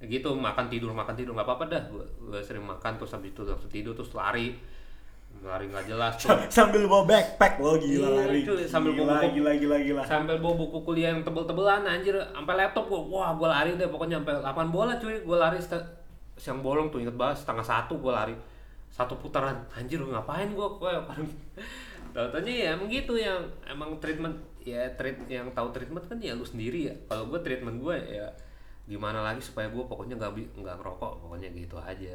gitu 0.00 0.36
makan 0.36 0.68
tidur 0.68 0.92
makan 0.92 1.12
tidur 1.16 1.36
nggak 1.36 1.44
apa-apa 1.44 1.64
dah. 1.68 1.82
Gua, 1.92 2.04
gua 2.24 2.40
sering 2.40 2.64
makan 2.64 2.96
terus 2.96 3.12
habis 3.12 3.36
itu 3.36 3.44
langsung 3.44 3.68
tidur 3.68 3.92
terus 3.92 4.12
lari 4.16 4.56
lari 5.46 5.64
nggak 5.66 5.86
jelas 5.86 6.12
tuh 6.18 6.34
Sambil 6.50 6.82
bawa 6.84 7.06
backpack. 7.06 7.56
Lo 7.56 7.78
gila 7.78 8.06
Iya, 8.06 8.08
lari. 8.26 8.40
cuy, 8.42 8.66
sambil 8.66 8.92
gila, 8.92 9.06
bawa 9.06 9.16
buku. 9.22 9.34
gila 9.38 9.50
gila 9.54 9.76
gila. 9.78 10.02
sampai 10.02 10.34
bawa 10.36 10.54
buku 10.58 10.78
kuliah 10.82 11.10
yang 11.10 11.22
tebel-tebelan 11.22 11.82
anjir. 11.82 12.18
Sampai 12.34 12.54
laptop 12.54 12.84
gua 12.86 13.00
wah 13.06 13.30
gua 13.32 13.48
lari 13.54 13.74
deh 13.74 13.86
pokoknya 13.86 14.18
sampai 14.20 14.34
8 14.42 14.74
bola 14.74 14.92
cuy. 14.98 15.16
Gua 15.22 15.38
lari 15.40 15.58
siang 16.36 16.60
bolong 16.60 16.90
tuh 16.90 17.00
inget 17.00 17.14
banget 17.14 17.40
setengah 17.40 17.64
satu 17.64 17.96
gua 17.96 18.20
lari. 18.20 18.34
Satu 18.90 19.14
putaran 19.16 19.54
anjir 19.72 20.02
ngapain 20.02 20.50
gua? 20.52 20.68
Gua 20.76 21.00
paling 21.02 21.26
Tautannya 22.16 22.54
ya 22.54 22.68
emang 22.74 22.88
gitu 22.88 23.14
yang 23.14 23.38
emang 23.64 23.96
treatment 24.00 24.32
ya 24.60 24.82
treat 24.96 25.20
yang 25.28 25.46
tahu 25.52 25.68
treatment 25.70 26.02
kan 26.08 26.18
ya 26.18 26.34
lu 26.34 26.42
sendiri 26.42 26.90
ya. 26.90 26.94
Kalau 27.06 27.28
gua 27.28 27.38
treatment 27.38 27.78
gua 27.78 27.94
ya 27.96 28.26
gimana 28.86 29.20
lagi 29.20 29.42
supaya 29.42 29.66
gua 29.68 29.84
pokoknya 29.84 30.14
nggak 30.16 30.32
nggak 30.58 30.76
ngerokok 30.78 31.12
pokoknya 31.22 31.50
gitu 31.52 31.74
aja 31.76 32.14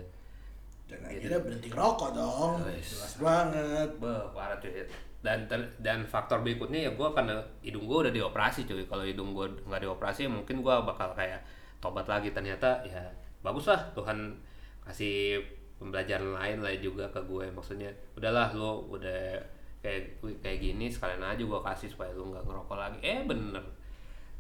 Dan 0.92 1.08
akhirnya 1.08 1.40
berhenti 1.40 1.68
ngerokok 1.72 2.10
dong. 2.12 2.52
Wes. 2.68 3.00
Jelas 3.00 3.14
banget. 3.24 3.90
Bah, 4.04 4.28
parah 4.36 4.60
cuy. 4.60 4.84
Dan 5.24 5.48
ter- 5.48 5.72
dan 5.80 6.04
faktor 6.04 6.44
berikutnya 6.44 6.90
ya 6.90 6.92
gue 6.92 7.10
karena 7.16 7.40
hidung 7.64 7.88
gue 7.88 7.98
udah 8.10 8.14
dioperasi 8.14 8.68
cuy. 8.68 8.84
Kalau 8.84 9.08
hidung 9.08 9.32
gue 9.32 9.48
nggak 9.64 9.88
dioperasi 9.88 10.28
mungkin 10.28 10.60
gue 10.60 10.76
bakal 10.84 11.16
kayak 11.16 11.40
tobat 11.80 12.12
lagi. 12.12 12.36
Ternyata 12.36 12.84
ya 12.84 13.08
bagus 13.40 13.72
lah 13.72 13.80
Tuhan 13.96 14.36
kasih 14.84 15.40
pembelajaran 15.80 16.36
lain 16.36 16.58
lah 16.60 16.76
juga 16.76 17.08
ke 17.08 17.24
gue. 17.24 17.48
Maksudnya 17.48 17.90
udahlah 18.20 18.52
lo 18.52 18.84
udah 18.92 19.40
kayak 19.82 20.22
kayak 20.44 20.60
gini 20.62 20.92
sekalian 20.92 21.26
aja 21.26 21.42
gue 21.42 21.62
kasih 21.64 21.88
supaya 21.90 22.12
lo 22.12 22.28
nggak 22.36 22.44
ngerokok 22.44 22.78
lagi. 22.78 22.98
Eh 23.00 23.24
bener. 23.24 23.64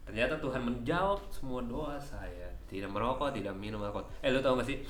Ternyata 0.01 0.41
Tuhan 0.41 0.65
menjawab 0.65 1.21
semua 1.29 1.61
doa 1.61 1.95
saya. 2.01 2.49
Tidak 2.65 2.89
merokok, 2.89 3.31
tidak 3.31 3.53
minum 3.53 3.85
alkohol. 3.85 4.09
Eh 4.25 4.33
lo 4.33 4.41
tau 4.41 4.57
gak 4.57 4.65
sih? 4.65 4.81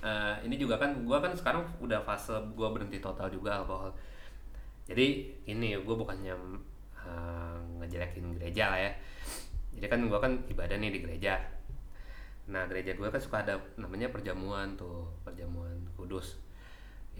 Eh, 0.00 0.36
ini 0.48 0.56
juga 0.56 0.80
kan 0.80 0.96
gue 1.04 1.18
kan 1.20 1.28
sekarang 1.36 1.60
udah 1.76 2.00
fase 2.00 2.32
gue 2.56 2.68
berhenti 2.72 3.04
total 3.04 3.28
juga 3.28 3.60
alkohol 3.60 3.92
jadi 4.88 5.28
ini 5.44 5.76
gue 5.76 5.92
bukannya 5.92 6.32
eh, 6.96 7.58
ngejelekin 7.76 8.32
gereja 8.40 8.72
lah 8.72 8.80
ya 8.80 8.92
jadi 9.76 9.92
kan 9.92 10.00
gue 10.08 10.16
kan 10.16 10.32
ibadah 10.48 10.80
nih 10.80 10.88
di 10.88 11.00
gereja 11.04 11.36
nah 12.48 12.64
gereja 12.64 12.96
gue 12.96 13.12
kan 13.12 13.20
suka 13.20 13.44
ada 13.44 13.60
namanya 13.76 14.08
perjamuan 14.08 14.72
tuh 14.80 15.04
perjamuan 15.20 15.76
kudus 16.00 16.40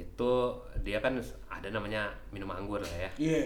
itu 0.01 0.33
dia 0.81 1.05
kan 1.05 1.20
ada 1.53 1.68
namanya 1.68 2.09
minum 2.33 2.49
anggur 2.49 2.81
lah 2.81 2.97
ya 2.97 3.11
Iya. 3.20 3.45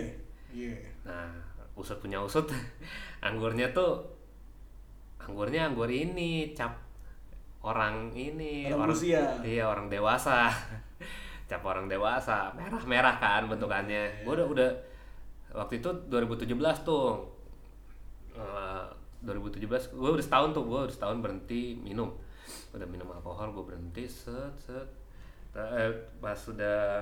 Iya. 0.55 0.79
Nah, 1.03 1.35
usut 1.75 1.99
punya 1.99 2.23
usut, 2.23 2.47
anggurnya 3.27 3.75
tuh 3.75 4.07
anggurnya 5.19 5.67
anggur 5.67 5.91
ini 5.91 6.55
cap 6.55 6.84
orang 7.65 8.13
ini 8.13 8.69
Orang 8.69 8.93
usia. 8.93 9.25
iya 9.41 9.65
orang 9.65 9.89
dewasa. 9.89 10.53
Cap 11.49 11.65
orang 11.65 11.89
dewasa. 11.89 12.53
Merah 12.53 12.85
merah 12.85 13.17
kan 13.17 13.49
bentukannya. 13.49 14.21
Gue 14.25 14.37
udah 14.37 14.47
udah 14.49 14.71
waktu 15.57 15.81
itu 15.81 15.89
2017 16.13 16.53
tuh. 16.85 17.25
Eh, 18.37 18.85
2017 19.25 19.65
gue 19.97 20.11
udah 20.13 20.25
setahun 20.25 20.53
tuh 20.53 20.65
gue 20.69 20.81
udah 20.85 20.95
setahun 20.95 21.25
berhenti 21.25 21.73
minum. 21.81 22.13
Udah 22.77 22.85
minum 22.85 23.09
alkohol 23.09 23.49
gue 23.51 23.65
berhenti 23.73 24.05
set 24.05 24.53
set. 24.61 24.89
Eh, 25.57 25.89
pas 26.21 26.37
sudah 26.37 27.01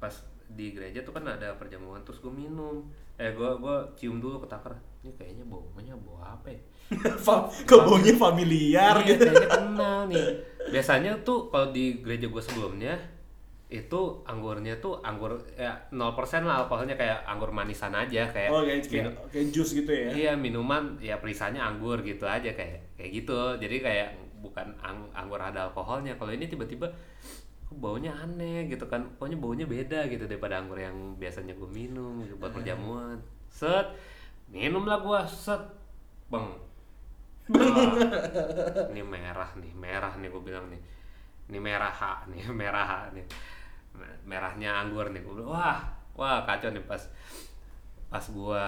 pas 0.00 0.12
di 0.50 0.72
gereja 0.72 1.04
tuh 1.04 1.12
kan 1.12 1.28
ada 1.28 1.52
perjamuan 1.54 2.00
terus 2.00 2.18
gue 2.18 2.32
minum. 2.32 2.88
Eh 3.20 3.36
gue 3.36 3.50
gue 3.60 3.76
cium 4.00 4.16
dulu 4.16 4.40
ke 4.40 4.48
takar 4.48 4.72
ini 5.00 5.10
kayaknya 5.14 5.44
baunya 5.44 5.94
bau 5.96 6.20
apa 6.20 6.48
ya? 6.48 6.60
Kok 7.68 7.80
baunya 7.82 8.12
familiar 8.14 8.94
Iya, 8.98 9.06
gitu. 9.08 9.24
kayaknya 9.24 9.48
kenal 9.48 9.98
nih. 10.06 10.26
Biasanya 10.68 11.12
tuh 11.20 11.48
kalau 11.48 11.70
di 11.70 11.98
gereja 11.98 12.26
gue 12.26 12.42
sebelumnya 12.42 12.94
itu 13.66 14.00
anggurnya 14.24 14.76
tuh 14.76 14.98
anggur 15.00 15.38
ya 15.54 15.70
0% 15.88 15.94
lah 16.42 16.66
alkoholnya 16.66 16.98
kayak 16.98 17.22
anggur 17.22 17.48
manisan 17.50 17.94
aja 17.94 18.26
kayak 18.26 18.50
Oh 18.50 18.60
kayak 18.60 18.82
kayak, 18.82 19.14
minum- 19.14 19.18
kayak 19.30 19.46
jus 19.48 19.70
gitu 19.72 19.86
ya. 19.88 20.10
iya 20.10 20.32
minuman 20.34 20.98
ya 20.98 21.16
perisanya 21.16 21.62
anggur 21.64 22.02
gitu 22.02 22.26
aja 22.26 22.50
kayak 22.50 22.98
kayak 22.98 23.10
gitu. 23.14 23.38
Jadi 23.56 23.76
kayak 23.78 24.08
bukan 24.40 24.74
ang- 24.76 25.08
anggur 25.14 25.38
ada 25.38 25.70
alkoholnya. 25.70 26.12
Kalau 26.14 26.30
ini 26.30 26.44
tiba-tiba 26.44 26.90
kok 27.62 27.78
baunya 27.78 28.10
aneh 28.12 28.66
gitu 28.66 28.84
kan? 28.84 29.06
Pokoknya 29.14 29.38
baunya 29.38 29.64
beda 29.64 30.10
gitu 30.10 30.26
daripada 30.26 30.58
anggur 30.58 30.76
yang 30.76 31.14
biasanya 31.14 31.54
gue 31.54 31.70
minum 31.70 32.20
gitu, 32.20 32.36
buat 32.36 32.50
perjamuan. 32.50 33.22
Set 33.48 33.86
minum 34.50 34.84
lah 34.84 34.98
gue 35.00 35.20
set. 35.30 35.62
Bang 36.30 36.70
Wah, 37.50 37.82
ini 38.94 39.02
merah 39.02 39.50
nih 39.58 39.74
merah 39.74 40.14
nih 40.14 40.30
gue 40.30 40.42
bilang 40.42 40.70
nih. 40.70 40.78
Ini 41.50 41.58
merah 41.58 41.90
H 41.90 42.30
nih 42.30 42.46
merah 42.60 42.86
H 42.86 42.94
nih. 43.10 43.26
Merahnya 44.22 44.70
anggur 44.86 45.10
nih. 45.10 45.18
Gue 45.26 45.42
bilang 45.42 45.50
wah 45.58 45.82
wah 46.14 46.46
kacau 46.46 46.70
nih 46.70 46.84
pas 46.86 47.02
pas 48.10 48.22
gua 48.30 48.66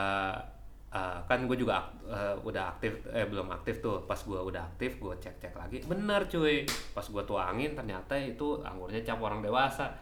uh, 0.91 1.19
kan 1.27 1.47
gue 1.47 1.59
juga 1.59 1.83
uh, 2.07 2.35
udah 2.43 2.79
aktif 2.79 3.07
eh 3.15 3.23
belum 3.23 3.55
aktif 3.55 3.79
tuh. 3.79 4.03
Pas 4.03 4.19
gua 4.27 4.43
udah 4.43 4.63
aktif 4.75 4.99
gua 4.99 5.15
cek 5.15 5.39
cek 5.39 5.55
lagi. 5.55 5.79
Bener 5.87 6.27
cuy. 6.27 6.67
Pas 6.91 7.07
gua 7.07 7.23
tuangin 7.23 7.79
ternyata 7.79 8.19
itu 8.19 8.59
anggurnya 8.67 9.07
cap 9.07 9.23
orang 9.23 9.39
dewasa. 9.39 9.95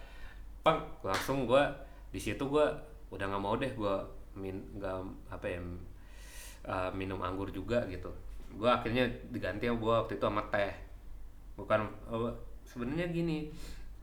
Pang 0.65 0.81
langsung 1.05 1.45
gua 1.45 1.69
di 2.09 2.21
situ 2.21 2.49
gua 2.49 2.73
udah 3.13 3.29
nggak 3.29 3.43
mau 3.45 3.61
deh 3.61 3.73
gua 3.77 4.20
min 4.35 4.63
nggak 4.79 4.95
apa 5.31 5.47
ya 5.47 5.61
uh, 6.69 6.91
minum 6.95 7.19
anggur 7.23 7.51
juga 7.51 7.83
gitu. 7.91 8.11
Gua 8.55 8.83
akhirnya 8.83 9.07
diganti 9.31 9.67
sama 9.67 9.79
gua 9.79 9.95
waktu 10.05 10.19
itu 10.19 10.25
sama 10.27 10.43
teh. 10.51 10.75
Bukan 11.55 11.81
uh, 12.11 12.33
sebenarnya 12.67 13.11
gini 13.11 13.51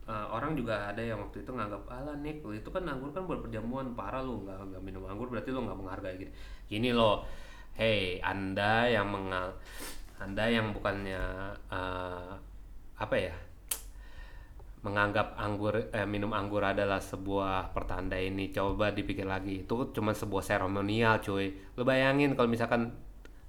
uh, 0.08 0.28
orang 0.28 0.56
juga 0.56 0.88
ada 0.92 1.00
yang 1.00 1.20
waktu 1.20 1.44
itu 1.44 1.50
nganggap 1.52 1.84
ala 1.88 2.12
nih 2.20 2.40
lu 2.44 2.52
itu 2.56 2.68
kan 2.68 2.84
anggur 2.84 3.12
kan 3.12 3.24
buat 3.24 3.40
perjamuan 3.44 3.96
parah 3.96 4.24
lu 4.24 4.44
nggak 4.44 4.72
nggak 4.72 4.82
minum 4.84 5.04
anggur 5.08 5.28
berarti 5.32 5.52
lu 5.52 5.64
nggak 5.64 5.78
menghargai 5.78 6.16
gitu. 6.20 6.32
Gini 6.68 6.92
loh 6.92 7.24
hey 7.78 8.18
anda 8.20 8.90
yang 8.90 9.08
mengal 9.08 9.54
anda 10.18 10.44
yang 10.50 10.74
bukannya 10.74 11.54
uh, 11.70 12.34
apa 12.98 13.16
ya 13.16 13.34
menganggap 14.78 15.34
anggur 15.34 15.90
eh, 15.90 16.06
minum 16.06 16.30
anggur 16.30 16.62
adalah 16.62 17.02
sebuah 17.02 17.74
pertanda 17.74 18.14
ini. 18.14 18.54
Coba 18.54 18.94
dipikir 18.94 19.26
lagi 19.26 19.66
itu 19.66 19.74
cuma 19.90 20.14
sebuah 20.14 20.42
seremonial 20.44 21.18
cuy. 21.18 21.50
Lu 21.74 21.82
bayangin 21.82 22.38
kalau 22.38 22.46
misalkan 22.46 22.94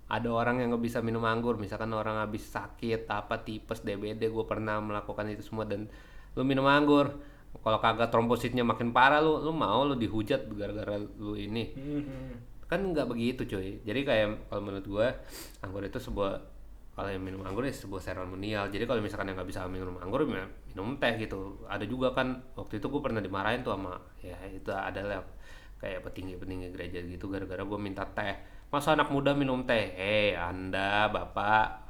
ada 0.10 0.30
orang 0.34 0.58
yang 0.58 0.74
nggak 0.74 0.84
bisa 0.90 1.00
minum 1.06 1.22
anggur 1.22 1.62
misalkan 1.62 1.94
orang 1.94 2.18
habis 2.18 2.50
sakit 2.50 3.06
apa 3.06 3.46
tipes 3.46 3.86
DBD 3.86 4.34
gue 4.34 4.46
pernah 4.50 4.82
melakukan 4.82 5.30
itu 5.30 5.46
semua 5.46 5.70
dan 5.70 5.86
lu 6.34 6.42
minum 6.42 6.66
anggur 6.66 7.14
kalau 7.62 7.78
kagak 7.78 8.10
trombositnya 8.10 8.66
makin 8.66 8.90
parah 8.90 9.22
lu 9.22 9.38
lu 9.42 9.54
mau 9.54 9.86
lu 9.86 9.94
dihujat 9.98 10.50
gara-gara 10.54 10.98
lu 10.98 11.38
ini. 11.38 11.74
Mhm. 11.74 12.34
kan 12.70 12.86
nggak 12.86 13.10
begitu 13.10 13.50
cuy. 13.50 13.82
Jadi 13.82 14.06
kayak 14.06 14.46
kalau 14.46 14.62
menurut 14.62 14.86
gue 14.86 15.08
anggur 15.66 15.82
itu 15.82 15.98
sebuah 15.98 16.38
kalau 16.96 17.10
yang 17.10 17.24
minum 17.24 17.42
anggur 17.48 17.64
ya 17.64 17.72
sebuah 17.72 18.04
seremonial 18.04 18.68
jadi 18.68 18.84
kalau 18.84 19.00
misalkan 19.00 19.32
yang 19.32 19.40
nggak 19.40 19.50
bisa 19.50 19.64
minum 19.72 19.96
anggur 20.04 20.28
ya 20.28 20.44
minum 20.70 20.96
teh 21.02 21.18
gitu. 21.18 21.66
Ada 21.66 21.86
juga 21.90 22.14
kan 22.14 22.44
waktu 22.54 22.78
itu 22.78 22.88
gue 22.88 23.02
pernah 23.02 23.20
dimarahin 23.20 23.66
tuh 23.66 23.74
sama 23.74 23.98
ya 24.22 24.38
itu 24.52 24.70
adalah 24.70 25.24
kayak 25.80 26.04
petinggi-petinggi 26.06 26.68
gereja 26.76 27.00
gitu 27.02 27.26
gara-gara 27.32 27.64
gue 27.64 27.80
minta 27.80 28.06
teh. 28.06 28.36
Masa 28.70 28.94
anak 28.94 29.10
muda 29.10 29.34
minum 29.34 29.66
teh? 29.66 29.96
Eh 29.98 30.38
anda 30.38 31.10
bapak 31.10 31.90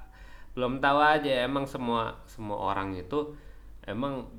belum 0.56 0.80
tahu 0.80 1.00
aja. 1.02 1.44
Emang 1.44 1.68
semua 1.68 2.24
semua 2.30 2.72
orang 2.72 2.96
itu 2.96 3.36
emang 3.84 4.30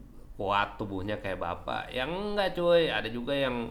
kuat 0.41 0.81
tubuhnya 0.81 1.21
kayak 1.21 1.37
bapak. 1.37 1.93
Yang 1.93 2.11
enggak 2.17 2.49
cuy. 2.57 2.89
Ada 2.89 3.09
juga 3.13 3.37
yang 3.37 3.69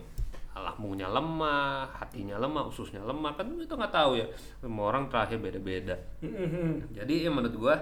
lambungnya 0.66 1.08
lemah 1.08 1.88
hatinya 1.96 2.36
lemah 2.40 2.68
ususnya 2.68 3.02
lemah 3.04 3.32
kan 3.38 3.48
itu 3.56 3.74
nggak 3.74 3.94
tahu 3.94 4.20
ya. 4.20 4.26
Semua 4.60 4.92
orang 4.92 5.08
terakhir 5.12 5.38
beda-beda. 5.40 5.96
Mhm. 6.24 6.94
jadi 6.98 7.14
ya 7.28 7.30
menurut 7.32 7.56
gua 7.56 7.76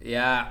ya 0.00 0.48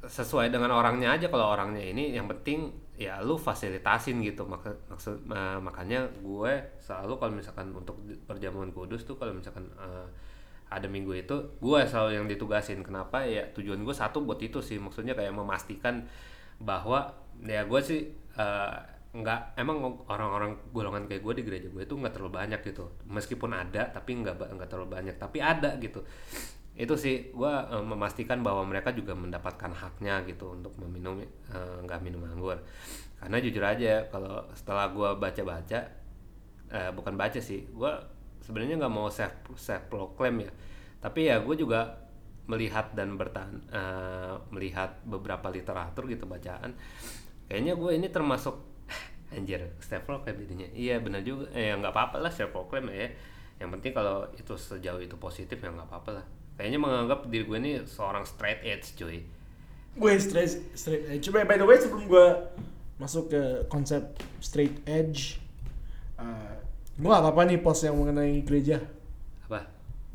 sesuai 0.00 0.48
dengan 0.48 0.72
orangnya 0.72 1.12
aja. 1.16 1.26
Kalau 1.28 1.52
orangnya 1.52 1.82
ini 1.84 2.16
yang 2.16 2.26
penting 2.30 2.72
ya 2.96 3.20
lu 3.20 3.36
fasilitasin 3.36 4.20
gitu. 4.24 4.44
Maka 4.48 4.72
maksud 4.88 5.24
ma- 5.28 5.60
makanya 5.60 6.08
gue 6.24 6.52
selalu 6.80 7.12
kalau 7.20 7.32
misalkan 7.36 7.68
untuk 7.72 7.96
perjamuan 8.24 8.72
kudus 8.72 9.04
tuh 9.04 9.16
kalau 9.20 9.36
misalkan 9.36 9.68
eh, 9.76 10.06
ada 10.70 10.86
minggu 10.86 11.12
itu 11.12 11.36
gue 11.60 11.78
selalu 11.84 12.10
yang 12.16 12.26
ditugasin. 12.30 12.80
Kenapa? 12.80 13.20
Ya 13.24 13.44
tujuan 13.52 13.80
gue 13.84 13.94
satu 13.94 14.24
buat 14.24 14.40
itu 14.40 14.60
sih. 14.64 14.80
Maksudnya 14.80 15.12
kayak 15.12 15.36
memastikan 15.36 16.04
bahwa 16.60 17.12
ya 17.44 17.64
gue 17.64 17.80
sih 17.84 18.00
eh, 18.36 18.74
nggak 19.10 19.58
emang 19.58 20.06
orang-orang 20.06 20.70
golongan 20.70 21.10
kayak 21.10 21.26
gue 21.26 21.34
di 21.38 21.42
gereja 21.42 21.66
gue 21.66 21.82
itu 21.82 21.94
nggak 21.98 22.14
terlalu 22.14 22.32
banyak 22.38 22.60
gitu. 22.62 22.94
Meskipun 23.10 23.50
ada 23.50 23.90
tapi 23.90 24.22
nggak 24.22 24.38
nggak 24.38 24.68
terlalu 24.70 24.88
banyak. 24.94 25.16
Tapi 25.18 25.38
ada 25.42 25.74
gitu. 25.82 26.06
Itu 26.78 26.94
sih 26.94 27.34
gue 27.34 27.52
memastikan 27.82 28.40
bahwa 28.46 28.62
mereka 28.62 28.94
juga 28.94 29.18
mendapatkan 29.18 29.74
haknya 29.74 30.22
gitu 30.30 30.54
untuk 30.54 30.78
meminum 30.78 31.18
eh, 31.26 31.78
nggak 31.82 32.00
minum 32.06 32.22
anggur. 32.22 32.62
Karena 33.18 33.36
jujur 33.42 33.64
aja 33.66 34.06
kalau 34.14 34.46
setelah 34.54 34.94
gue 34.94 35.10
baca-baca 35.18 35.80
eh, 36.70 36.90
bukan 36.94 37.14
baca 37.18 37.42
sih 37.42 37.66
gue 37.66 37.92
sebenarnya 38.46 38.78
nggak 38.78 38.94
mau 38.94 39.10
self 39.10 39.58
self 39.58 39.90
proclaim 39.90 40.46
ya. 40.46 40.52
Tapi 41.02 41.26
ya 41.26 41.42
gue 41.42 41.58
juga 41.58 42.06
melihat 42.46 42.94
dan 42.94 43.18
bertahan 43.18 43.58
eh, 43.74 44.34
melihat 44.54 45.02
beberapa 45.02 45.50
literatur 45.50 46.06
gitu 46.06 46.30
bacaan. 46.30 46.78
Kayaknya 47.50 47.74
gue 47.74 47.90
ini 47.98 48.06
termasuk 48.06 48.69
anjir 49.30 49.62
self 49.78 50.04
proclaim 50.06 50.36
jadinya. 50.42 50.68
Iya 50.74 50.98
benar 51.00 51.22
juga. 51.22 51.50
Eh 51.54 51.74
nggak 51.74 51.94
apa-apa 51.94 52.22
lah 52.22 52.32
self 52.34 52.50
proclaim 52.54 52.90
ya. 52.90 53.10
Yang 53.60 53.70
penting 53.78 53.92
kalau 53.94 54.26
itu 54.34 54.54
sejauh 54.56 55.00
itu 55.02 55.16
positif 55.16 55.58
ya 55.58 55.68
nggak 55.70 55.88
apa-apa 55.88 56.10
lah. 56.22 56.24
Kayaknya 56.60 56.78
menganggap 56.78 57.24
diri 57.32 57.44
gue 57.48 57.58
ini 57.58 57.72
seorang 57.88 58.28
straight 58.28 58.60
edge 58.62 58.92
cuy. 58.98 59.24
Gue 59.96 60.12
straight 60.20 60.76
straight 60.76 61.08
edge. 61.08 61.26
By, 61.32 61.48
by 61.48 61.56
the 61.56 61.64
way 61.64 61.80
sebelum 61.80 62.04
gue 62.04 62.26
masuk 63.00 63.32
ke 63.32 63.42
konsep 63.72 64.20
straight 64.44 64.76
edge, 64.84 65.40
uh, 66.20 66.52
gue 67.00 67.08
gak 67.08 67.24
apa-apa 67.24 67.48
nih 67.48 67.64
post 67.64 67.88
yang 67.88 67.96
mengenai 67.96 68.44
gereja. 68.44 68.76
apa? 69.48 69.64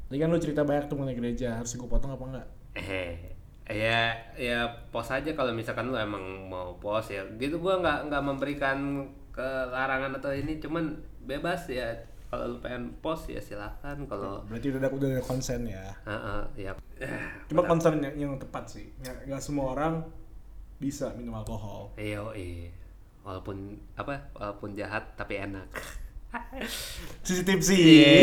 Tadi 0.05 0.21
kan 0.21 0.29
lu 0.29 0.37
cerita 0.37 0.61
banyak 0.61 0.85
tuh 0.85 1.01
mengenai 1.01 1.17
gereja, 1.17 1.57
harus 1.57 1.73
gue 1.73 1.89
potong 1.89 2.13
apa 2.13 2.23
enggak? 2.29 2.47
eh 2.75 3.34
ya 3.65 4.13
ya 4.37 4.69
post 4.93 5.09
aja 5.09 5.33
kalau 5.33 5.49
misalkan 5.49 5.89
lu 5.89 5.97
emang 5.97 6.21
mau 6.45 6.77
post 6.77 7.09
ya 7.09 7.25
gitu 7.41 7.57
gua 7.57 7.81
nggak 7.81 8.13
nggak 8.13 8.23
memberikan 8.23 9.09
kelarangan 9.33 10.13
atau 10.21 10.31
ini 10.31 10.61
cuman 10.61 10.93
bebas 11.25 11.65
ya 11.67 11.89
kalau 12.29 12.55
lu 12.55 12.57
pengen 12.61 12.93
post 13.01 13.31
ya 13.31 13.41
silahkan 13.41 13.97
kalau 14.05 14.45
Berarti 14.45 14.69
udah 14.69 14.79
ada, 14.85 14.89
udah 14.91 15.07
ada 15.07 15.23
konsen 15.23 15.61
ya. 15.69 15.93
Heeh, 16.03 16.41
ya 16.67 16.71
Cuma 17.47 17.63
konsen 17.63 18.01
yang, 18.01 18.15
yang 18.17 18.33
tepat 18.35 18.65
sih. 18.65 18.91
Nggak, 18.99 19.29
nggak 19.29 19.41
semua 19.41 19.65
orang 19.77 20.03
bisa 20.75 21.15
minum 21.15 21.39
alkohol. 21.39 21.95
iya 21.95 22.19
iya 22.35 22.67
walaupun 23.25 23.73
apa 23.97 24.29
walaupun 24.37 24.77
jahat 24.77 25.01
tapi 25.17 25.41
enak 25.41 25.65
CCTV 27.21 27.59
sih. 27.59 27.77
Iya. 27.81 28.13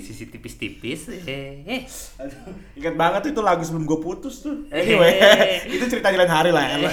sisi 0.00 0.24
tipis-tipis 0.26 1.10
eh 1.26 1.66
eh 1.66 1.82
ingat 2.74 2.94
banget 2.94 3.20
tuh 3.24 3.30
itu 3.32 3.42
lagu 3.42 3.60
sebelum 3.60 3.84
gue 3.84 3.98
putus 3.98 4.40
tuh. 4.40 4.64
Eh. 4.68 4.86
Anyway, 4.86 5.12
itu 5.74 5.84
cerita 5.88 6.08
di 6.08 6.18
lain 6.18 6.30
hari 6.30 6.50
lah. 6.50 6.62
ya. 6.70 6.90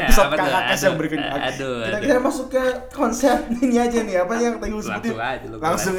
Episode? 0.00 0.34
KKS 0.34 0.80
yang 0.82 0.96
berikutnya. 0.96 1.30
aduh, 1.30 1.86
kita 1.86 1.96
aduh. 1.96 2.00
kita 2.02 2.18
masuk 2.18 2.46
ke 2.48 2.62
konsep 2.90 3.36
ini 3.56 3.76
aja 3.76 3.98
nih. 4.00 4.16
Apa 4.20 4.32
yang 4.36 4.58
tadi 4.58 4.70
lu 4.70 4.82
sebutin? 4.82 5.14
Langsung 5.14 5.18
aja 5.20 5.46
Langsung 5.54 5.94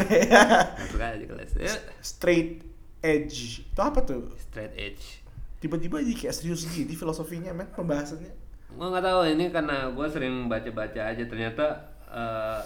ya. 0.99 1.07
aja 1.07 1.26
kelas 1.26 1.51
Eh, 1.55 1.78
Straight 2.01 2.51
edge. 2.99 3.64
Itu 3.66 3.80
apa 3.80 4.03
tuh? 4.03 4.36
straight 4.38 4.76
edge 4.76 5.24
Tiba-tiba 5.57 6.01
jadi 6.01 6.18
kayak 6.18 6.34
serius 6.34 6.66
gitu 6.66 6.91
filosofinya, 6.91 7.53
men, 7.53 7.70
pembahasannya. 7.72 8.34
gue 8.72 8.88
nggak 8.88 9.03
tahu 9.03 9.22
ini 9.30 9.45
karena 9.47 9.91
gue 9.91 10.07
sering 10.07 10.47
baca-baca 10.47 11.01
aja 11.05 11.24
ternyata 11.24 11.66
eh, 12.07 12.59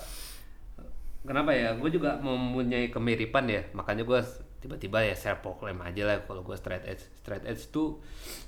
kenapa 1.25 1.51
ya? 1.51 1.73
Gue 1.75 1.89
juga 1.91 2.21
mempunyai 2.21 2.93
kemiripan 2.93 3.45
ya. 3.49 3.61
Makanya 3.73 4.05
gue 4.05 4.19
tiba-tiba 4.61 5.05
ya 5.05 5.13
self 5.17 5.41
proclaim 5.41 5.77
aja 5.81 6.05
lah 6.05 6.15
kalau 6.23 6.45
gue 6.45 6.55
straight 6.55 6.85
edge. 6.85 7.03
Straight 7.21 7.43
edge 7.43 7.69
tuh 7.73 7.99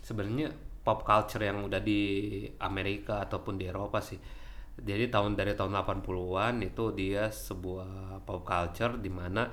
sebenarnya 0.05 0.53
pop 0.85 1.03
culture 1.03 1.43
yang 1.43 1.67
udah 1.67 1.83
di 1.83 2.45
Amerika 2.63 3.27
ataupun 3.27 3.59
di 3.59 3.67
Eropa 3.67 3.99
sih. 3.99 4.15
Jadi 4.77 5.09
tahun 5.09 5.33
dari 5.33 5.57
tahun 5.57 5.73
80-an 5.73 6.61
itu 6.63 6.93
dia 6.93 7.33
sebuah 7.33 8.21
pop 8.23 8.45
culture 8.45 8.95
di 8.95 9.09
mana 9.09 9.49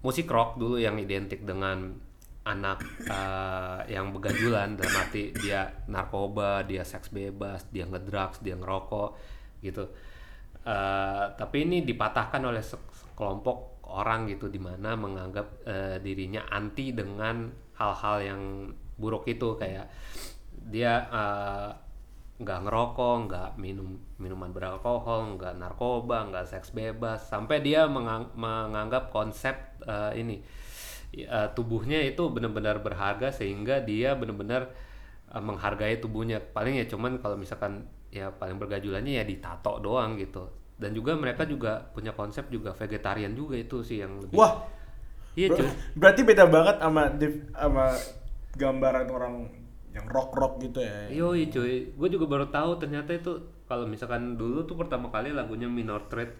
musik 0.00 0.30
rock 0.30 0.54
dulu 0.56 0.78
yang 0.78 0.96
identik 1.02 1.42
dengan 1.42 1.98
anak 2.46 2.78
eh, 3.04 3.92
yang 3.92 4.14
begajulan. 4.14 4.78
Dalam 4.78 4.94
arti 4.96 5.34
dia 5.34 5.66
narkoba, 5.90 6.62
dia 6.62 6.86
seks 6.86 7.10
bebas, 7.10 7.66
dia 7.74 7.84
ngedrugs, 7.90 8.38
dia 8.38 8.54
ngerokok 8.54 9.10
gitu. 9.66 9.90
Eh, 10.66 11.24
tapi 11.38 11.62
ini 11.62 11.86
dipatahkan 11.86 12.42
oleh 12.42 12.58
se- 12.58 12.82
sekelompok 12.90 13.86
orang 13.86 14.26
gitu 14.26 14.50
di 14.50 14.58
mana 14.58 14.98
menganggap 14.98 15.46
eh, 15.62 15.96
dirinya 16.02 16.42
anti 16.50 16.90
dengan 16.90 17.46
hal-hal 17.78 18.16
yang 18.26 18.42
buruk 18.98 19.30
itu 19.30 19.54
kayak 19.54 19.86
dia 20.74 21.06
eh, 21.06 21.70
nggak 22.36 22.60
ngerokok, 22.68 23.14
nggak 23.30 23.48
minum 23.62 23.96
minuman 24.20 24.50
beralkohol, 24.52 25.38
nggak 25.40 25.54
narkoba, 25.56 26.28
nggak 26.28 26.44
seks 26.50 26.68
bebas, 26.76 27.24
sampai 27.32 27.64
dia 27.64 27.86
mengang- 27.88 28.32
menganggap 28.36 29.08
konsep 29.14 29.54
eh, 29.86 30.12
ini 30.20 30.42
eh, 31.16 31.48
tubuhnya 31.56 31.98
itu 32.04 32.28
benar-benar 32.34 32.82
berharga 32.84 33.30
sehingga 33.32 33.80
dia 33.84 34.14
benar-benar 34.18 34.62
eh, 35.34 35.42
menghargai 35.42 35.98
tubuhnya. 36.02 36.38
Paling 36.42 36.80
ya 36.82 36.86
cuman 36.90 37.18
kalau 37.22 37.36
misalkan 37.40 37.86
ya 38.16 38.32
paling 38.32 38.56
bergajulannya 38.56 39.20
ya 39.20 39.24
ditato 39.28 39.76
doang 39.84 40.16
gitu. 40.16 40.48
Dan 40.76 40.92
juga 40.96 41.16
mereka 41.16 41.44
juga 41.44 41.84
punya 41.92 42.12
konsep 42.16 42.48
juga 42.48 42.72
vegetarian 42.72 43.32
juga 43.36 43.60
itu 43.60 43.84
sih 43.84 44.00
yang 44.00 44.20
lebih. 44.24 44.36
Wah, 44.36 44.64
iya 45.36 45.52
ber- 45.52 45.60
cuy. 45.60 45.68
berarti 45.96 46.20
beda 46.24 46.44
banget 46.48 46.76
sama 46.80 47.02
sama 47.52 47.86
gambaran 48.56 49.06
orang 49.12 49.34
yang 49.92 50.06
rock 50.08 50.32
rock 50.36 50.60
gitu 50.60 50.80
ya. 50.84 51.08
Yoi 51.12 51.48
cuy, 51.48 51.92
gue 51.92 52.08
juga 52.12 52.24
baru 52.28 52.46
tahu 52.52 52.80
ternyata 52.80 53.16
itu 53.16 53.32
kalau 53.64 53.88
misalkan 53.88 54.36
dulu 54.36 54.68
tuh 54.68 54.76
pertama 54.76 55.08
kali 55.08 55.32
lagunya 55.32 55.68
Minor 55.68 56.08
Threat 56.12 56.32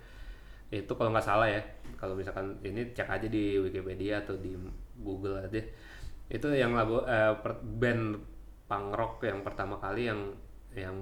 itu 0.69 0.93
kalau 0.99 1.15
nggak 1.15 1.25
salah 1.25 1.49
ya, 1.49 1.63
kalau 1.95 2.19
misalkan 2.19 2.59
ini 2.67 2.91
cek 2.91 3.07
aja 3.07 3.29
di 3.31 3.55
Wikipedia 3.57 4.27
atau 4.27 4.35
di 4.35 4.53
Google 4.99 5.47
aja, 5.47 5.63
itu 6.27 6.47
yang 6.53 6.75
lagu 6.75 7.01
eh, 7.07 7.33
band 7.79 8.19
punk 8.67 8.89
rock 8.99 9.23
yang 9.23 9.47
pertama 9.47 9.79
kali 9.79 10.11
yang 10.11 10.35
yang 10.75 10.97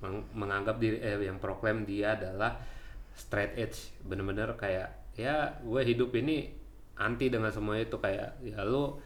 meng- 0.00 0.28
menganggap 0.32 0.76
diri 0.80 0.98
eh, 1.00 1.16
yang 1.28 1.38
proklaim 1.38 1.84
dia 1.84 2.16
adalah 2.16 2.56
straight 3.14 3.56
edge, 3.56 3.92
bener-bener 4.04 4.56
kayak 4.56 4.88
ya 5.16 5.60
gue 5.60 5.80
hidup 5.84 6.16
ini 6.16 6.48
anti 7.00 7.32
dengan 7.32 7.48
semua 7.48 7.80
itu 7.80 7.96
kayak 7.96 8.40
ya 8.44 8.60
lu 8.64 9.00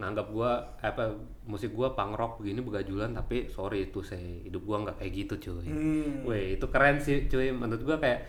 nganggap 0.00 0.26
gua 0.32 0.64
apa 0.80 1.12
musik 1.44 1.76
gua 1.76 1.92
punk 1.92 2.16
rock 2.16 2.40
begini 2.40 2.64
begajulan 2.64 3.12
tapi 3.12 3.52
sorry 3.52 3.92
itu 3.92 4.00
saya 4.00 4.22
hidup 4.48 4.64
gua 4.64 4.88
nggak 4.88 4.96
kayak 4.96 5.12
gitu 5.12 5.34
cuy. 5.50 5.68
Hmm. 5.68 6.24
Weh 6.24 6.56
itu 6.56 6.66
keren 6.72 6.96
sih 6.96 7.28
cuy 7.28 7.52
menurut 7.52 7.84
gua 7.84 7.96
kayak 8.00 8.24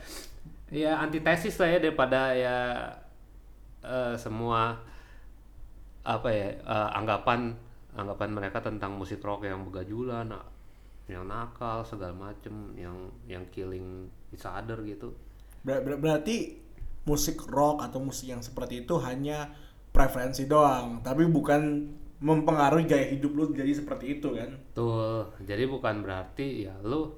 ya 0.68 1.00
antitesis 1.00 1.56
lah 1.60 1.72
ya 1.72 1.80
daripada 1.80 2.36
ya 2.36 2.58
eh, 3.88 4.16
semua 4.20 4.84
apa 6.04 6.28
ya 6.28 6.60
eh, 6.60 6.90
anggapan 6.98 7.56
anggapan 7.96 8.30
mereka 8.36 8.60
tentang 8.60 9.00
musik 9.00 9.24
rock 9.24 9.48
yang 9.48 9.64
begajulan 9.64 10.28
yang 11.10 11.28
nakal 11.28 11.84
segala 11.86 12.14
macem 12.14 12.74
yang 12.78 12.96
yang 13.28 13.44
killing 13.54 14.08
each 14.34 14.46
other 14.46 14.80
gitu 14.86 15.14
Ber- 15.62 15.82
ber- 15.86 16.02
berarti 16.02 16.58
musik 17.06 17.38
rock 17.50 17.82
atau 17.86 18.00
musik 18.02 18.30
yang 18.30 18.42
seperti 18.46 18.86
itu 18.86 18.98
hanya 19.02 19.50
preferensi 19.92 20.46
doang, 20.48 21.02
tapi 21.02 21.26
bukan 21.28 21.62
mempengaruhi 22.22 22.86
gaya 22.86 23.06
hidup 23.10 23.32
lu 23.34 23.44
jadi 23.52 23.74
seperti 23.74 24.22
itu 24.22 24.38
kan? 24.38 24.52
Tuh, 24.78 25.34
jadi 25.42 25.66
bukan 25.66 26.06
berarti 26.06 26.70
ya 26.70 26.74
lu 26.86 27.10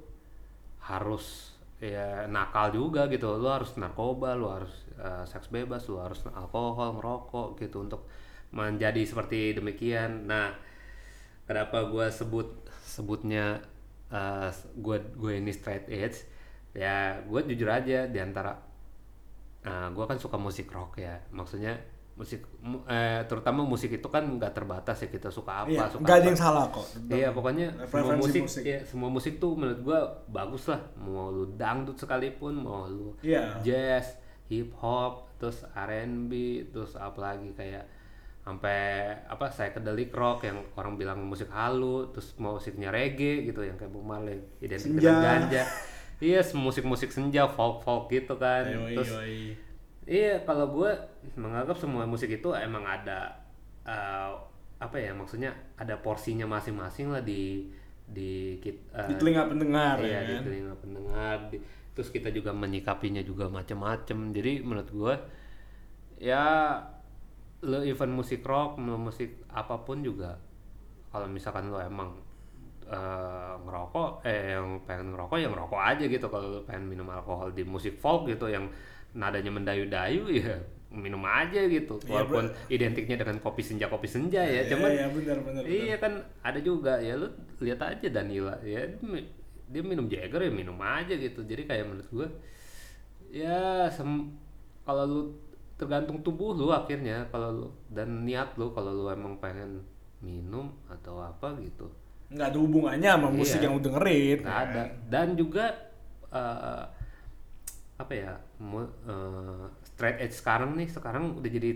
harus 0.84 1.56
ya 1.80 2.24
nakal 2.28 2.72
juga 2.72 3.06
gitu. 3.12 3.36
Lu 3.40 3.48
harus 3.48 3.76
narkoba, 3.80 4.34
lu 4.36 4.48
harus 4.48 4.72
eh, 4.98 5.24
seks 5.28 5.48
bebas, 5.52 5.86
lu 5.92 6.00
harus 6.00 6.20
alkohol, 6.32 6.98
ngerokok 7.00 7.48
gitu 7.60 7.84
untuk 7.84 8.08
menjadi 8.54 9.02
seperti 9.04 9.56
demikian. 9.58 10.26
Nah, 10.30 10.54
kenapa 11.48 11.88
gua 11.88 12.08
sebut 12.08 12.48
sebutnya 12.84 13.60
eh, 14.14 14.48
gua 14.76 14.96
gue 14.96 15.32
ini 15.34 15.50
straight 15.50 15.86
edge? 15.88 16.22
Ya, 16.72 16.96
gue 17.20 17.40
jujur 17.44 17.66
aja 17.68 18.06
di 18.06 18.18
antara 18.18 18.54
eh, 19.60 19.88
gua 19.90 20.04
kan 20.04 20.16
suka 20.16 20.36
musik 20.36 20.68
rock 20.68 20.98
ya. 20.98 21.18
Maksudnya 21.30 21.74
musik 22.14 22.46
mu- 22.60 22.86
eh, 22.86 23.26
terutama 23.26 23.64
musik 23.64 23.90
itu 23.90 24.06
kan 24.06 24.22
nggak 24.22 24.54
terbatas 24.54 24.94
ya 24.96 25.08
kita 25.08 25.26
suka 25.28 25.50
apa 25.60 25.68
Iya, 25.68 25.90
suka 25.90 26.06
ada 26.06 26.14
apa. 26.16 26.24
yang 26.24 26.38
salah 26.38 26.64
kok. 26.68 26.86
Iya 27.10 27.28
pokoknya 27.28 27.66
semua 27.84 28.14
musik, 28.16 28.42
musik. 28.44 28.62
ya 28.64 28.78
semua 28.80 29.10
musik 29.10 29.34
tuh 29.36 29.52
menurut 29.52 29.80
gua 29.82 29.98
bagus 30.28 30.66
lah. 30.66 30.78
Mau 30.96 31.28
lu 31.28 31.50
dangdut 31.52 31.96
sekalipun, 31.96 32.54
mau 32.56 32.86
lu 32.86 33.18
Iya. 33.18 33.58
jazz, 33.60 34.14
hip 34.46 34.70
hop, 34.76 35.26
terus 35.36 35.66
R&B, 35.68 36.30
terus 36.70 36.94
apalagi 36.94 37.50
kayak 37.52 37.82
sampai 38.44 39.08
apa 39.24 39.48
psychedelic 39.48 40.12
rock 40.12 40.44
yang 40.44 40.60
orang 40.76 41.00
bilang 41.00 41.24
musik 41.24 41.48
halu, 41.48 42.12
terus 42.12 42.36
musiknya 42.36 42.92
reggae 42.92 43.48
gitu 43.48 43.64
yang 43.64 43.80
kayak 43.80 43.88
Bob 43.88 44.04
Marley 44.04 44.36
identik 44.60 44.92
Senja. 44.92 45.00
dengan 45.00 45.48
ganja. 45.48 45.62
Iya, 46.20 46.40
musik-musik 46.54 47.10
senja, 47.10 47.48
folk-folk 47.50 48.06
gitu 48.08 48.36
kan. 48.36 48.68
Yoi, 48.68 48.94
terus 48.94 49.10
yoi. 49.10 49.40
Iya, 50.04 50.44
kalau 50.44 50.70
gue 50.70 50.92
menganggap 51.34 51.80
semua 51.80 52.04
musik 52.04 52.28
itu 52.30 52.52
emang 52.52 52.84
ada 52.84 53.32
eh, 53.82 54.30
apa 54.76 54.96
ya 55.00 55.16
maksudnya 55.16 55.50
ada 55.80 55.96
porsinya 55.96 56.44
masing-masing 56.44 57.08
lah 57.08 57.24
di 57.24 57.72
di 58.04 58.60
kit- 58.60 58.92
eh, 58.92 59.08
Di 59.08 59.16
telinga 59.16 59.48
pendengar 59.48 59.96
iya, 60.04 60.20
ya 60.20 60.28
di 60.28 60.32
kan? 60.36 60.42
telinga 60.44 60.74
pendengar. 60.76 61.36
di- 61.48 61.62
terus 61.96 62.12
kita 62.12 62.28
juga 62.28 62.52
menyikapinya 62.52 63.24
juga 63.24 63.48
macem-macem. 63.48 64.36
Jadi 64.36 64.52
menurut 64.60 64.90
gue 64.92 65.14
ya 66.20 66.44
lo 67.64 67.80
event 67.82 68.12
musik 68.12 68.40
rock, 68.46 68.76
lo 68.80 68.96
musik 69.00 69.30
apa 69.52 69.76
pun 69.86 70.04
juga 70.04 70.36
kalau 71.12 71.26
misalkan 71.30 71.70
lo 71.72 71.78
emang 71.80 72.10
eh, 72.88 73.52
ngerokok, 73.64 74.10
eh 74.28 74.56
yang 74.58 74.82
pengen 74.84 75.14
ngerokok 75.16 75.36
ya 75.40 75.48
ngerokok 75.52 75.80
aja 75.80 76.04
gitu. 76.04 76.26
Kalau 76.28 76.46
lo 76.54 76.60
pengen 76.68 76.84
minum 76.92 77.08
alkohol 77.10 77.50
di 77.56 77.64
musik 77.64 77.96
folk 77.98 78.28
gitu 78.28 78.46
yang 78.50 78.68
nadanya 79.16 79.50
mendayu-dayu 79.54 80.24
ya 80.42 80.56
minum 80.94 81.22
aja 81.26 81.66
gitu. 81.66 81.98
Iya, 82.06 82.22
Walaupun 82.22 82.44
identiknya 82.70 83.16
dengan 83.18 83.36
kopi 83.42 83.62
senja 83.66 83.90
kopi 83.90 84.06
senja 84.06 84.42
ya, 84.46 84.62
cuman 84.70 84.90
iya, 84.94 85.06
benar 85.10 85.38
benar. 85.42 85.62
Iya 85.66 85.96
kan 85.98 86.12
ada 86.46 86.60
juga 86.62 87.02
ya 87.02 87.18
lu 87.18 87.26
lihat 87.64 87.80
aja 87.82 88.06
Danila 88.12 88.54
ya 88.62 88.86
dia 88.86 89.02
mi- 89.02 89.26
dia 89.64 89.82
minum 89.82 90.06
Jagger 90.06 90.46
ya 90.46 90.52
minum 90.54 90.76
aja 90.78 91.14
gitu 91.18 91.42
jadi 91.42 91.66
kayak 91.66 91.84
menurut 91.88 92.08
gua 92.14 92.28
ya 93.32 93.88
sem- 93.90 94.30
kalau 94.86 95.04
lu 95.08 95.20
tergantung 95.84 96.24
tubuh 96.24 96.56
lu 96.56 96.72
akhirnya 96.72 97.28
kalau 97.28 97.50
lu 97.52 97.68
dan 97.92 98.24
niat 98.24 98.56
lu 98.56 98.72
kalau 98.72 98.90
lu 98.90 99.06
emang 99.12 99.36
pengen 99.36 99.84
minum 100.18 100.72
atau 100.88 101.20
apa 101.20 101.52
gitu 101.60 101.84
nggak 102.32 102.48
ada 102.50 102.58
hubungannya 102.58 103.10
sama 103.12 103.28
musik 103.28 103.60
Iya. 103.60 103.64
yang 103.68 103.74
lu 103.76 103.82
dengerin. 103.84 104.38
nggak 104.40 104.60
ada 104.64 104.82
dan 105.06 105.26
juga 105.36 105.64
eh, 106.32 106.84
apa 107.94 108.12
ya 108.12 108.32
eh, 108.64 109.64
straight 109.84 110.18
edge 110.18 110.34
sekarang 110.34 110.74
nih 110.74 110.88
sekarang 110.88 111.36
udah 111.36 111.50
jadi 111.52 111.70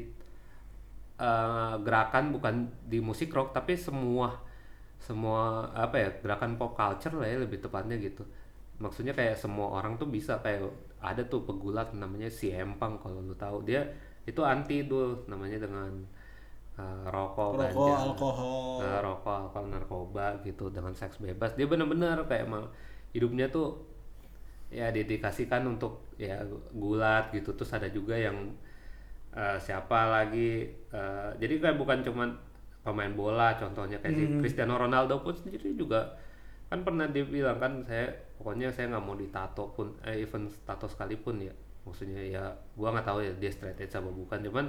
eh, 1.18 1.74
gerakan 1.84 2.32
bukan 2.32 2.54
di 2.82 2.98
musik 2.98 3.28
rock 3.30 3.52
tapi 3.52 3.76
semua 3.76 4.34
semua 4.98 5.68
apa 5.76 5.94
ya 5.94 6.08
gerakan 6.18 6.58
pop 6.58 6.74
culture 6.74 7.14
lah 7.14 7.28
ya 7.28 7.38
lebih 7.38 7.62
tepatnya 7.62 7.94
gitu 8.00 8.26
maksudnya 8.78 9.14
kayak 9.14 9.38
semua 9.38 9.70
orang 9.70 9.94
tuh 9.94 10.06
bisa 10.06 10.38
kayak 10.42 10.66
ada 11.00 11.22
tuh 11.26 11.40
pegulat 11.48 11.94
namanya 11.94 12.28
si 12.30 12.50
Empang 12.52 12.98
kalau 13.02 13.20
lu 13.22 13.34
tahu. 13.38 13.62
Dia 13.68 13.86
itu 14.28 14.40
anti 14.44 14.84
tuh 14.90 15.24
namanya 15.30 15.58
dengan 15.64 15.90
eh, 16.78 17.02
rokok, 17.10 17.50
Rokok, 17.54 17.58
ganja, 17.58 17.94
alkohol. 18.06 18.82
eh, 18.82 18.98
rokok, 19.02 19.36
alkohol, 19.50 19.66
narkoba 19.72 20.26
gitu 20.46 20.70
dengan 20.70 20.94
seks 20.94 21.18
bebas. 21.22 21.54
Dia 21.58 21.66
bener-bener 21.70 22.16
kayak 22.28 22.46
emang 22.48 22.64
hidupnya 23.14 23.48
tuh 23.50 23.66
ya 24.68 24.92
dedikasikan 24.92 25.64
untuk 25.64 25.92
ya 26.20 26.44
gulat 26.76 27.32
gitu. 27.32 27.56
Terus 27.56 27.72
ada 27.72 27.88
juga 27.88 28.14
yang 28.18 28.36
eh, 29.36 29.58
siapa 29.60 30.08
lagi 30.10 30.68
eh, 30.92 31.30
jadi 31.40 31.54
kan 31.62 31.74
bukan 31.80 32.00
cuman 32.06 32.28
pemain 32.84 33.12
bola 33.12 33.52
contohnya 33.60 34.00
kayak 34.00 34.16
si 34.16 34.24
Cristiano 34.40 34.74
Ronaldo 34.80 35.20
pun 35.20 35.34
sendiri 35.36 35.76
juga 35.76 36.16
kan 36.68 36.84
pernah 36.86 37.06
dibilang 37.08 37.58
kan 37.58 37.72
saya 37.88 38.06
pokoknya 38.36 38.68
saya 38.72 38.92
nggak 38.92 39.04
mau 39.04 39.16
ditato 39.16 39.72
pun 39.76 39.96
eh, 40.04 40.20
even 40.24 40.48
tato 40.68 40.86
sekalipun 40.88 41.40
ya. 41.42 41.54
Maksudnya 41.86 42.20
ya 42.20 42.44
gua 42.76 42.92
nggak 42.94 43.06
tahu 43.08 43.18
ya 43.24 43.32
dia 43.40 43.50
straight 43.52 43.80
edge 43.80 43.94
apa 43.96 44.10
bukan. 44.12 44.38
Cuman 44.44 44.66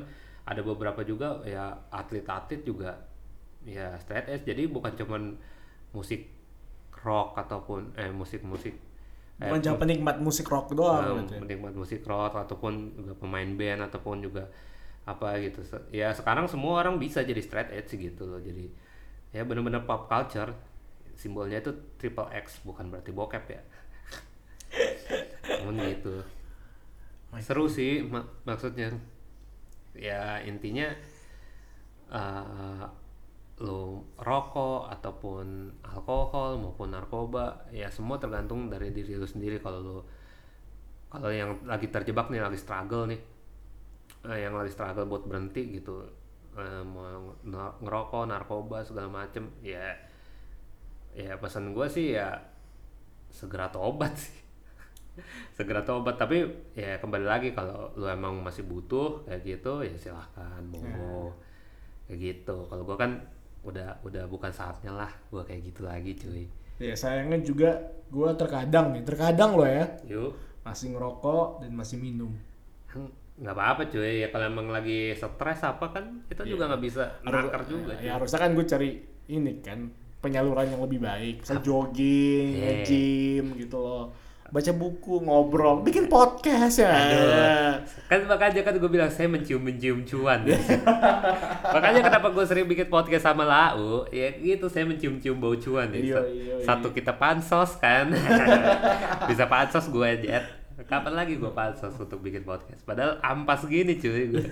ada 0.47 0.61
beberapa 0.63 1.01
juga 1.03 1.43
ya 1.45 1.75
atlet-atlet 1.91 2.61
juga 2.65 2.91
ya 3.67 3.93
straight 3.99 4.27
edge 4.31 4.45
jadi 4.47 4.65
bukan 4.71 4.93
cuman 4.95 5.23
musik 5.93 6.31
rock 7.03 7.35
ataupun 7.39 7.95
eh 7.95 8.11
musik-musik 8.11 8.75
eh, 9.39 9.51
Bukan 9.51 9.61
cuma 9.63 9.77
penikmat 9.79 10.17
musik 10.19 10.47
rock 10.51 10.71
doang 10.75 11.03
Nah, 11.03 11.23
gitu 11.23 11.39
ya. 11.39 11.41
menikmati 11.43 11.75
musik 11.79 12.01
rock 12.07 12.35
ataupun 12.35 12.73
juga 12.99 13.13
pemain 13.15 13.49
band 13.55 13.81
ataupun 13.87 14.19
juga 14.23 14.43
apa 15.07 15.39
gitu. 15.41 15.61
Ya 15.91 16.11
sekarang 16.13 16.45
semua 16.51 16.83
orang 16.83 16.99
bisa 17.01 17.23
jadi 17.25 17.39
straight 17.41 17.71
edge 17.73 17.91
gitu 17.95 18.23
loh. 18.29 18.39
Jadi 18.43 18.69
ya 19.35 19.43
bener-bener 19.47 19.83
pop 19.87 20.09
culture 20.11 20.51
simbolnya 21.19 21.59
itu 21.63 21.71
triple 21.99 22.31
X 22.31 22.63
bukan 22.63 22.87
berarti 22.91 23.11
bokep 23.11 23.45
ya. 23.51 23.61
Namun 25.59 25.75
gitu. 25.83 26.15
Seru 27.45 27.65
sih 27.69 28.01
mak- 28.05 28.31
maksudnya. 28.47 28.89
Ya 29.93 30.41
intinya 30.45 30.87
eh 32.09 32.85
lu 33.59 33.99
rokok 34.15 34.87
ataupun 34.95 35.45
alkohol 35.83 36.51
maupun 36.63 36.95
narkoba 36.95 37.67
ya 37.75 37.91
semua 37.91 38.15
tergantung 38.23 38.71
dari 38.71 38.89
diri 38.95 39.13
lu 39.19 39.27
sendiri. 39.27 39.59
Kalau 39.59 39.79
lu 39.83 39.97
kalau 41.09 41.29
yang 41.33 41.57
lagi 41.65 41.87
terjebak 41.89 42.29
nih 42.29 42.41
lagi 42.41 42.57
struggle 42.59 43.09
nih 43.09 43.19
eh, 44.27 44.39
yang 44.45 44.53
lagi 44.55 44.71
struggle 44.73 45.07
buat 45.07 45.23
berhenti 45.27 45.79
gitu 45.79 46.03
eh, 46.57 46.83
mau 46.83 47.35
ngerokok 47.83 48.23
narkoba 48.29 48.83
segala 48.83 49.09
macem 49.23 49.47
ya 49.63 49.95
ya 51.19 51.35
pesan 51.35 51.75
gue 51.75 51.87
sih 51.91 52.15
ya 52.15 52.39
segera 53.29 53.67
tobat 53.69 54.15
sih. 54.15 54.37
Segera 55.57 55.83
tobat 55.83 56.15
tapi 56.15 56.47
ya 56.71 56.95
kembali 56.95 57.27
lagi 57.27 57.51
kalau 57.51 57.91
lu 57.99 58.07
emang 58.07 58.39
masih 58.39 58.63
butuh 58.63 59.27
kayak 59.27 59.43
gitu 59.43 59.83
ya 59.83 59.91
silahkan 59.99 60.63
monggo. 60.63 61.35
Kayak 62.07 62.17
gitu. 62.23 62.57
Kalau 62.65 62.87
gua 62.87 62.95
kan 62.95 63.19
udah 63.67 63.99
udah 64.07 64.23
bukan 64.31 64.47
saatnya 64.49 64.95
lah 64.95 65.11
gua 65.27 65.43
kayak 65.43 65.67
gitu 65.67 65.83
lagi 65.83 66.15
cuy. 66.15 66.47
Ya 66.79 66.95
sayangnya 66.95 67.43
juga 67.43 67.75
gue 68.07 68.29
terkadang 68.39 68.95
nih, 68.95 69.03
terkadang 69.03 69.59
loh 69.59 69.67
ya. 69.67 69.83
Yuk. 70.07 70.31
Masih 70.63 70.95
ngerokok 70.95 71.67
dan 71.67 71.75
masih 71.75 71.99
minum. 71.99 72.31
Hmm, 72.87 73.11
nggak 73.35 73.51
apa-apa 73.51 73.91
cuy. 73.91 74.23
Ya 74.23 74.31
kalau 74.31 74.47
emang 74.47 74.71
lagi 74.71 75.11
stres 75.11 75.59
apa 75.67 75.91
kan 75.91 76.23
kita 76.31 76.47
juga 76.47 76.71
nggak 76.71 76.79
bisa 76.81 77.19
nakar 77.27 77.67
juga 77.67 77.99
Ya, 77.99 78.15
cuy. 78.15 78.23
harusnya 78.23 78.39
kan 78.39 78.51
gue 78.55 78.63
cari 78.65 78.89
ini 79.27 79.59
kan 79.59 79.91
penyaluran 80.19 80.67
yang 80.67 80.81
lebih 80.81 80.99
baik, 80.99 81.41
bisa 81.41 81.55
jogging, 81.59 82.47
Iya. 82.53 82.63
nge-gym 82.83 83.45
gitu 83.57 83.77
loh. 83.77 84.05
Baca 84.49 84.73
buku, 84.73 85.21
ngobrol, 85.21 85.79
bikin 85.79 86.09
podcast 86.09 86.81
ya. 86.81 86.89
Aduh. 86.89 87.85
kan 88.09 88.25
makanya 88.25 88.65
kan 88.65 88.73
gue 88.73 88.89
bilang 88.89 89.05
saya 89.07 89.29
mencium 89.29 89.61
mencium 89.61 90.01
cuan. 90.01 90.41
Makanya 91.69 92.01
kenapa 92.01 92.27
gue 92.29 92.41
sering 92.41 92.65
bikin 92.65 92.89
podcast 92.89 93.23
sama 93.23 93.45
Lau? 93.45 94.09
Ya 94.09 94.33
gitu 94.33 94.65
saya 94.65 94.89
mencium 94.89 95.21
cium 95.21 95.37
bau 95.37 95.53
cuan. 95.53 95.93
Ya 95.93 96.01
Iya, 96.01 96.15
Sa- 96.17 96.25
iya, 96.25 96.55
satu 96.65 96.89
kita 96.89 97.13
pansos 97.13 97.77
kan. 97.77 98.09
Bisa 99.29 99.45
pansos 99.45 99.85
gue 99.85 100.09
jet. 100.19 100.41
Kapan 100.81 101.13
lagi 101.13 101.37
gue 101.37 101.51
pansos 101.53 101.93
untuk 101.93 102.17
bikin 102.17 102.41
podcast? 102.41 102.81
Padahal 102.81 103.21
ampas 103.21 103.61
gini 103.63 104.01
cuy. 104.01 104.33
Gue 104.33 104.49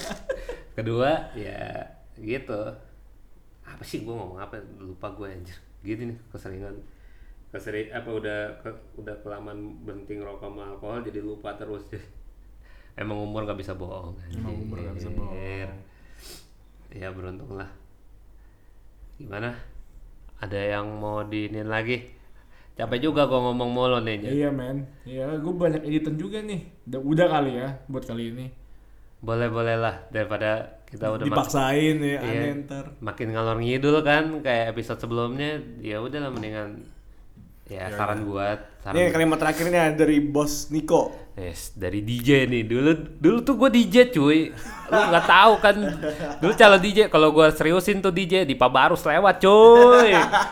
kedua 0.76 1.28
ya 1.34 1.92
gitu 2.16 2.56
apa 3.70 3.84
sih 3.86 4.02
gue 4.06 4.14
ngomong 4.14 4.40
apa? 4.40 4.58
Lupa 4.80 5.08
gue 5.14 5.26
anjir. 5.30 5.56
Gitu 5.86 6.02
nih 6.10 6.18
keseringan. 6.32 6.76
Kesering 7.52 7.88
apa 7.94 8.10
udah 8.10 8.38
ke- 8.62 8.84
udah 9.00 9.14
kelamaan 9.24 9.60
berhenti 9.86 10.14
ngerokok 10.18 10.48
sama 10.50 10.62
alkohol 10.74 11.00
jadi 11.02 11.20
lupa 11.22 11.54
terus. 11.58 11.84
Emang 13.00 13.18
umur 13.22 13.46
gak 13.48 13.56
bisa 13.56 13.72
bohong 13.78 14.12
Emang 14.34 14.52
umur 14.60 14.76
nggak 14.82 14.96
bisa 14.98 15.08
bohong. 15.14 15.32
ya 16.90 17.08
beruntung 17.14 17.54
lah 17.54 17.70
gimana? 19.20 19.52
Ada 20.40 20.60
yang 20.76 20.86
mau 20.96 21.20
diinin 21.22 21.68
lagi? 21.68 22.00
Capek 22.78 22.98
juga 23.12 23.28
gua 23.28 23.40
ngomong 23.44 23.70
mulu 23.76 23.98
nih. 24.00 24.16
Iya 24.24 24.48
men, 24.48 24.88
iya 25.04 25.28
gue 25.36 25.52
banyak 25.52 25.84
editan 25.84 26.16
juga 26.16 26.40
nih. 26.40 26.64
Udah, 26.88 27.00
udah 27.04 27.26
kali 27.28 27.50
ya 27.60 27.68
buat 27.92 28.04
kali 28.08 28.32
ini. 28.32 28.46
boleh 29.20 29.52
boleh 29.52 29.76
lah 29.76 29.96
daripada 30.08 30.79
kita 30.90 31.06
udah 31.08 31.22
mak- 31.22 31.46
Dipaksain 31.46 31.96
ya, 31.96 32.08
Iya. 32.12 32.18
aneh 32.20 32.52
ntar. 32.60 32.84
makin 32.98 33.30
ngalor 33.30 33.56
ngidul 33.56 33.96
kan 34.00 34.24
kayak 34.40 34.70
episode 34.70 34.98
sebelumnya 34.98 35.50
ya 35.78 35.98
udah 35.98 36.18
lah 36.18 36.30
mendingan 36.30 36.82
ya 37.64 37.86
saran 37.88 38.26
buat 38.26 38.58
saran 38.80 38.98
Ini 38.98 39.08
kalimat 39.08 39.38
terakhirnya 39.38 39.94
dari 39.94 40.18
bos 40.20 40.68
Niko. 40.68 41.14
Yes, 41.38 41.72
dari 41.72 42.02
DJ 42.02 42.44
nih. 42.44 42.66
Dulu 42.66 42.90
dulu 43.16 43.38
tuh 43.40 43.54
gue 43.56 43.70
DJ 43.72 44.10
cuy. 44.10 44.50
Lu 44.84 44.98
nggak 45.00 45.24
tahu 45.24 45.52
kan. 45.56 45.76
Dulu 46.36 46.52
calon 46.52 46.76
DJ 46.78 47.06
kalau 47.06 47.30
gue 47.30 47.46
seriusin 47.50 48.02
tuh 48.02 48.10
DJ 48.10 48.42
di 48.42 48.52
Pabarus 48.52 49.00
lewat 49.00 49.38
cuy. 49.38 50.10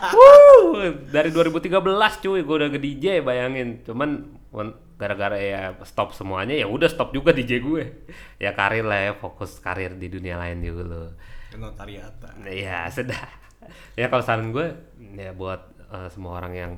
Wuh, 0.09 0.71
dari 1.05 1.29
2013 1.29 1.77
cuy 2.17 2.39
gue 2.39 2.55
udah 2.55 2.69
ke 2.69 2.79
DJ 2.79 3.19
bayangin. 3.19 3.83
Cuman 3.83 4.09
gara-gara 4.99 5.39
ya 5.39 5.61
stop 5.87 6.11
semuanya 6.11 6.59
ya 6.59 6.67
udah 6.67 6.91
stop 6.91 7.15
juga 7.15 7.31
DJ 7.31 7.63
gue. 7.63 7.83
Ya 8.35 8.51
karir 8.51 8.83
lah 8.83 8.99
ya, 8.99 9.11
fokus 9.15 9.57
karir 9.63 9.95
di 9.95 10.11
dunia 10.11 10.35
lain 10.35 10.59
juga 10.59 10.83
lo. 10.83 11.03
Notariata. 11.55 12.35
Ya 12.51 12.85
sudah. 12.91 13.23
Ya 13.95 14.11
kalau 14.11 14.21
saran 14.21 14.51
gue 14.51 14.75
ya 15.15 15.31
buat 15.31 15.61
eh, 15.87 16.09
semua 16.11 16.43
orang 16.43 16.53
yang 16.53 16.73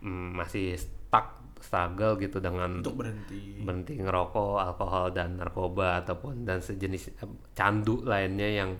mm, 0.00 0.28
masih 0.40 0.80
stuck 0.80 1.44
struggle 1.62 2.18
gitu 2.18 2.42
dengan 2.42 2.82
Untuk 2.82 2.98
berhenti. 2.98 3.62
berhenti 3.62 3.94
ngerokok, 4.02 4.58
alkohol 4.58 5.14
dan 5.14 5.38
narkoba 5.38 6.02
ataupun 6.02 6.42
dan 6.48 6.58
sejenis 6.64 7.20
eh, 7.20 7.30
candu 7.54 8.02
lainnya 8.02 8.48
yang 8.48 8.70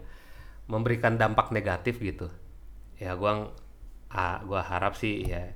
memberikan 0.66 1.14
dampak 1.20 1.52
negatif 1.54 2.00
gitu. 2.00 2.26
Ya 2.98 3.14
gua 3.14 3.52
ah, 4.10 4.40
gua 4.42 4.64
harap 4.64 4.96
sih 4.98 5.28
ya 5.28 5.54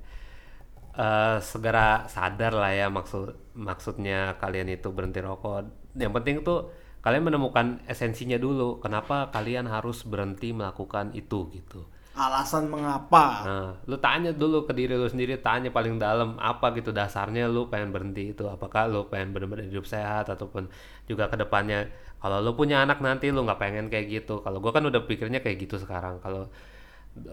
eh, 0.97 1.37
segera 1.39 2.09
sadar 2.09 2.53
lah 2.57 2.73
ya 2.73 2.87
maksud 2.89 3.53
maksudnya 3.53 4.35
kalian 4.41 4.73
itu 4.73 4.89
berhenti 4.89 5.21
rokok. 5.21 5.93
Yang 5.93 6.13
penting 6.17 6.35
tuh 6.41 6.59
kalian 7.05 7.23
menemukan 7.29 7.79
esensinya 7.85 8.35
dulu. 8.41 8.81
Kenapa 8.81 9.29
kalian 9.29 9.69
harus 9.69 10.03
berhenti 10.03 10.51
melakukan 10.51 11.13
itu 11.13 11.47
gitu. 11.53 11.85
Alasan 12.17 12.65
mengapa? 12.73 13.45
Nah, 13.45 13.69
lu 13.85 13.93
tanya 14.01 14.33
dulu 14.33 14.65
ke 14.65 14.73
diri 14.73 14.97
lu 14.97 15.05
sendiri, 15.05 15.37
tanya 15.37 15.69
paling 15.69 16.01
dalam 16.01 16.33
apa 16.41 16.73
gitu 16.73 16.89
dasarnya 16.89 17.45
lu 17.45 17.69
pengen 17.69 17.93
berhenti 17.93 18.33
itu. 18.33 18.49
Apakah 18.49 18.89
lu 18.89 19.05
pengen 19.05 19.37
benar-benar 19.37 19.69
hidup 19.69 19.85
sehat 19.85 20.25
ataupun 20.25 20.65
juga 21.05 21.29
ke 21.29 21.37
depannya 21.37 21.85
kalau 22.17 22.41
lu 22.41 22.57
punya 22.57 22.81
anak 22.81 23.05
nanti 23.05 23.29
lu 23.29 23.45
nggak 23.45 23.61
pengen 23.61 23.85
kayak 23.93 24.09
gitu. 24.09 24.41
Kalau 24.41 24.57
gua 24.57 24.73
kan 24.73 24.89
udah 24.89 25.05
pikirnya 25.05 25.45
kayak 25.45 25.69
gitu 25.69 25.77
sekarang. 25.77 26.17
Kalau 26.25 26.49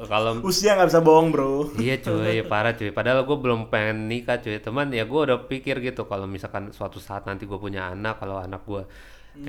kalau 0.08 0.40
Usia 0.42 0.74
nggak 0.76 0.88
bisa 0.90 1.00
bohong 1.04 1.28
bro. 1.30 1.70
Iya 1.76 2.00
cuy, 2.00 2.44
parah 2.52 2.74
cuy. 2.74 2.90
Padahal 2.90 3.24
gue 3.24 3.36
belum 3.38 3.68
pengen 3.72 4.10
nikah 4.10 4.40
cuy. 4.40 4.58
Teman 4.58 4.90
ya 4.90 5.04
gue 5.04 5.20
udah 5.20 5.46
pikir 5.46 5.80
gitu 5.84 6.04
kalau 6.08 6.24
misalkan 6.24 6.72
suatu 6.72 6.98
saat 6.98 7.24
nanti 7.28 7.44
gue 7.44 7.58
punya 7.60 7.92
anak, 7.92 8.20
kalau 8.22 8.40
anak 8.40 8.62
gue 8.64 8.82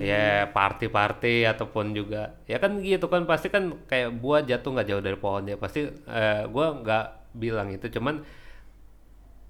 ya 0.02 0.50
party-party 0.50 1.46
ataupun 1.46 1.94
juga 1.94 2.42
ya 2.50 2.58
kan 2.58 2.82
gitu 2.82 3.06
kan 3.06 3.30
pasti 3.30 3.54
kan 3.54 3.86
kayak 3.86 4.18
buah 4.18 4.42
jatuh 4.42 4.74
nggak 4.74 4.88
jauh 4.90 5.04
dari 5.06 5.14
pohon 5.14 5.46
ya 5.46 5.62
pasti 5.62 5.86
eh, 5.86 6.42
gue 6.50 6.68
nggak 6.82 7.38
bilang 7.38 7.70
itu 7.70 7.86
cuman 7.94 8.26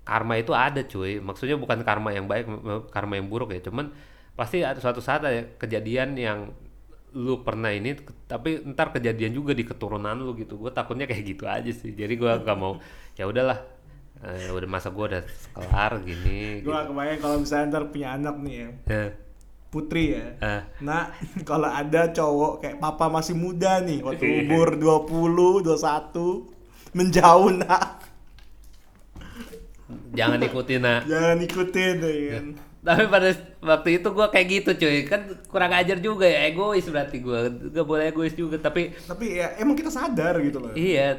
karma 0.04 0.36
itu 0.36 0.52
ada 0.52 0.84
cuy 0.84 1.24
maksudnya 1.24 1.56
bukan 1.56 1.82
karma 1.88 2.12
yang 2.12 2.28
baik 2.28 2.52
karma 2.92 3.16
yang 3.16 3.32
buruk 3.32 3.56
ya 3.56 3.64
cuman 3.64 3.96
pasti 4.36 4.62
ada 4.62 4.78
suatu 4.84 5.00
saat 5.00 5.24
ada 5.24 5.56
kejadian 5.56 6.20
yang 6.20 6.52
lu 7.16 7.42
pernah 7.42 7.72
ini 7.72 7.96
tapi 8.28 8.60
ntar 8.68 8.92
kejadian 8.92 9.32
juga 9.32 9.52
di 9.52 9.64
keturunan 9.64 10.14
lu 10.14 10.36
gitu 10.36 10.60
gue 10.60 10.70
takutnya 10.70 11.08
kayak 11.08 11.24
gitu 11.26 11.48
aja 11.48 11.72
sih 11.72 11.92
jadi 11.92 12.12
gue 12.12 12.32
nggak 12.44 12.58
mau 12.58 12.78
ya 13.16 13.26
udahlah 13.26 13.60
Eh, 14.16 14.50
udah 14.50 14.66
masa 14.66 14.90
gue 14.90 15.06
udah 15.06 15.22
kelar 15.54 16.02
gini 16.02 16.64
Gue 16.64 16.72
gak 16.72 16.88
kebayang 16.88 17.20
kalau 17.20 17.38
misalnya 17.38 17.66
ntar 17.68 17.84
punya 17.92 18.16
anak 18.16 18.36
nih 18.42 18.56
ya. 18.58 18.70
Eh, 18.90 19.10
Putri 19.70 20.18
ya. 20.18 20.26
eh, 20.40 20.62
Nah, 20.82 21.12
kalau 21.50 21.68
ada 21.68 22.10
cowok 22.10 22.54
kayak 22.58 22.80
papa 22.80 23.12
masih 23.12 23.36
muda 23.36 23.84
nih, 23.84 24.00
Iya. 24.02 24.08
waktu 24.08 24.26
umur 24.42 24.68
20, 24.80 25.62
21, 25.62 26.48
menjauh 26.96 27.52
nak. 27.54 28.02
jangan 30.16 30.40
ikutin 30.42 30.80
nah 30.80 31.00
Jangan 31.04 31.38
ikutin 31.44 31.96
ya 32.00 32.12
kan. 32.32 32.46
Tapi 32.86 33.04
pada 33.10 33.30
waktu 33.62 33.90
itu 33.98 34.08
gue 34.08 34.28
kayak 34.30 34.48
gitu 34.54 34.70
cuy. 34.78 34.98
Kan 35.04 35.22
kurang 35.50 35.74
ajar 35.74 35.98
juga 35.98 36.26
ya 36.26 36.48
egois 36.48 36.86
berarti 36.86 37.18
gue 37.20 37.40
gak 37.74 37.86
boleh 37.86 38.14
egois 38.14 38.34
juga 38.34 38.56
tapi 38.58 38.94
Tapi 38.94 39.26
ya 39.36 39.58
emang 39.58 39.74
kita 39.74 39.90
sadar 39.90 40.38
gitu 40.40 40.58
loh. 40.62 40.72
iya 40.78 41.18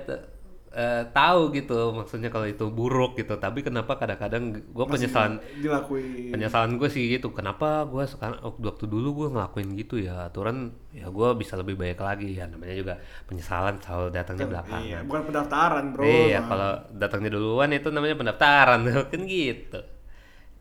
eh, 0.76 1.02
tahu 1.08 1.56
gitu 1.56 1.72
maksudnya 1.90 2.28
kalau 2.28 2.44
itu 2.44 2.68
buruk 2.68 3.16
gitu. 3.16 3.34
Tapi 3.36 3.64
kenapa 3.64 3.96
kadang-kadang 3.96 4.60
gue 4.60 4.86
penyesalan 4.86 5.40
dilakuin. 5.56 6.30
penyesalan 6.30 6.76
gue 6.76 6.88
sih 6.92 7.08
gitu. 7.10 7.32
Kenapa 7.32 7.88
gue 7.88 8.04
sekarang 8.04 8.38
waktu 8.44 8.84
dulu 8.84 9.08
gue 9.24 9.28
ngelakuin 9.34 9.68
gitu 9.74 9.96
ya 9.98 10.28
aturan 10.28 10.70
ya 10.92 11.08
gue 11.08 11.28
bisa 11.34 11.56
lebih 11.56 11.74
baik 11.74 11.98
lagi. 11.98 12.36
Ya 12.36 12.44
namanya 12.44 12.76
juga 12.76 12.94
penyesalan 13.24 13.80
selalu 13.80 14.06
datangnya 14.12 14.46
belakangan 14.46 14.84
Iya, 14.84 14.98
bukan 15.08 15.22
pendaftaran, 15.24 15.84
Bro. 15.96 16.02
iya 16.04 16.38
Nah, 16.38 16.46
kalau 16.46 16.70
datangnya 16.92 17.30
duluan 17.32 17.70
itu 17.72 17.88
namanya 17.88 18.16
pendaftaran 18.20 18.80
kan 19.10 19.20
gitu 19.24 19.80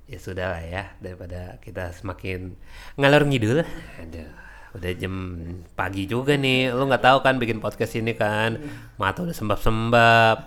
ya 0.06 0.20
sudah 0.22 0.48
lah 0.58 0.64
ya 0.64 0.84
daripada 1.02 1.58
kita 1.62 1.94
semakin 1.94 2.54
ngalor 2.98 3.26
ngidul. 3.26 3.66
Aduh 4.02 4.46
udah 4.76 4.92
jam 5.00 5.16
pagi 5.74 6.04
juga 6.04 6.36
nih. 6.36 6.76
Lu 6.76 6.84
nggak 6.86 7.04
tahu 7.04 7.18
kan 7.24 7.40
bikin 7.40 7.64
podcast 7.64 7.96
ini 7.96 8.12
kan? 8.12 8.60
Mata 9.00 9.24
udah 9.24 9.32
sembab 9.32 9.60
sembab 9.64 10.38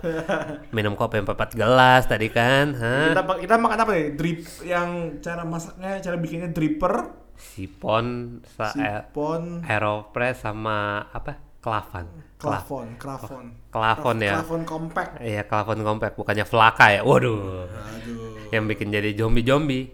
minum 0.76 0.92
kopi 0.94 1.24
empat 1.24 1.56
gelas 1.56 2.04
tadi 2.04 2.28
kan 2.28 2.76
Hah? 2.76 3.16
kita 3.16 3.22
kita 3.48 3.54
makan 3.56 3.78
apa 3.80 3.90
nih? 3.96 4.06
Drip 4.14 4.40
yang 4.68 5.20
cara 5.24 5.42
masaknya, 5.48 6.04
cara 6.04 6.16
bikinnya 6.20 6.52
dripper, 6.52 7.09
sipon 7.40 8.38
sa 8.44 8.68
sipon, 8.76 9.64
aeropress 9.64 10.44
sama 10.44 11.09
apa 11.09 11.47
kelavan 11.68 12.06
Kela- 12.38 12.62
klafon, 12.62 12.86
klafon. 12.96 13.44
Klavon 13.68 14.16
ya. 14.22 14.32
Klafon 14.40 14.62
compact. 14.64 15.12
iya 15.20 15.42
kelavan 15.44 15.82
compact 15.82 16.14
bukannya 16.16 16.42
flaka 16.42 16.86
ya 16.90 17.00
waduh 17.02 17.68
Aduh. 17.68 18.48
yang 18.48 18.64
bikin 18.64 18.88
jadi 18.88 19.12
zombie 19.12 19.44
zombie 19.44 19.84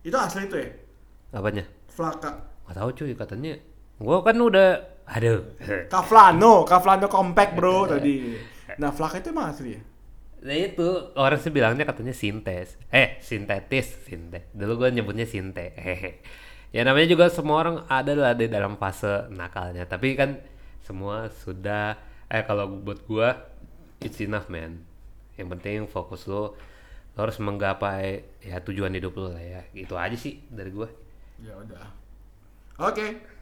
Itu 0.00 0.14
asli 0.14 0.46
itu 0.46 0.56
ya? 0.56 0.70
apanya 1.34 1.66
Flaka. 1.90 2.30
nggak 2.64 2.76
tahu 2.76 2.88
cuy 2.94 3.12
katanya 3.12 3.52
gue 3.96 4.16
kan 4.22 4.36
udah 4.36 4.68
aduh 5.08 5.40
Kavlano, 5.92 6.62
Kavlano 6.62 7.06
compact 7.06 7.52
bro 7.54 7.86
tadi. 7.86 8.36
Nah, 8.76 8.92
Flaka 8.92 9.18
itu 9.18 9.30
emang 9.30 9.48
asli 9.50 9.72
ya? 9.72 9.80
Nah 10.36 10.52
itu 10.52 10.88
orang 11.16 11.40
sih 11.40 11.48
bilangnya 11.48 11.82
katanya 11.82 12.12
sintes, 12.12 12.76
eh 12.92 13.16
sintetis, 13.18 14.04
sinte. 14.04 14.52
Dulu 14.52 14.84
gue 14.84 14.88
nyebutnya 14.92 15.24
sinte. 15.24 15.72
Hehe. 15.72 16.20
ya 16.76 16.84
namanya 16.84 17.08
juga 17.08 17.32
semua 17.32 17.56
orang 17.64 17.76
ada 17.88 18.12
lah 18.12 18.36
di 18.36 18.46
dalam 18.46 18.76
fase 18.76 19.32
nakalnya. 19.32 19.88
Tapi 19.88 20.12
kan 20.12 20.36
semua 20.86 21.26
sudah, 21.42 21.98
eh 22.30 22.46
kalau 22.46 22.70
buat 22.70 23.02
gue 23.02 23.28
it's 23.98 24.22
enough 24.22 24.46
man. 24.46 24.86
Yang 25.34 25.48
penting 25.58 25.76
fokus 25.90 26.30
lo, 26.30 26.54
lo 27.12 27.18
harus 27.18 27.42
menggapai 27.42 28.22
ya 28.38 28.62
tujuan 28.62 28.94
hidup 28.94 29.18
lo 29.18 29.34
lah 29.34 29.42
ya. 29.42 29.62
Gitu 29.74 29.98
aja 29.98 30.14
sih 30.14 30.38
dari 30.46 30.70
gue. 30.70 30.86
Ya 31.42 31.58
udah. 31.58 31.84
Oke. 32.86 33.34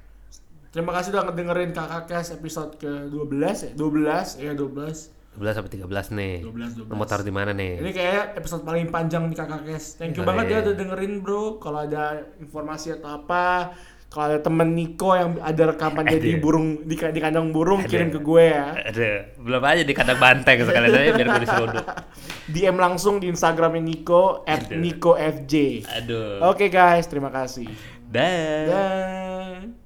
Terima 0.75 0.91
kasih 0.91 1.15
udah 1.15 1.31
ngedengerin 1.31 1.71
Kakak 1.71 2.11
Kes 2.11 2.35
episode 2.35 2.75
ke-12 2.83 3.39
ya? 3.39 3.73
12 3.79 4.43
ya 4.43 4.53
12. 4.59 5.39
12 5.39 5.55
sampai 5.55 5.71
13 5.71 6.19
nih. 6.19 6.35
12, 6.43 6.83
12. 6.87 6.91
Lo 6.91 6.95
mau 6.99 7.07
taruh 7.07 7.23
di 7.23 7.31
mana 7.31 7.55
nih? 7.55 7.79
Ini 7.79 7.91
kayak 7.95 8.25
episode 8.43 8.67
paling 8.67 8.91
panjang 8.91 9.31
di 9.31 9.39
Kakak 9.39 9.63
Kes. 9.67 10.03
Thank 10.03 10.19
you 10.19 10.27
Keren. 10.27 10.35
banget 10.35 10.45
ya 10.51 10.59
udah 10.67 10.75
dengerin 10.75 11.23
bro. 11.23 11.63
Kalau 11.63 11.87
ada 11.87 12.27
informasi 12.43 12.99
atau 12.99 13.23
apa, 13.23 13.71
kalau 14.15 14.31
ada 14.31 14.39
temen 14.39 14.79
Niko 14.79 15.11
yang 15.11 15.43
ada 15.43 15.75
rekaman 15.75 16.07
jadi 16.07 16.39
Ada. 16.39 16.43
burung 16.47 16.87
di, 16.87 16.95
di 16.95 17.19
kandang 17.19 17.51
burung 17.51 17.83
Ada. 17.83 17.91
kirim 17.91 18.15
ke 18.15 18.23
gue 18.23 18.45
ya. 18.47 18.67
Aduh, 18.87 19.19
belum 19.43 19.63
aja 19.67 19.83
di 19.83 19.91
kandang 19.91 20.23
banteng 20.23 20.63
sekalian 20.63 20.95
aja 20.95 21.11
biar 21.19 21.29
gue 21.35 21.43
diseruduk. 21.43 21.85
DM 22.47 22.77
langsung 22.79 23.19
di 23.19 23.27
Instagramnya 23.27 23.83
Niko 23.83 24.47
at 24.47 24.71
Aduh. 24.71 24.79
NikoFJ. 24.79 25.55
Aduh. 25.99 26.47
Oke 26.47 26.71
guys, 26.71 27.11
terima 27.11 27.35
kasih. 27.35 27.67
Dah. 28.07 28.63
Dah. 28.71 29.84